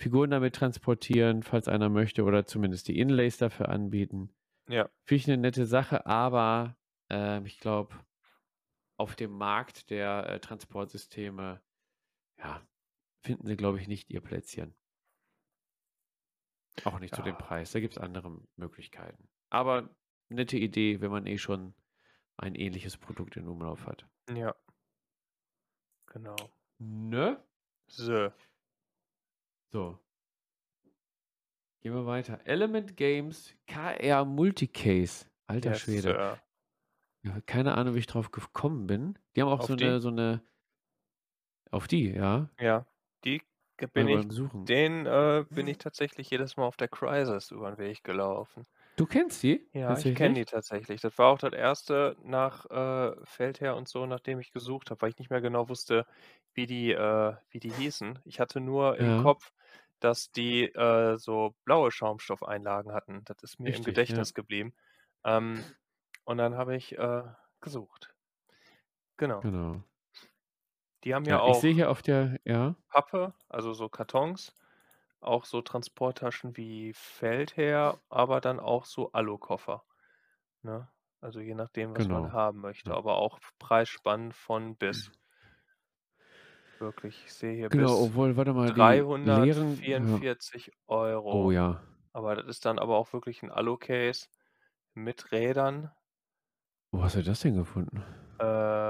[0.00, 4.30] Figuren damit transportieren, falls einer möchte oder zumindest die Inlays dafür anbieten.“
[4.68, 4.90] Ja.
[5.06, 6.78] Finde ich 'ne nette Sache, aber,
[7.10, 7.94] ähm, ich glaube,
[8.98, 11.62] auf dem Markt der, äh, Transportsysteme,
[12.38, 12.62] ja,
[13.24, 14.74] finden sie, glaube ich, nicht ihr Plätzchen.
[16.86, 17.38] Auch nicht zu dem Ja.
[17.38, 17.72] Preis.
[17.72, 19.28] Da gibt's andere M Möglichkeiten.
[19.50, 19.96] Aber
[20.28, 21.74] nette Idee, wenn man eh schon
[22.38, 24.08] ein ähnliches Produkt in Umlauf hat.
[24.34, 24.58] Ja.
[26.12, 26.50] Genau.
[26.80, 27.42] Ne?
[27.88, 28.32] So.
[29.72, 30.00] So.
[31.82, 32.40] Gehen wir weiter.
[32.44, 35.26] Element Games KR Multicase.
[35.46, 36.20] Alter Yes, Schwede.
[37.24, 39.18] Ja, keine Ahnung, wie ich drauf gekommen bin.
[39.36, 39.94] Die haben auch Auf so die?
[39.94, 40.42] 'ne so 'ne
[41.72, 42.50] auf die, ja?
[42.60, 42.86] Ja,
[43.24, 43.40] die
[43.92, 44.68] bin ich Suchen.
[44.68, 48.66] denen, äh, bin ich tatsächlich jedes Mal auf der Crysis über 'n Weg gelaufen.
[48.98, 50.46] Du kennst die Ja, ich kenne die tatsächlich?
[50.46, 51.02] tatsächlich.
[51.02, 52.16] Das war auch das 1.
[52.22, 55.68] nach, äh, Feldherr und so, nach dem ich gesucht habe, weil ich nicht mehr genau
[55.68, 56.06] wusste,
[56.54, 58.18] wie die äh, wie die hießen.
[58.24, 59.14] Ich hatte nur im Ja.
[59.14, 59.52] Kopf,
[60.00, 63.22] dass die, äh, so blaue Schaumstoffeinlagen hatten.
[63.26, 64.24] Das ist mir im Richtig, ja.
[64.24, 64.72] Gedächtnis geblieben.
[65.22, 65.66] Ähm,
[66.24, 67.24] und dann habe ich, äh,
[67.60, 68.14] gesucht.
[69.18, 69.44] Genau.
[69.44, 69.88] Genau.
[71.04, 72.74] Die haben ja Ja, ich sehe auch hier auf der ja?
[72.90, 74.54] Pappe, also so Kartons,
[75.20, 79.84] auch so Transporttaschen wie Feldherr, aber dann auch so Alukoffer,
[80.62, 80.90] ne?
[81.20, 82.96] Also, je nachdem, was man Genau, haben möchte, ja.
[82.96, 85.12] aber auch Preisspannen von bis.
[86.80, 90.24] Wirklich, ich sehe hier Genau, bis obwohl, warte mal, die leeren ja.
[90.26, 90.72] 344
[91.30, 91.52] Oh €.
[91.52, 91.82] ja.
[92.12, 94.28] Aber das ist dann aber auch wirklich 'n Alu-Case
[94.94, 95.92] mit Rädern.
[96.92, 98.02] Wo hast du das denn gefunden?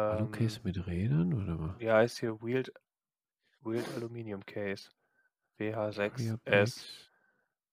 [0.09, 1.81] Alu-Case Ähm, mit Rädern oder mal?
[1.81, 2.73] ja, ist hier Wheeled
[3.63, 4.91] Wheeled Aluminium Case.
[5.59, 6.17] WH6S.
[6.17, 7.11] Fireplates.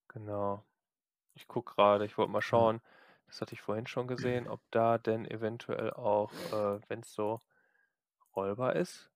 [0.10, 0.66] Genau.
[1.36, 2.82] Ich gucke gerade, ich wollte mal schauen,
[3.28, 7.42] das hatte ich vorhin schon gesehen, ob da denn eventuell auch, äh, wenn's so
[8.36, 9.12] rollbar ist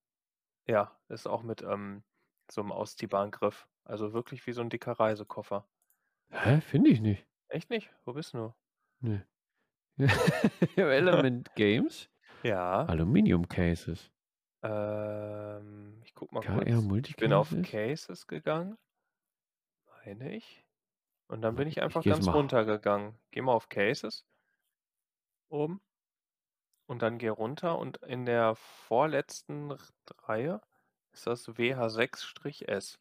[0.67, 2.03] ja, ist auch mit, ähm,
[2.51, 3.67] so 'nem ausziehbaren Griff.
[3.85, 5.67] Also wirklich wie so 'n dicker Reisekoffer.
[6.31, 6.61] Hä?
[6.61, 7.25] Finde ich nicht.
[7.51, 7.91] Echt nicht?
[8.05, 8.53] Wo bist du?
[9.01, 9.25] Ne.
[10.77, 12.09] Element Games?
[12.43, 12.89] Ja.
[12.89, 14.11] Aluminium Cases.
[14.61, 17.07] Ähm, ich gucke mal KR kurz.
[17.09, 17.55] Ich bin auf?
[17.63, 18.77] Cases gegangen.
[20.05, 20.65] Meine ich.
[21.27, 23.17] Und dann bin ich Ich einfach jetzt ganz mal runtergegangen.
[23.31, 24.25] Geh mal auf Cases.
[25.49, 25.81] Oben.
[26.87, 29.77] Und dann geh runter und in der vorletzten
[30.23, 30.59] Reihe
[31.13, 32.99] ist das WH6-S.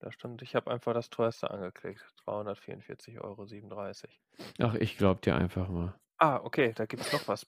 [0.00, 4.18] Da stand ich habe einfach das teuerste angeklickt, 344,37 €.
[4.58, 5.94] Ach, ich glaube dir einfach mal.
[6.18, 7.46] Ah, okay, da gibt's noch was.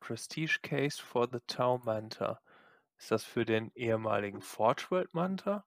[0.00, 2.40] Prestige Case for the Tau Manta.
[2.98, 5.64] Ist das für den ehemaligen Forge World Manta?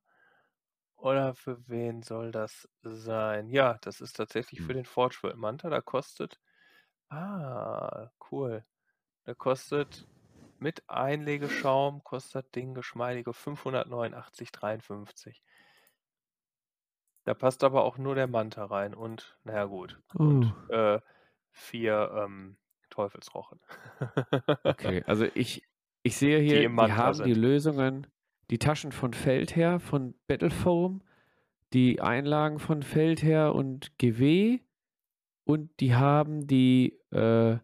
[0.96, 3.50] Oder für wen soll das sein?
[3.50, 4.74] Ja, das ist tatsächlich für Hm.
[4.74, 5.70] den Forge World Manta.
[5.70, 6.40] Da kostet
[7.10, 8.66] ah, cool.
[9.26, 10.08] Da kostet
[10.60, 15.42] mit Einlegeschaum kostet das Ding geschmeidige 589,53.
[17.24, 20.54] Da passt aber auch nur der Manta rein und na ja gut, und, Oh.
[20.68, 21.00] äh,
[21.52, 22.58] 4, ähm,
[22.90, 23.60] Teufelsrochen.
[24.68, 25.64] Okay, also ich
[26.04, 27.36] ich sehe Die hier, die Manta haben die sind.
[27.36, 28.08] Lösungen
[28.50, 31.02] die Taschen von Feldherr, von Battlefoam,
[31.74, 34.60] die Einlagen von Feldherr und GW
[35.46, 37.60] und die haben die, äh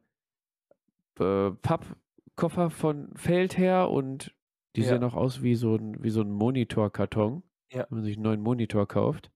[1.20, 4.36] äh, Pappkoffer von Feldherr und
[4.76, 4.84] die Ja.
[4.84, 7.88] sehen auch aus wie so 'n wie so 'n Monitorkarton, Ja.
[7.90, 9.32] wenn man sich 'n neuen Monitor kauft.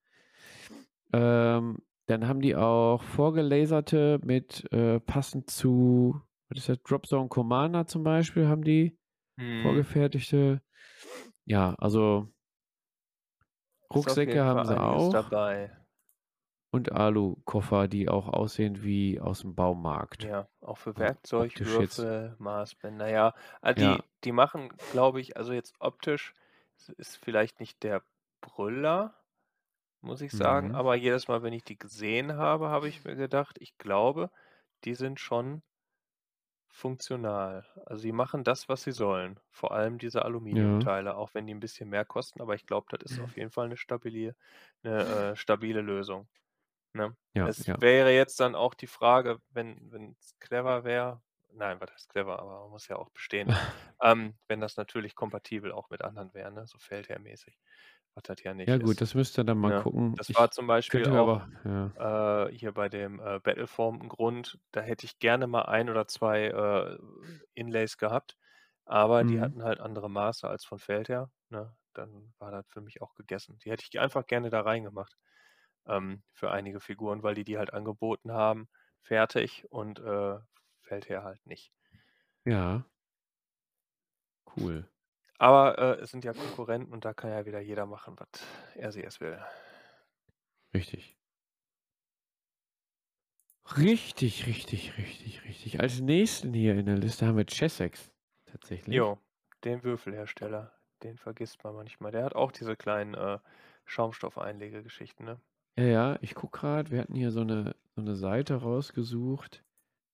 [1.14, 6.22] Ähm, dann haben die auch vorgelaserte mit, äh, passend zu
[6.52, 6.84] was ist das?
[6.84, 8.98] Dropzone Commander zum Beispiel haben die
[9.38, 9.92] Mhm.
[9.92, 10.62] vorgefertigte.
[11.46, 12.30] Ja, also
[13.94, 15.10] Rucksäcke haben sie auch.
[15.10, 15.78] dabei.
[16.74, 20.30] Und Alukoffer, die auch aussehen wie aus'm Baumarkt.
[20.30, 23.08] Ja, auch für Ja, Werkzeug, optisch jetzt Würfel, Maßbänder.
[23.10, 23.34] Ja,
[23.78, 24.06] die Ja.
[24.24, 26.34] die machen, glaube ich also jetzt optisch
[26.78, 28.04] ist ist vielleicht nicht der
[28.42, 29.16] Brüller,
[30.02, 30.74] muss ich sagen, Mhm.
[30.74, 34.32] aber jedes Mal, wenn ich die gesehen habe, habe ich mir gedacht, ich glaube,
[34.86, 35.64] die sind schon
[36.72, 37.66] funktional.
[37.86, 39.40] Also, die machen das, was sie sollen.
[39.52, 40.92] Vor allem diese Ja.
[41.06, 43.52] Aluminiumteile, auch wenn die 'n bisschen mehr kosten, aber ich glaube, das ist auf jeden
[43.52, 44.34] Fall 'ne stabili
[44.84, 46.30] 'ne, äh, stabile Lösung,
[46.94, 47.18] ne?
[47.36, 47.82] Ja, Es ja.
[47.82, 51.22] wäre jetzt dann auch die Frage, wenn wenn's clever wäre
[51.54, 53.50] nein, was heißt clever, aber man muss ja auch bestehen,
[54.04, 57.60] ähm, wenn das natürlich kompatibel auch mit anderen wäre, ne, so Feldherr-mäßig,
[58.16, 59.74] was das ja nicht Ja ist, gut, das müsst ihr dann mal ne?
[59.74, 60.18] gucken.
[60.18, 61.94] Das Ich war zum Beispiel auch, aber ja.
[61.96, 66.08] äh, hier bei dem, äh, Battlefoam 'n Grund, da hätte ich gerne mal 1 oder
[66.08, 66.98] 2, äh,
[67.56, 68.38] Inlays gehabt,
[68.86, 69.42] aber die Mhm.
[69.42, 71.76] hatten halt andere Maße als von Feldherr, ne?
[71.94, 73.60] Dann war das für mich auch gegessen.
[73.66, 75.18] Die hätte ich einfach gerne da reingemacht,
[75.88, 78.70] ähm, für einige Figuren, weil die die halt angeboten haben,
[79.02, 80.40] fertig und, äh,
[80.84, 81.70] Feldherr halt nicht.
[82.46, 82.86] Ja.
[84.48, 84.86] Cool.
[85.42, 88.28] Aber, äh, es sind ja Konkurrenten und da kann ja wieder jeder machen, was
[88.76, 89.40] er sie es will.
[90.74, 91.16] Richtig.
[93.78, 95.80] Richtig, richtig, richtig, richtig.
[95.80, 98.12] Als Nächsten hier in der Liste haben wir Chessex
[98.46, 99.04] tatsächlich.
[99.04, 99.18] Jo,
[99.64, 100.74] den Würfelhersteller,
[101.04, 102.12] den vergisst man manchmal.
[102.12, 103.40] Der hat auch diese kleinen, äh,
[103.86, 105.42] Schaumstoffeinlegegeschichten, ne?
[105.78, 109.64] Ja, ja, ich gucke grad, wir hatten hier so 'ne so 'ne Seite rausgesucht.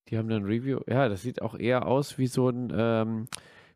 [0.09, 3.27] Die haben dann Review ja, das sieht auch eher aus wie so 'n, ähm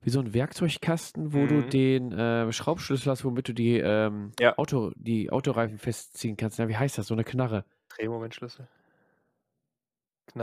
[0.02, 1.74] wie so 'n Werkzeugkasten, wo du Mhm.
[1.74, 4.56] den, äh, Schraubschlüssel hast, womit du die, ähm, Ja.
[4.58, 6.60] Auto die Autoreifen festziehen kannst.
[6.60, 7.08] Na, wie heißt das?
[7.08, 7.66] So 'ne Knarre.
[7.90, 8.68] Drehmomentschlüssel.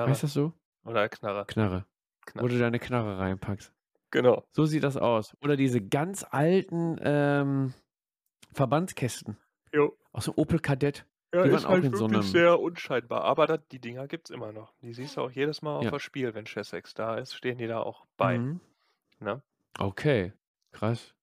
[0.07, 0.23] Heißt Knarre.
[0.23, 0.53] das so?
[0.85, 1.49] Oder Knarre.
[1.49, 1.87] Knarre.
[2.39, 2.49] Wo Knarre.
[2.49, 3.73] du deine Knarre reinpackst.
[4.13, 4.45] Genau.
[4.55, 5.37] So sieht das aus.
[5.43, 7.75] Oder diese ganz alten, ähm,
[8.53, 9.39] Verbandskästen.
[9.73, 9.99] Jo.
[10.13, 11.07] Aus dem Opel Kadett.
[11.35, 13.81] Ja, Die ist waren auch halt in so wirklich 'nem sehr unscheinbar, aber da die
[13.81, 14.73] Dinger gibt's immer noch.
[14.81, 15.91] Die siehst du auch jedes Mal auf Ja.
[15.91, 18.61] der Spiel, wenn Chessex da ist, stehen die da auch bei, Mhm.
[19.21, 19.43] ne?
[19.77, 20.33] Okay,
[20.73, 21.15] krass.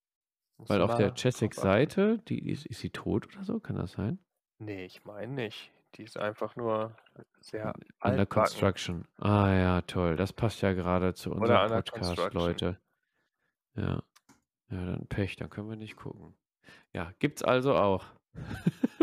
[0.58, 1.32] Musst Weil auf der mal drauf achten.
[1.32, 3.60] Chessex-Seite, die ist ist sie tot oder so?
[3.60, 4.20] Kann das sein?
[4.60, 5.72] Ne, ich meine nicht.
[5.96, 6.96] Die ist einfach nur
[7.42, 8.30] sehr Under altbacken.
[8.30, 9.08] construction.
[9.18, 10.16] Ah ja, toll.
[10.18, 12.42] Das passt ja gerade zu Oder unserem under Podcast, construction.
[12.42, 12.80] Leute.
[13.76, 14.04] Ja.
[14.70, 16.36] Ja, dann Pech, dann können wir nicht gucken.
[16.94, 18.06] Ja, gibt's also auch.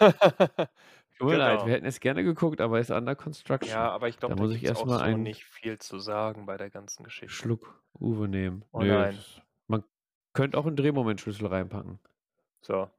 [1.18, 3.70] Tut mir leid, wir hätten es gerne geguckt, aber ist under construction.
[3.70, 5.78] Ja, aber ich glaube, da muss ich gibt's erst auch mal so einen nicht viel
[5.78, 7.32] zu sagen bei der ganzen Geschichte.
[7.32, 8.64] Schluck Uwe nehmen.
[8.72, 9.24] Oh Nö, nein.
[9.68, 9.84] man
[10.32, 12.00] könnte auch 'n Drehmomentschlüssel reinpacken.
[12.62, 12.90] So.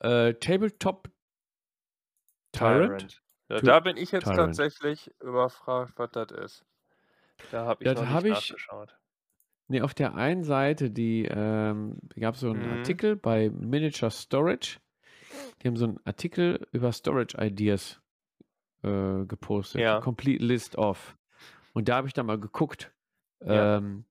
[0.00, 1.08] Äh, Tabletop
[2.52, 3.20] Tyrant?
[3.50, 4.36] Ja, da bin ich jetzt Tyrant.
[4.36, 6.66] tatsächlich überfragt, was das ist.
[7.50, 8.54] Da habe ich Das noch nicht habe ich
[9.68, 9.70] nachgeschaut.
[9.70, 12.64] ne, auf der einen Seite, die, ähm gab's so 'n Mhm.
[12.66, 14.78] Artikel bei Miniature Storage.
[15.62, 18.00] Die haben so 'n Artikel über Storage Ideas,
[18.84, 19.86] äh, gepostet.
[19.86, 20.00] Ja.
[20.00, 21.16] Complete List of.
[21.74, 22.94] Und da habe ich dann mal geguckt,
[23.48, 23.74] Ja.
[23.78, 24.06] ähm,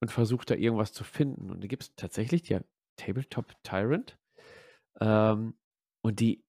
[0.00, 1.50] und versucht, da irgendwas zu finden.
[1.50, 2.58] Und da gibt's tatsächlich die
[2.96, 4.18] Tabletop Tyrant.
[5.00, 5.56] Ähm,
[6.02, 6.44] und die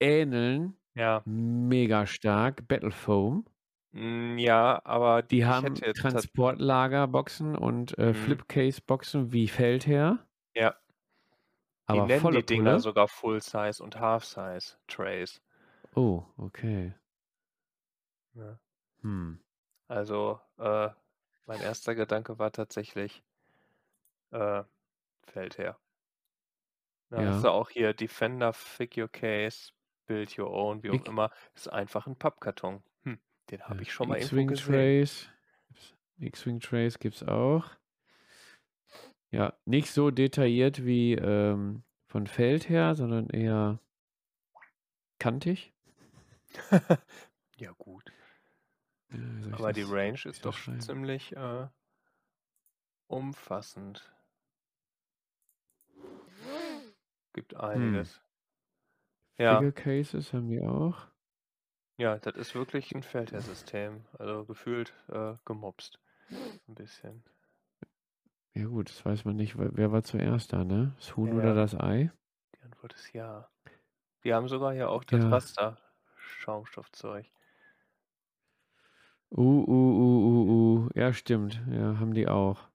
[0.00, 1.24] ähneln Ja.
[1.26, 3.46] mega stark Battlefoam.
[3.46, 3.52] Hm,
[3.94, 8.40] ja, aber Die haben Transportlagerboxen und, äh, Mhm.
[8.54, 10.26] Flipcase-Boxen wie Feldherr.
[10.54, 10.80] Ja.
[11.92, 12.78] Die Aber nennen volle die Dinger Pulle.
[12.78, 15.40] sogar Full Size und Half Size Trays.
[15.96, 16.94] Oh, okay.
[18.34, 18.60] Ja.
[19.02, 19.40] Hm.
[19.90, 20.90] Also, äh,
[21.46, 23.22] mein erster Gedanke war tatsächlich
[24.32, 24.64] äh,
[25.26, 25.78] Feldherr.
[27.12, 27.50] Da hast du Ja.
[27.50, 29.72] auch hier Defender Figure Case,
[30.06, 31.30] Build Your Own, wie auch Ich immer.
[31.56, 32.84] Ist einfach 'n Pappkarton.
[33.50, 35.30] Hm, den habe ich schon mal irgendwo X-Wing gesehen.
[36.18, 37.70] X-Wing Trays gibt's auch.
[39.30, 43.78] Ja, nicht so detailliert wie, ähm, von Feldherr, sondern eher
[45.18, 45.72] kantig.
[47.56, 48.10] Ja gut.
[49.10, 49.18] Ja,
[49.52, 51.68] Aber die Range ist doch schon ziemlich, äh
[53.06, 54.10] umfassend.
[57.34, 57.60] Gibt Hm.
[57.60, 58.22] einiges.
[59.36, 59.58] Ja.
[59.58, 61.09] Figure Cases haben die auch.
[62.00, 64.06] Ja, das ist wirklich 'n Feldherr-System.
[64.18, 66.00] Also, gefühlt, äh, gemopst.
[66.68, 67.24] 'N bisschen.
[68.54, 69.54] Ja gut, das weiß man nicht.
[69.58, 70.94] Wer war zuerst da, ne?
[70.98, 72.10] Das Huhn Ja, oder das Ei?
[72.56, 73.50] Die Antwort ist ja.
[74.24, 75.32] Die haben sogar hier auch das Ja.
[75.32, 77.30] Raster-Schaumstoffzeug.
[79.32, 80.88] Uh, uh, uh, uh, uh.
[80.96, 81.60] Ja, stimmt.
[81.70, 82.68] Ja, haben die auch.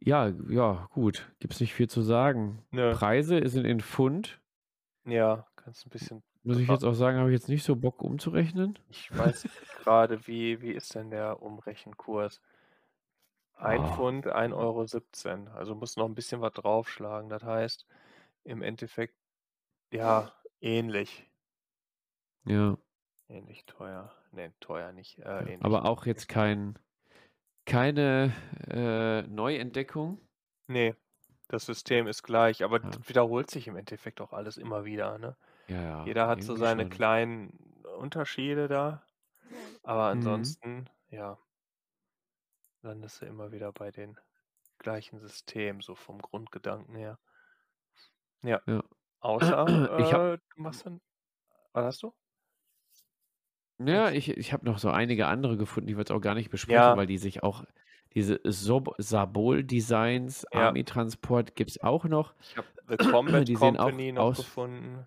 [0.00, 1.32] Ja, ja, gut.
[1.40, 2.64] Gibt's nicht viel zu sagen.
[2.72, 2.98] Nö.
[2.98, 4.40] Preise sind in Pfund.
[5.06, 8.00] Ja, kannst 'n bisschen Muss ich jetzt auch sagen, habe ich jetzt nicht so Bock
[8.02, 8.78] umzurechnen.
[8.90, 12.40] Ich weiß grade, wie wie ist denn der Umrechenkurs?
[13.56, 13.88] 1 Ah.
[13.88, 15.48] Pfund, 1,17 €.
[15.48, 17.28] Also, musst noch 'n bisschen was draufschlagen.
[17.30, 17.86] Das heißt,
[18.44, 19.16] im Endeffekt,
[19.92, 21.30] ja, ähnlich.
[22.46, 22.78] Ja.
[23.30, 24.10] Ähnlich teuer.
[24.32, 26.78] Ne, teuer nicht, äh, Ja, ähnlich aber auch jetzt kein
[27.66, 28.32] keine,
[28.68, 30.20] äh, Neuentdeckung.
[30.70, 30.94] Ne,
[31.48, 32.98] das System ist gleich, aber Ja.
[32.98, 35.34] das wiederholt sich im Endeffekt auch alles immer wieder, ne?
[35.68, 36.86] Ja, ja, Jeder hat so seine schon.
[36.86, 39.02] kleinen Unterschiede da,
[39.82, 40.58] aber Mhm.
[40.64, 41.38] ansonsten, ja
[42.84, 44.20] landest du immer wieder bei den
[44.78, 47.18] gleichen Systemen, so vom Grundgedanken her.
[48.44, 48.60] Ja.
[48.66, 48.82] Ja.
[49.20, 49.66] Außer,
[49.96, 51.00] Ich habe äh, du machst dann
[51.72, 52.12] was hast du?
[53.80, 56.50] Ja, ich ich habe noch so einige andere gefunden, die wir jetzt auch gar nicht
[56.50, 56.96] besprechen, Ja.
[56.96, 57.64] weil die sich auch
[58.12, 60.74] diese Sob Sabol-Designs, Ja.
[60.74, 62.34] Army-Transport gibt's auch noch.
[62.40, 65.06] Ich habe The Combat Die Company noch aus gefunden.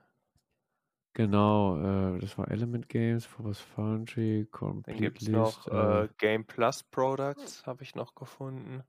[1.14, 1.78] Genau,
[2.16, 4.48] äh, das war Element Games, Phobos Foundry,
[4.84, 8.84] Dann Complete gibt's List, noch, äh äh, Game Plus Products habe ich noch gefunden.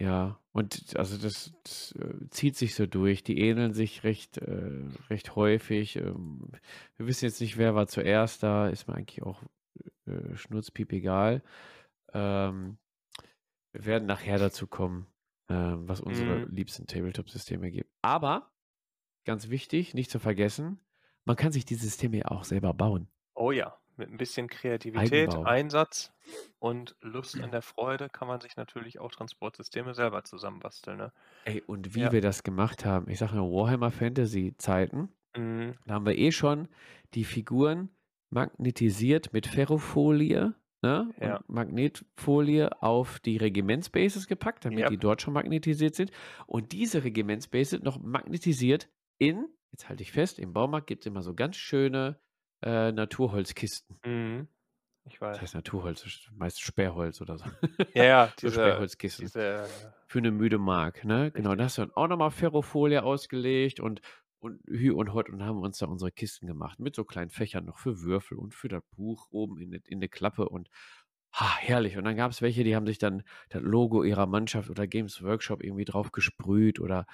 [0.00, 3.22] Ja, und also das das, äh, zieht sich so durch.
[3.22, 5.96] Die ähneln sich recht äh, recht häufig.
[5.96, 6.50] Ähm,
[6.96, 9.42] wir wissen jetzt nicht, wer war zuerst da, ist mir eigentlich auch,
[10.06, 11.42] äh, schnurzpiep egal.
[12.14, 12.78] Ähm,
[13.72, 15.08] wir werden nachher dazu kommen,
[15.50, 16.46] ähm, was unsere Mhm.
[16.46, 17.90] liebsten Tabletop-Systeme gibt.
[18.02, 18.53] Aber
[19.24, 20.80] ganz wichtig, nicht zu vergessen,
[21.24, 23.08] man kann sich die Systeme ja auch selber bauen.
[23.36, 25.42] Oh ja, mit 'n bisschen Kreativität, Eigenbau.
[25.44, 26.12] Einsatz
[26.60, 31.12] und Lust an der Freude kann man sich natürlich auch Transportsysteme selber zusammenbasteln, ne?
[31.46, 32.10] Ey, und wie Ja.
[32.10, 33.08] wir das gemacht haben.
[33.10, 35.10] Ich sage nur Warhammer Fantasy Zeiten.
[35.36, 35.74] Mhm.
[35.86, 36.68] Da haben wir eh schon
[37.14, 37.90] die Figuren
[38.30, 41.40] magnetisiert mit Ferrofolie, ne, Ja.
[41.40, 45.00] und Magnetfolie auf die Regimentsbases gepackt, damit die Jap.
[45.00, 46.12] dort schon magnetisiert sind.
[46.46, 48.88] Und diese Regimentsbases noch magnetisiert
[49.28, 52.20] in jetzt halte ich fest, im Baumarkt gibt's immer so ganz schöne,
[52.62, 54.00] äh, Naturholzkisten.
[54.04, 54.48] Mhm.
[55.06, 55.42] Ich weiß.
[55.42, 56.02] heißt Naturholz?
[56.02, 57.44] Das ist meist Sperrholz oder so.
[57.94, 59.32] Ja, ja, So diese Sperrholzkisten.
[59.38, 61.32] diese Für 'ne müde Mark, ne?
[61.32, 61.56] Genau, Richtig.
[61.56, 64.02] da hast du dann auch noch mal Ferrofolie ausgelegt und
[64.40, 67.64] und Hü und Hott und haben uns da unsere Kisten gemacht mit so kleinen Fächern
[67.66, 70.68] noch für Würfel und für das Buch oben in in 'ne Klappe und,
[71.34, 71.96] ha, herrlich.
[71.98, 75.62] Und dann gab's welche, die haben sich dann das Logo ihrer Mannschaft oder Games Workshop
[75.64, 77.06] irgendwie drauf gesprüht oder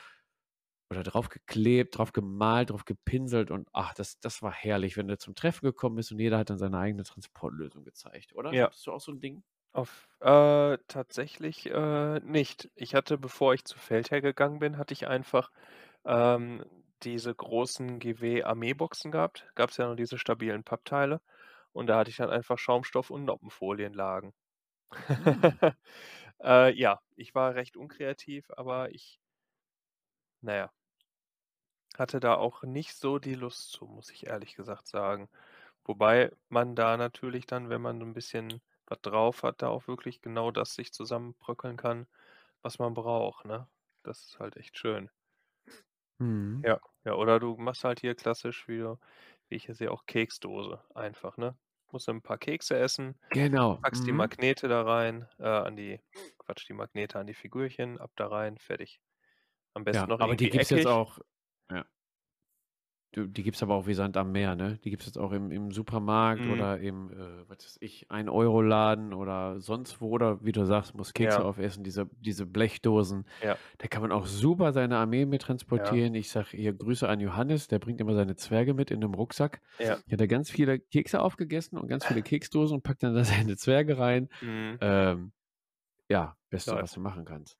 [0.90, 5.18] oder drauf geklebt, drauf gemalt, drauf gepinselt und ach, das das war herrlich, wenn du
[5.18, 8.50] zum Treffen gekommen bist und jeder hat dann seine eigene Transportlösung gezeigt, oder?
[8.50, 8.70] Ja.
[8.70, 9.42] Hattest du auch so 'n Ding?
[9.72, 12.70] Auf äh, tatsächlich, äh, nicht.
[12.74, 15.50] Ich hatte, bevor ich zu Feldherr gegangen bin, hatte ich einfach,
[16.04, 16.64] ähm,
[17.04, 19.48] diese großen GW Armeeboxen gehabt.
[19.54, 21.20] Gab's ja noch diese stabilen Pappteile
[21.72, 24.34] und da hatte ich dann einfach Schaumstoff und Noppenfolienlagen.
[25.16, 25.60] Hm.
[26.42, 29.20] Äh, ja, ich war recht unkreativ, aber ich
[30.42, 30.72] na ja
[31.98, 35.28] hatte da auch nicht so die Lust zu, muss ich ehrlich gesagt sagen.
[35.84, 39.88] Wobei man da natürlich dann, wenn man so 'n bisschen was drauf hat, da auch
[39.88, 42.08] wirklich genau das sich zusammenbröckeln kann,
[42.62, 43.68] was man braucht, ne?
[44.04, 45.10] Das ist halt echt schön.
[46.20, 46.64] Mhm.
[46.64, 48.98] Ja, ja, oder du machst halt hier klassisch, wie du
[49.48, 51.56] wie ich hier sehe, auch Keksdose einfach, ne?
[51.90, 54.12] Musst du 'n paar Kekse essen, Genau, packst die mhm.
[54.12, 56.00] Magnete da rein, äh, an die
[56.38, 59.00] Quatsch, die Magnete an die Figürchen, ab da rein, fertig.
[59.74, 61.18] Am besten Ja, noch aber die irgendwie gibt's jetzt auch
[61.70, 61.84] ja.
[63.12, 64.78] Du, die gibt's aber auch wie Sand am Meer, ne?
[64.84, 66.46] Die gibt's jetzt auch im im Supermarkt Mhm.
[66.46, 71.12] oder im, äh, was weiß ich, Ein-Euro-Laden oder sonst wo oder wie du sagst, musst
[71.14, 71.44] Kekse Ja.
[71.44, 73.26] aufessen, diese diese Blechdosen.
[73.40, 73.60] Ja.
[73.78, 76.00] Da kann man auch super seine Armee mit Ja.
[76.02, 76.14] transportieren.
[76.14, 79.60] Ich sage hier Grüße an Johannes, der bringt immer seine Zwerge mit in 'nem Rucksack.
[79.78, 80.02] Ja.
[80.06, 83.24] Der hat da ganz viele Kekse aufgegessen und ganz viele Keksdosen und packt dann da
[83.24, 84.28] seine Zwerge rein.
[84.42, 84.80] Mhm.
[84.80, 85.32] Ähm,
[86.10, 87.58] ja, Beste, was du machen kannst.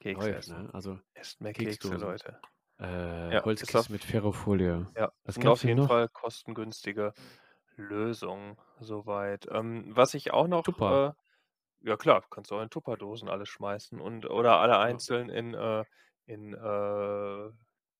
[0.00, 0.68] Kekse Läuft, ne?
[0.74, 1.96] Also, Esst mehr Kekse.
[1.96, 2.40] Leute.
[2.80, 4.88] Äh, Ja, ist Holzkisten mit auf Ferrofolie.
[4.96, 5.90] ja, Was sind gab's auf denn jeden noch?
[5.90, 7.14] Fall kostengünstige
[7.76, 9.46] Lösungen so weit.
[9.50, 11.00] Ähm, was ich auch noch, Tupper.
[11.08, 11.12] äh
[11.82, 14.80] ja klar, kannst du auch in Tupperdosen alles schmeißen und oder alle Ja.
[14.80, 15.84] einzeln in, äh
[16.26, 17.50] in, äh,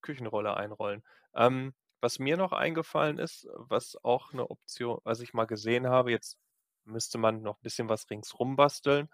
[0.03, 1.05] Küchenrolle einrollen.
[1.35, 6.11] Ähm, was mir noch eingefallen ist, was auch 'ne Optio was ich mal gesehen habe,
[6.13, 6.39] jetzt
[6.85, 9.09] müsste man noch bisschen was ringsrum basteln,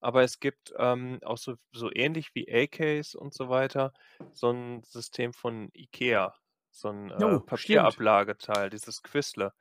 [0.00, 3.92] aber es gibt, ähm, auch so so ähnlich wie A-Case und so weiter,
[4.32, 6.34] so 'n System von IKEA,
[6.70, 8.06] so 'n, äh, stimmt.
[8.20, 9.52] Papierablageteil, dieses Quisle.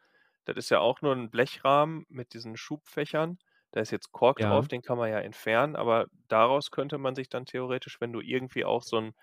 [0.45, 3.39] Das ist ja auch nur 'n Blechrahmen mit diesen Schubfächern.
[3.71, 4.69] Da ist jetzt Kork drauf, Ja.
[4.69, 8.65] den kann man ja entfernen, aber daraus könnte man sich dann theoretisch, wenn du irgendwie
[8.65, 9.13] auch so 'n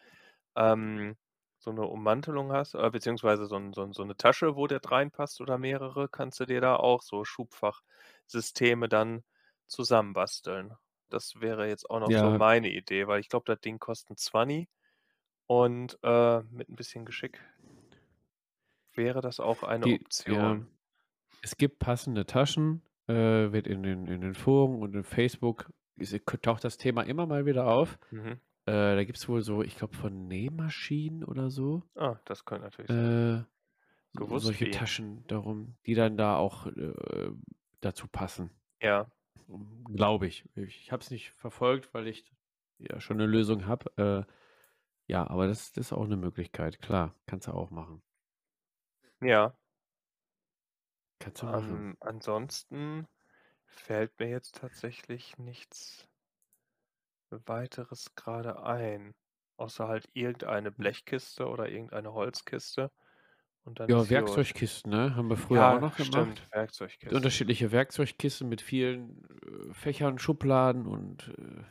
[0.57, 1.17] ähm,
[1.61, 4.83] so 'ne Ummantelung hast, äh, beziehungsweise so 'n so 'n so 'ne Tasche, wo das
[4.91, 9.25] reinpasst oder mehrere, kannst du dir da auch so Schubfachsysteme dann
[9.69, 10.77] zusammenbasteln.
[11.13, 12.39] Das wäre jetzt auch noch so Ja.
[12.39, 14.69] meine Idee, weil ich glaube, das Ding kostet 'n Zwanni
[15.47, 17.41] und, äh, mit 'n bisschen Geschick
[18.95, 20.57] wäre das auch eine Die ja.
[20.57, 20.69] Option.
[21.43, 26.15] Es gibt passende Taschen, äh, wird in den in den Foren und in Facebook ist
[26.43, 27.99] taucht das Thema immer mal wieder auf.
[28.13, 28.43] Mhm.
[28.67, 32.93] Äh, da gibt's wohl so, ich glaube, von Nähmaschinen oder so Ah, das könnte natürlich
[32.93, 33.13] sein.
[33.19, 33.43] äh,
[34.13, 34.71] so Gewusst solche wie.
[34.71, 37.33] Taschen darum, die dann da auch, äh,
[37.81, 38.51] dazu passen.
[38.83, 39.07] Ja.
[39.87, 40.49] Glaube ich.
[40.57, 42.33] Ich habe es nicht verfolgt, weil ich
[42.79, 44.27] ja schon 'ne Lösung habe.
[44.29, 44.33] Äh,
[45.13, 46.81] ja, aber das das ist auch 'ne Möglichkeit.
[46.83, 48.03] Klar, kannst du auch machen.
[49.23, 49.57] Ja.
[51.21, 51.85] Kannst du machen.
[51.85, 53.07] Ähm, ansonsten
[53.67, 56.09] fällt mir jetzt tatsächlich nichts
[57.47, 59.15] Weiteres grade ein,
[59.57, 60.93] außer halt irgendeine Hm.
[60.93, 62.91] Blechkiste oder irgendeine Holzkiste
[63.89, 64.09] Ja.
[64.11, 66.43] Werkzeugkisten, ne, haben wir früher auch Ja, noch gemacht.
[66.45, 67.17] stimmt, Werkzeugkiste.
[67.17, 69.25] Unterschiedliche Werkzeugkisten mit vielen,
[69.71, 71.63] äh, Fächern, Schubladen und, äh,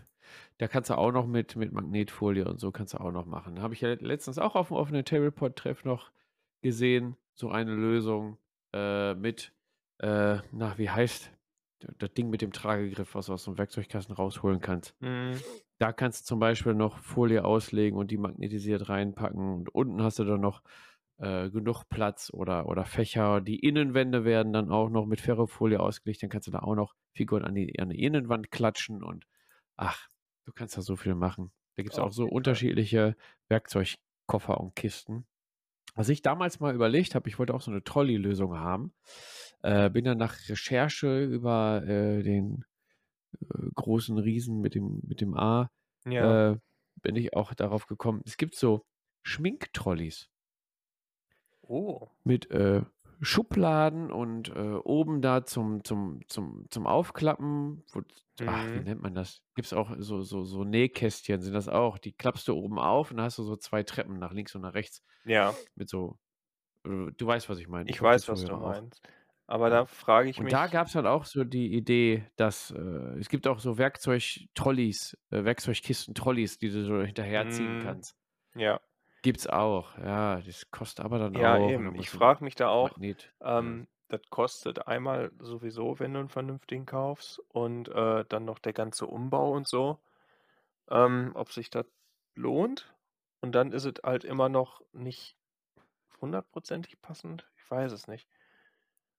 [0.59, 3.61] da kannst du auch noch mit mit Magnetfolie und so kannst du auch noch machen.
[3.61, 6.11] Habe ich ja letztens auch auf'm offenen Tableport-Treff noch
[6.61, 8.37] gesehen, so eine Lösung,
[8.73, 9.53] äh, mit,
[9.99, 11.31] äh na, wie heißt
[11.99, 14.95] das Ding mit dem Tragegriff, was du aus 'nem Werkzeugkasten rausholen kannst.
[15.01, 15.43] Mhm.
[15.79, 20.19] Da kannst du zum Beispiel noch Folie auslegen und die magnetisiert reinpacken und unten hast
[20.19, 20.63] du dann noch,
[21.21, 23.41] äh, genug Platz oder oder Fächer.
[23.41, 26.95] Die Innenwände werden dann auch noch mit Ferrofolie ausgelegt, dann kannst du da auch noch
[27.15, 29.25] Figuren an die an die Innenwand klatschen und
[29.77, 30.07] ach,
[30.45, 31.51] du kannst da so viel machen.
[31.77, 33.15] Da gibt's auch Auf so unterschiedliche
[33.49, 35.27] Werkzeugkoffer und Kisten.
[35.95, 38.93] Was ich damals mal überlegt habe, ich wollte auch so 'ne Trolley-Lösung haben,
[39.63, 42.63] äh, bin dann nach Recherche über, äh, den,
[43.41, 45.71] äh, großen Riesen mit dem mit dem A,
[46.05, 46.41] Ja.
[46.51, 46.57] äh,
[47.03, 48.23] bin ich auch darauf gekommen.
[48.25, 48.85] Es gibt so
[49.23, 50.30] Schminktrolleys.
[51.67, 52.11] Oh.
[52.25, 52.83] Mit, äh,
[53.23, 58.01] Schubladen und, äh, oben da zum zum zum zum Aufklappen, wo
[58.45, 58.83] ach, wie Mhm.
[58.83, 59.41] nennt man das?
[59.55, 61.97] Gibt's auch so so so Nähkästchen sind das auch.
[61.99, 64.61] Die klappst du oben auf und dann hast du so 2 Treppen nach links und
[64.61, 65.61] nach rechts Ja.
[65.75, 66.17] mit so
[66.85, 67.91] äh, du weißt, was ich meine.
[67.91, 68.81] Ich Ich weiß, was du Zuhörer auch.
[68.81, 69.01] meinst.
[69.47, 72.79] Aber da frage ich Und da mich gab's dann auch so die Idee, dass, äh
[73.19, 77.79] es gibt auch so Werkzeugtrolleys, äh, Werkzeugkisten-Trolleys, die du so hinterherziehen Mhm.
[77.79, 78.15] kannst.
[78.55, 78.81] Ja.
[79.23, 79.97] Gibt's auch.
[79.99, 81.85] Ja, das kostet aber dann Ja, auch und eben.
[81.85, 85.97] dann Ich musst du 'n frage mich da auch, Magnet ähm, das kostet einmal sowieso,
[85.99, 89.99] wenn du 'n vernünftigen kaufst und, äh, dann noch der ganze Umbau und so,
[90.89, 91.87] ähm, ob sich das
[92.35, 92.95] lohnt.
[93.41, 95.37] Und dann ist es halt immer noch nicht
[96.21, 97.51] hundertprozentig passend.
[97.57, 98.27] Ich weiß es nicht.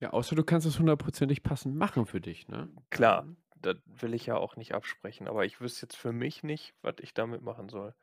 [0.00, 2.68] Ja, außer du kannst es hundertprozentig passend machen für dich, ne?
[2.90, 6.42] Klar, Dann das will ich ja auch nicht absprechen, aber ich wüsste jetzt für mich
[6.42, 7.94] nicht, was ich damit machen soll.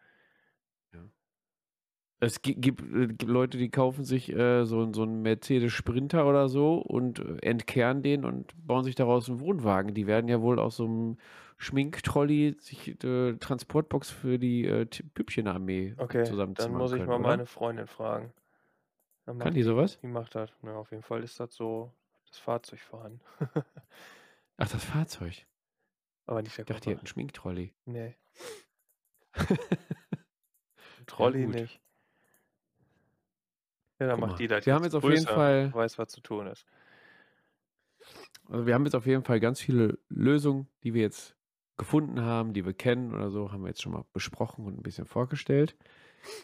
[2.21, 6.49] Es gi gibt, äh, Leute, die kaufen sich, äh, so so 'n Mercedes Sprinter oder
[6.49, 9.93] so und, äh, entkernen den und bauen sich daraus 'n Wohnwagen.
[9.93, 11.17] Die werden ja wohl aus so 'nem
[11.57, 17.17] Schminktrolley sich, äh, Transportbox für die, äh, Püppchenarmee Okay, dann zusammenzimmern muss ich können, mal
[17.17, 17.19] oder?
[17.19, 18.33] meine Freundin fragen.
[19.25, 19.99] Dann Kann die sowas?
[20.01, 20.51] die macht das.
[20.63, 21.93] Ja, auf jeden Fall ist das so
[22.27, 23.21] das Fahrzeug vorhanden.
[24.61, 25.47] Ach, das Fahrzeug.
[26.27, 27.73] Aber nicht der Ich dachte, die hätten 'n Schminktrolley.
[27.85, 28.15] Ne.
[30.97, 31.79] 'N Ja, nicht.
[34.01, 36.21] Ja, dann macht die das wir haben jetzt jetzt auf jeden Fall weiß, was zu
[36.21, 36.65] tun ist.
[38.47, 41.35] Also, wir haben jetzt auf jeden Fall ganz viele Lösungen, die wir jetzt
[41.77, 44.83] gefunden haben, die wir kennen oder so, haben wir jetzt schon mal besprochen und 'n
[44.83, 45.77] bisschen vorgestellt.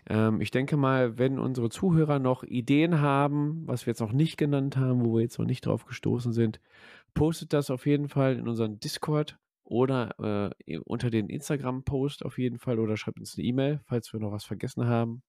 [0.07, 4.38] Ähm, ich denke mal, wenn unsere Zuhörer noch Ideen haben, was wir jetzt noch nicht
[4.38, 6.61] genannt haben, wo wir jetzt noch nicht drauf gestoßen sind,
[7.15, 12.60] postet das auf jeden Fall in unseren Discord oder, äh, unter den Instagram-Post auf jeden
[12.60, 15.23] Fall oder schreibt uns 'ne E-Mail, falls wir noch was vergessen haben.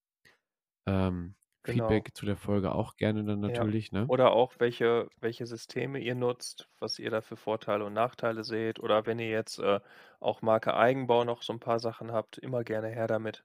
[0.86, 1.34] Ähm,
[1.66, 2.00] Genau.
[2.00, 3.66] Feedback zu der Folge auch gerne dann Ja.
[3.66, 4.08] natürlich, ne?
[4.08, 8.78] Oder auch welche welche Systeme ihr nutzt, was ihr da für Vorteile und Nachteile seht
[8.78, 9.80] oder wenn ihr jetzt, äh,
[10.20, 13.42] auch Marke Eigenbau noch so 'n paar Sachen habt, immer gerne her damit.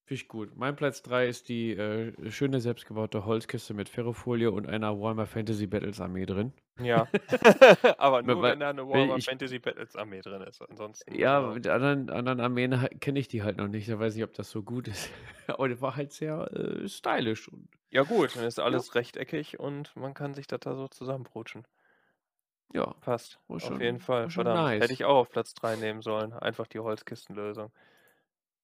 [0.06, 0.56] Finde ich gut.
[0.56, 5.66] Mein Platz 3 ist die, äh, schöne selbstgebaute Holzkiste mit Ferrofolie und einer Warhammer Fantasy
[5.68, 6.52] Battles Armee drin.
[6.78, 7.08] Ja.
[7.98, 10.62] Aber nur, weil wenn da 'ne weil Warhammer ich Fantasy Battles Armee drin ist.
[10.62, 13.88] Ansonsten, Ja, also mit anderen anderen Armeen kenne ich die halt noch nicht.
[13.88, 15.10] Da weiß ich, ob das so gut ist.
[15.48, 18.82] Aber die war halt sehr, äh, stylisch und Ja gut, dann ist ja.
[18.82, 21.66] alles rechteckig und man kann sich das da so zusammenprutschen.
[22.74, 24.28] Ja, Passt, war auf jeden schon Fall.
[24.28, 24.94] schon Verdammt, hätte nice.
[24.94, 26.32] ich auch auf Platz 3 nehmen sollen.
[26.32, 27.72] Einfach die Holzkistenlösung.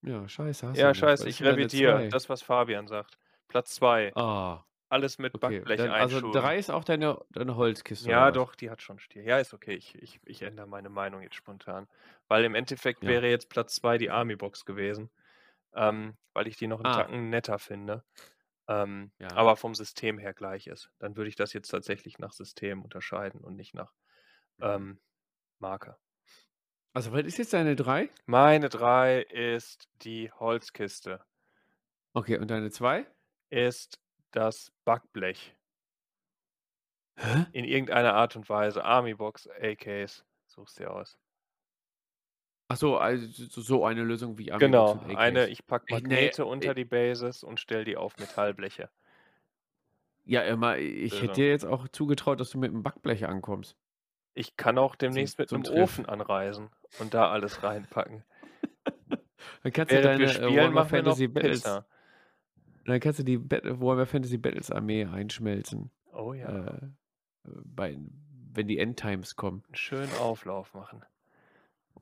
[0.03, 2.05] Ja, scheiße, Ja, scheiße, ich revidiere.
[2.05, 2.11] 2?
[2.11, 3.19] Das, was Fabian sagt.
[3.49, 4.15] Platz 2.
[4.17, 4.65] Ah.
[4.91, 6.29] Alles mit Okay, Backblech dann also einschuben.
[6.31, 9.25] 3 ist auch deine deine Holzkiste Ja, doch, die hat schon Stil.
[9.25, 9.75] Ja, ist okay.
[9.75, 11.89] Ich ich ich ändere meine Meinung jetzt spontan.
[12.29, 13.09] Weil im Endeffekt Ja.
[13.09, 15.11] wäre jetzt Platz 2 die Army-Box gewesen,
[15.75, 17.09] ähm, weil ich die noch 'n Ah.
[17.09, 18.05] Tacken netter finde,
[18.69, 19.43] ähm, Ja.
[19.45, 20.93] aber vom System her gleich ist.
[21.01, 23.93] Dann würde ich das jetzt tatsächlich nach System unterscheiden und nicht nach.
[24.61, 25.01] Ähm,
[25.61, 25.97] Marke.
[26.97, 28.11] Also, was ist jetzt deine 3?
[28.31, 31.25] Meine 3 ist die Holzkiste.
[32.17, 33.07] Okay, und deine 2?
[33.53, 33.99] Ist
[34.33, 35.55] das Backblech.
[37.19, 37.47] Hä?
[37.55, 38.85] In irgendeiner Art und Weise.
[38.85, 41.19] Army-Box, A-Case, such's dir aus.
[42.71, 43.27] Ach so, also
[43.63, 45.49] so eine Lösung wie Army-Box Genau, und eine A-Case.
[45.49, 48.91] ich packe ne, Magnete unter ey die Bases und stelle die auf Metallbleche.
[50.27, 51.41] Ja, immer ich hätte Lösung.
[51.41, 53.77] dir jetzt auch zugetraut, dass du mit 'm Backblech ankommst.
[54.39, 55.99] Ich kann auch Zum demnächst mit zum 'nem Treff.
[55.99, 58.23] Ofen anreisen und da alles reinpacken.
[59.63, 61.87] Dann kannst du deine, wir äh, spielen, Warhammer Fantasy Battles Pizza.
[62.85, 65.91] dann kannst du die Bat Warhammer Fantasy Battles Armee einschmelzen.
[66.13, 66.59] Oh ja.
[66.59, 66.89] Äh,
[67.45, 67.99] bei
[68.53, 69.65] wenn die Endtimes kommen.
[69.71, 71.07] 'N schönen Auflauf machen.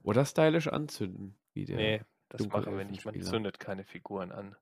[0.02, 3.04] Oder stylisch anzünden, wie der Ne, das machen wir nicht.
[3.04, 4.56] Man zündet keine Figuren an.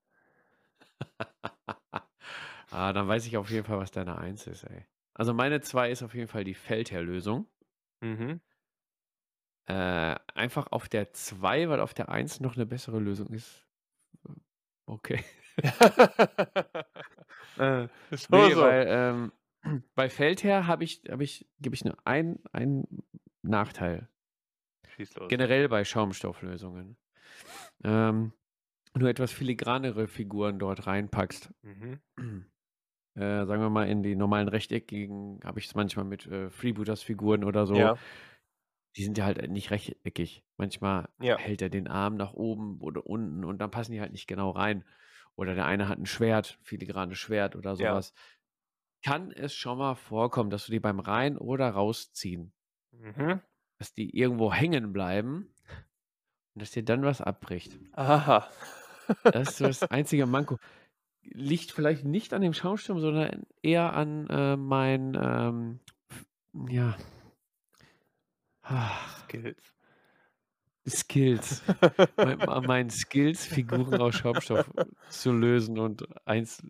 [2.71, 4.87] Ah, dann weiß ich auf jeden Fall, was deine 1 ist, ey.
[5.15, 7.49] Also, meine 2 ist auf jeden Fall die Feldherrlösung.
[8.05, 8.41] Mhm.
[9.69, 13.67] Äh, einfach auf der 2, weil auf der 1 noch 'ne bessere Lösung ist.
[14.89, 15.25] Okay.
[17.57, 17.89] Äh,
[18.31, 18.61] So, ne, so.
[18.61, 19.33] weil, ähm,
[19.95, 23.05] bei Feldherr habe ich habe ich gebe ich nur ein einen
[23.43, 24.09] Nachteil.
[25.31, 26.97] Generell bei Schaumstofflösungen.
[27.85, 28.33] Ähm,
[28.95, 32.01] du etwas filigranere Figuren dort reinpackst, Mhm.
[33.17, 37.45] äh, sagen wir mal, in die normalen rechteckigen habe ich es manchmal mit, äh, Freebooters-Figuren
[37.45, 37.93] oder so.
[37.93, 38.05] Ja.
[38.97, 40.45] Die sind ja halt nicht rechteckig.
[40.57, 41.39] Manchmal Ja.
[41.39, 44.51] hält er den Arm nach oben oder unten und dann passen die halt nicht genau
[44.51, 44.85] rein.
[45.37, 48.05] Oder der eine hat 'n Schwert, filigranes Schwert oder so Ja.
[49.05, 52.53] Kann es schon mal vorkommen, dass du die beim Rein oder Rausziehen
[52.93, 53.45] Mhm.
[53.81, 55.55] dass die irgendwo hängen bleiben
[56.55, 57.81] und dass dir dann was abbricht.
[57.97, 58.49] Aha.
[59.33, 60.59] Das ist das einzige Manko.
[61.25, 65.81] Liegt vielleicht nicht an dem Schaumsturm, sondern eher an, äh, meinen, ähm,
[66.69, 66.97] ja
[69.25, 69.75] Skills.
[70.87, 71.63] Skills.
[72.17, 74.71] Mei an meinen Skills, Figuren aus Schaumstoff
[75.09, 76.63] zu lösen und eins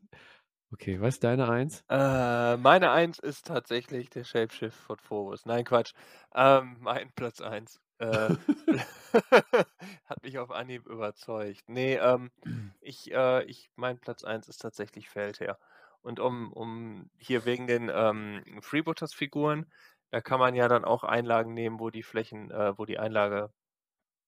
[0.72, 1.84] okay, was ist deine 1?
[1.88, 5.46] Äh, meine 1 ist tatsächlich der Shapeshift von Phobos.
[5.46, 5.92] Nein, Quatsch.
[6.34, 7.80] Ähm, mein Platz 1.
[8.00, 8.32] Äh,
[10.04, 11.68] hat mich auf Anhieb überzeugt.
[11.68, 12.30] Ne, ähm,
[12.80, 15.58] ich äh, ich mein Platz 1 ist tatsächlich Feldherr.
[16.02, 19.72] Und um um hier wegen den, ähm, Freebooters-Figuren,
[20.10, 23.52] da kann man ja dann auch Einlagen nehmen, wo die Flächen äh, wo die Einlagemaße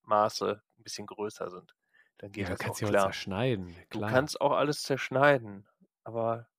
[0.07, 1.75] 'n bisschen größer sind.
[2.19, 2.95] Dann Ja, geht du das kannst ja auch klar.
[2.95, 4.03] zerschneiden, Du klar.
[4.03, 5.67] kannst auch alles zerschneiden,
[6.05, 6.49] aber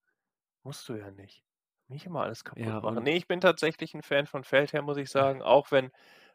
[0.64, 1.44] musst du ja nicht.
[1.90, 3.02] Nicht immer alles kaputt Ja, machen.
[3.02, 5.90] und Ne, ich bin tatsächlich 'n Fan von Feldherr, muss ich sagen, auch wenn,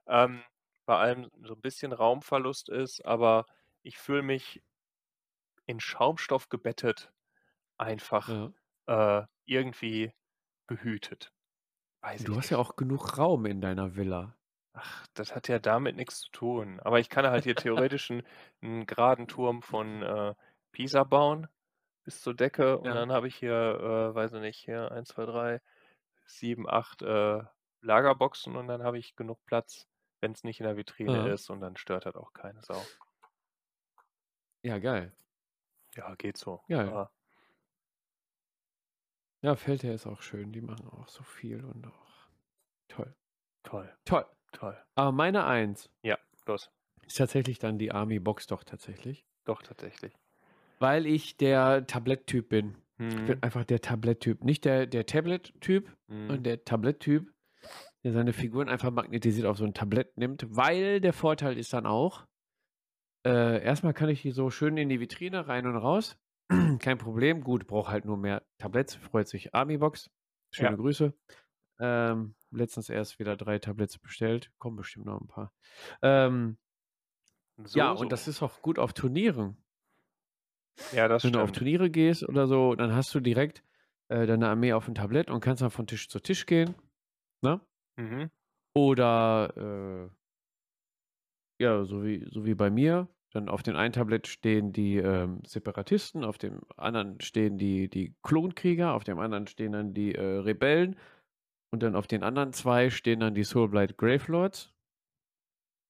[0.08, 0.44] ähm,
[0.86, 3.46] bei allem so 'n bisschen Raumverlust ist, aber
[3.84, 4.62] ich fühle mich
[5.70, 7.14] in Schaumstoff gebettet
[7.78, 8.54] einfach, Ja.
[8.88, 10.14] äh, irgendwie
[10.68, 11.32] behütet.
[12.04, 12.60] Weiß Du hast ja nicht.
[12.60, 14.36] auch genug Raum in deiner Villa.
[14.76, 16.80] Ach, das hat ja damit nix zu tun.
[16.80, 18.24] Aber ich kann halt hier theoretisch 'n
[18.64, 20.34] 'n geraden Turm von, äh,
[20.72, 21.48] Pisa bauen
[22.04, 22.96] bis zur Decke und Ja.
[22.96, 25.62] dann habe ich hier, äh, weiß ich nicht, hier 1, 2, 3,
[26.26, 27.44] 7, 8, äh,
[27.82, 29.88] Lagerboxen und dann habe ich genug Platz,
[30.24, 31.28] wenn's nicht in der Vitrine Aha.
[31.34, 32.82] ist und dann stört das auch keine Sau.
[34.64, 35.12] Ja, geil.
[35.96, 36.88] Ja, geht so, Geil.
[36.88, 37.12] aber
[39.42, 40.54] Ja, Feldherr ist auch schön.
[40.54, 42.08] Die machen auch so viel und auch
[42.88, 43.14] toll.
[43.64, 43.94] Toll.
[44.06, 44.26] Toll.
[44.54, 44.78] Toll.
[44.96, 46.72] Aber meine 1 Ja, los.
[47.06, 49.26] ist tatsächlich dann die Army-Box doch tatsächlich.
[49.44, 50.14] Doch, tatsächlich.
[50.80, 52.78] Weil ich der Tabletttyp bin.
[53.00, 53.38] Ich bin Mhm.
[53.42, 54.44] einfach der Tabletttyp.
[54.44, 56.44] Nicht der der Tablet-Typ, sondern Mhm.
[56.44, 57.33] der Tabletttyp,
[58.04, 61.86] der seine Figuren einfach magnetisiert auf so 'n Tablett nimmt, weil der Vorteil ist dann
[61.86, 62.26] auch
[63.26, 66.18] äh, erst mal kann ich die so schön in die Vitrine rein und raus.
[66.80, 67.42] Kein Problem.
[67.44, 68.96] Gut, brauche halt nur mehr Tabletts.
[68.96, 70.10] Freut sich Army-Box.
[70.52, 70.78] Schöne Ja.
[70.78, 71.14] Grüße.
[71.80, 74.52] Ähm, letztens erst wieder 3 Tabletts bestellt.
[74.60, 75.54] Kommen bestimmt noch 'n paar.
[76.04, 76.58] Ähm
[77.66, 78.12] So, ja, und so.
[78.12, 79.58] das ist auch gut auf Turnieren.
[80.92, 81.54] Ja, das Wenn du auf stimmt.
[81.54, 83.64] Turniere gehst oder so, dann hast du direkt,
[84.10, 86.76] äh, deine Armee auf'm Tablett und kannst dann von Tisch zu Tisch gehen,
[87.42, 87.62] ne?
[87.98, 88.30] Mhm.
[88.76, 89.50] Oder,
[90.10, 90.10] äh
[91.60, 93.08] ja, so wie so wie bei mir.
[93.32, 98.16] Dann auf dem einen Tablett stehen die, ähm, Separatisten, auf dem anderen stehen die die
[98.24, 100.98] Klonkrieger, auf dem anderen stehen dann die, äh, Rebellen
[101.72, 104.74] und dann auf den anderen 2 stehen dann die Soulblight Gravelords.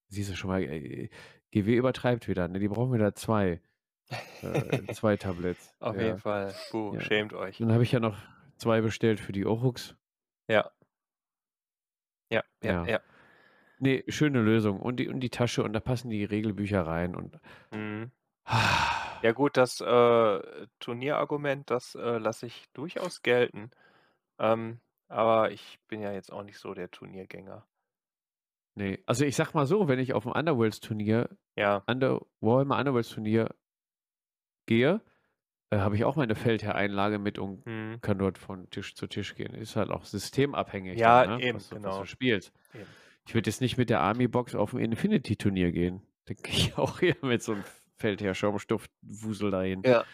[0.09, 1.09] Siehst du schon mal, äh,
[1.51, 2.59] GW übertreibt wieder, ne?
[2.59, 3.61] Die brauchen wieder 2
[4.41, 5.73] äh, 2 Tabletts.
[5.79, 6.01] Auf Ja.
[6.01, 6.53] jeden Fall.
[6.71, 6.99] Puh, Ja.
[6.99, 7.57] schämt euch.
[7.59, 8.17] Dann habe ich ja noch
[8.57, 9.95] 2 bestellt für die Oruks.
[10.47, 10.71] Ja.
[12.33, 12.85] Ja, ja, Ja.
[12.85, 12.99] ja.
[13.79, 14.79] Ne, schöne Lösung.
[14.81, 17.39] Und die und die Tasche und da passen die Regelbücher rein und
[17.73, 18.11] Mhm.
[19.23, 23.71] Ja gut, das, äh, Turnierargument, das, äh, lasse ich durchaus gelten.
[24.39, 27.65] Ähm, aber ich bin ja jetzt auch nicht so der Turniergänger.
[28.77, 31.85] Ne, also ich sage mal so, wenn ich auf 'n Underworlds-Turnier Ja.
[31.87, 33.49] Under Warhammer Underworlds-Turnier
[34.69, 35.01] gehe,
[35.75, 38.01] äh, habe ich auch meine Feldherr-Einlage mit und Mhm.
[38.01, 39.53] kann dort von Tisch zu Tisch gehen.
[39.55, 41.99] Ist halt auch systemabhängig Ja, dann, ne, eben, was du was genau.
[41.99, 42.53] du spielst.
[42.73, 42.97] Eben.
[43.27, 46.03] Ich würde jetzt nicht mit der Army-Box auf 'n Infinity-Turnier gehen.
[46.25, 47.65] Da gehe ich auch eher mit so 'nem
[47.97, 49.85] Feldherr-Schaumstoff-Wusel dahin.
[49.85, 50.05] Ja.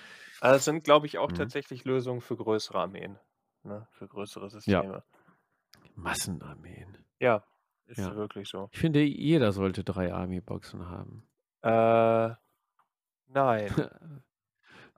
[0.41, 1.31] Also, das sind, glaube ich, auch Mhm.
[1.31, 3.19] tatsächlich Lösungen für größere Armeen,
[3.63, 4.85] ne, für größere Ja.
[4.85, 5.03] Systeme.
[5.95, 6.97] Massenarmeen.
[7.21, 7.45] Ja,
[7.85, 8.15] ist Ja.
[8.15, 8.71] wirklich so.
[8.71, 11.27] Ich finde, jeder sollte 3 Army-Boxen haben.
[11.63, 12.35] Äh,
[13.27, 13.75] nein.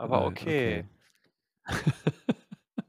[0.01, 0.85] Aber Nein, okay.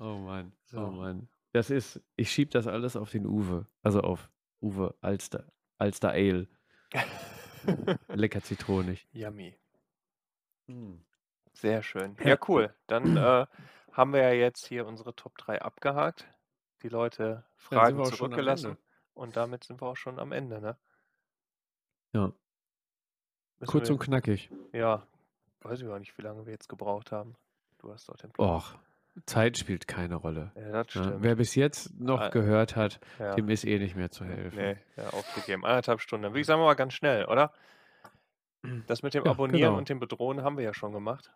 [0.00, 0.86] Oh Mann, oh So.
[0.92, 1.28] Mann.
[1.52, 3.66] Das ist ich schiebe das alles auf den Uwe.
[3.82, 4.30] Also auf
[4.60, 6.46] Uwe Alster Alster Ale.
[8.08, 9.08] Lecker zitronig.
[9.12, 9.58] Yummy.
[10.66, 11.04] Mhm.
[11.54, 12.16] Sehr schön.
[12.22, 12.36] Ja.
[12.46, 12.72] Cool.
[12.86, 13.46] Dann, äh,
[13.92, 16.28] haben wir ja jetzt hier unsere Top 3 abgehakt.
[16.82, 18.76] Die Leute Fragen zurückgelassen
[19.14, 20.78] und damit sind wir auch schon am Ende, ne?
[22.12, 22.32] Ja.
[23.58, 24.50] Müssen Kurz wir und knackig.
[24.72, 25.04] ja,
[25.62, 27.34] weiß ich auch nicht, wie lange wir jetzt gebraucht haben.
[27.78, 28.48] Du hast doch den Plan.
[28.48, 28.74] Och,
[29.26, 31.16] Zeit spielt keine Rolle, Ja, das stimmt.
[31.22, 33.34] Wer bis jetzt noch Ah, gehört hat, ja.
[33.34, 34.56] dem ist eh nicht mehr zu helfen.
[34.56, 35.64] Ne, ja, aufgegeben.
[35.64, 36.22] 1,5 Stunden.
[36.24, 37.52] Dann würde ich sagen, wir mal ganz schnell, oder?
[38.88, 39.78] Das mit dem Ja, Abonnieren genau.
[39.78, 41.32] und dem Bedrohen haben wir ja schon gemacht.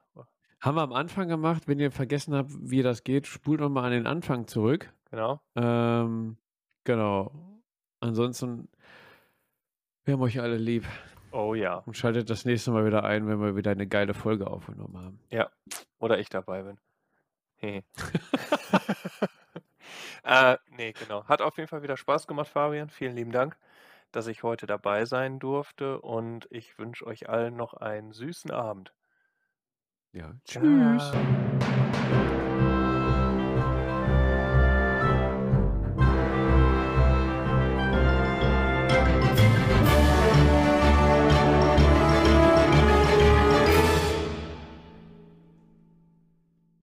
[0.60, 1.66] Haben wir am Anfang gemacht.
[1.66, 4.92] Wenn ihr vergessen habt, wie das geht, spult noch mal an den Anfang zurück.
[5.10, 5.40] Genau.
[5.56, 6.36] Ähm,
[6.84, 7.32] genau.
[8.00, 8.68] Ansonsten
[10.04, 10.84] wir haben euch alle lieb.
[11.32, 11.76] Oh ja.
[11.86, 15.20] Und schaltet das nächste Mal wieder ein, wenn wir wieder eine geile Folge aufgenommen haben.
[15.30, 15.50] Ja.
[15.98, 16.78] Oder ich dabei bin.
[17.56, 17.82] He.
[20.24, 21.24] äh, ne, genau.
[21.24, 22.90] Hat auf jeden Fall wieder Spaß gemacht, Fabian.
[22.90, 23.56] Vielen lieben Dank.
[24.12, 28.92] dass ich heute dabei sein durfte und ich wünsche euch allen noch einen süßen Abend.
[30.12, 31.10] Ja, tschüss.
[31.10, 32.51] Tschau.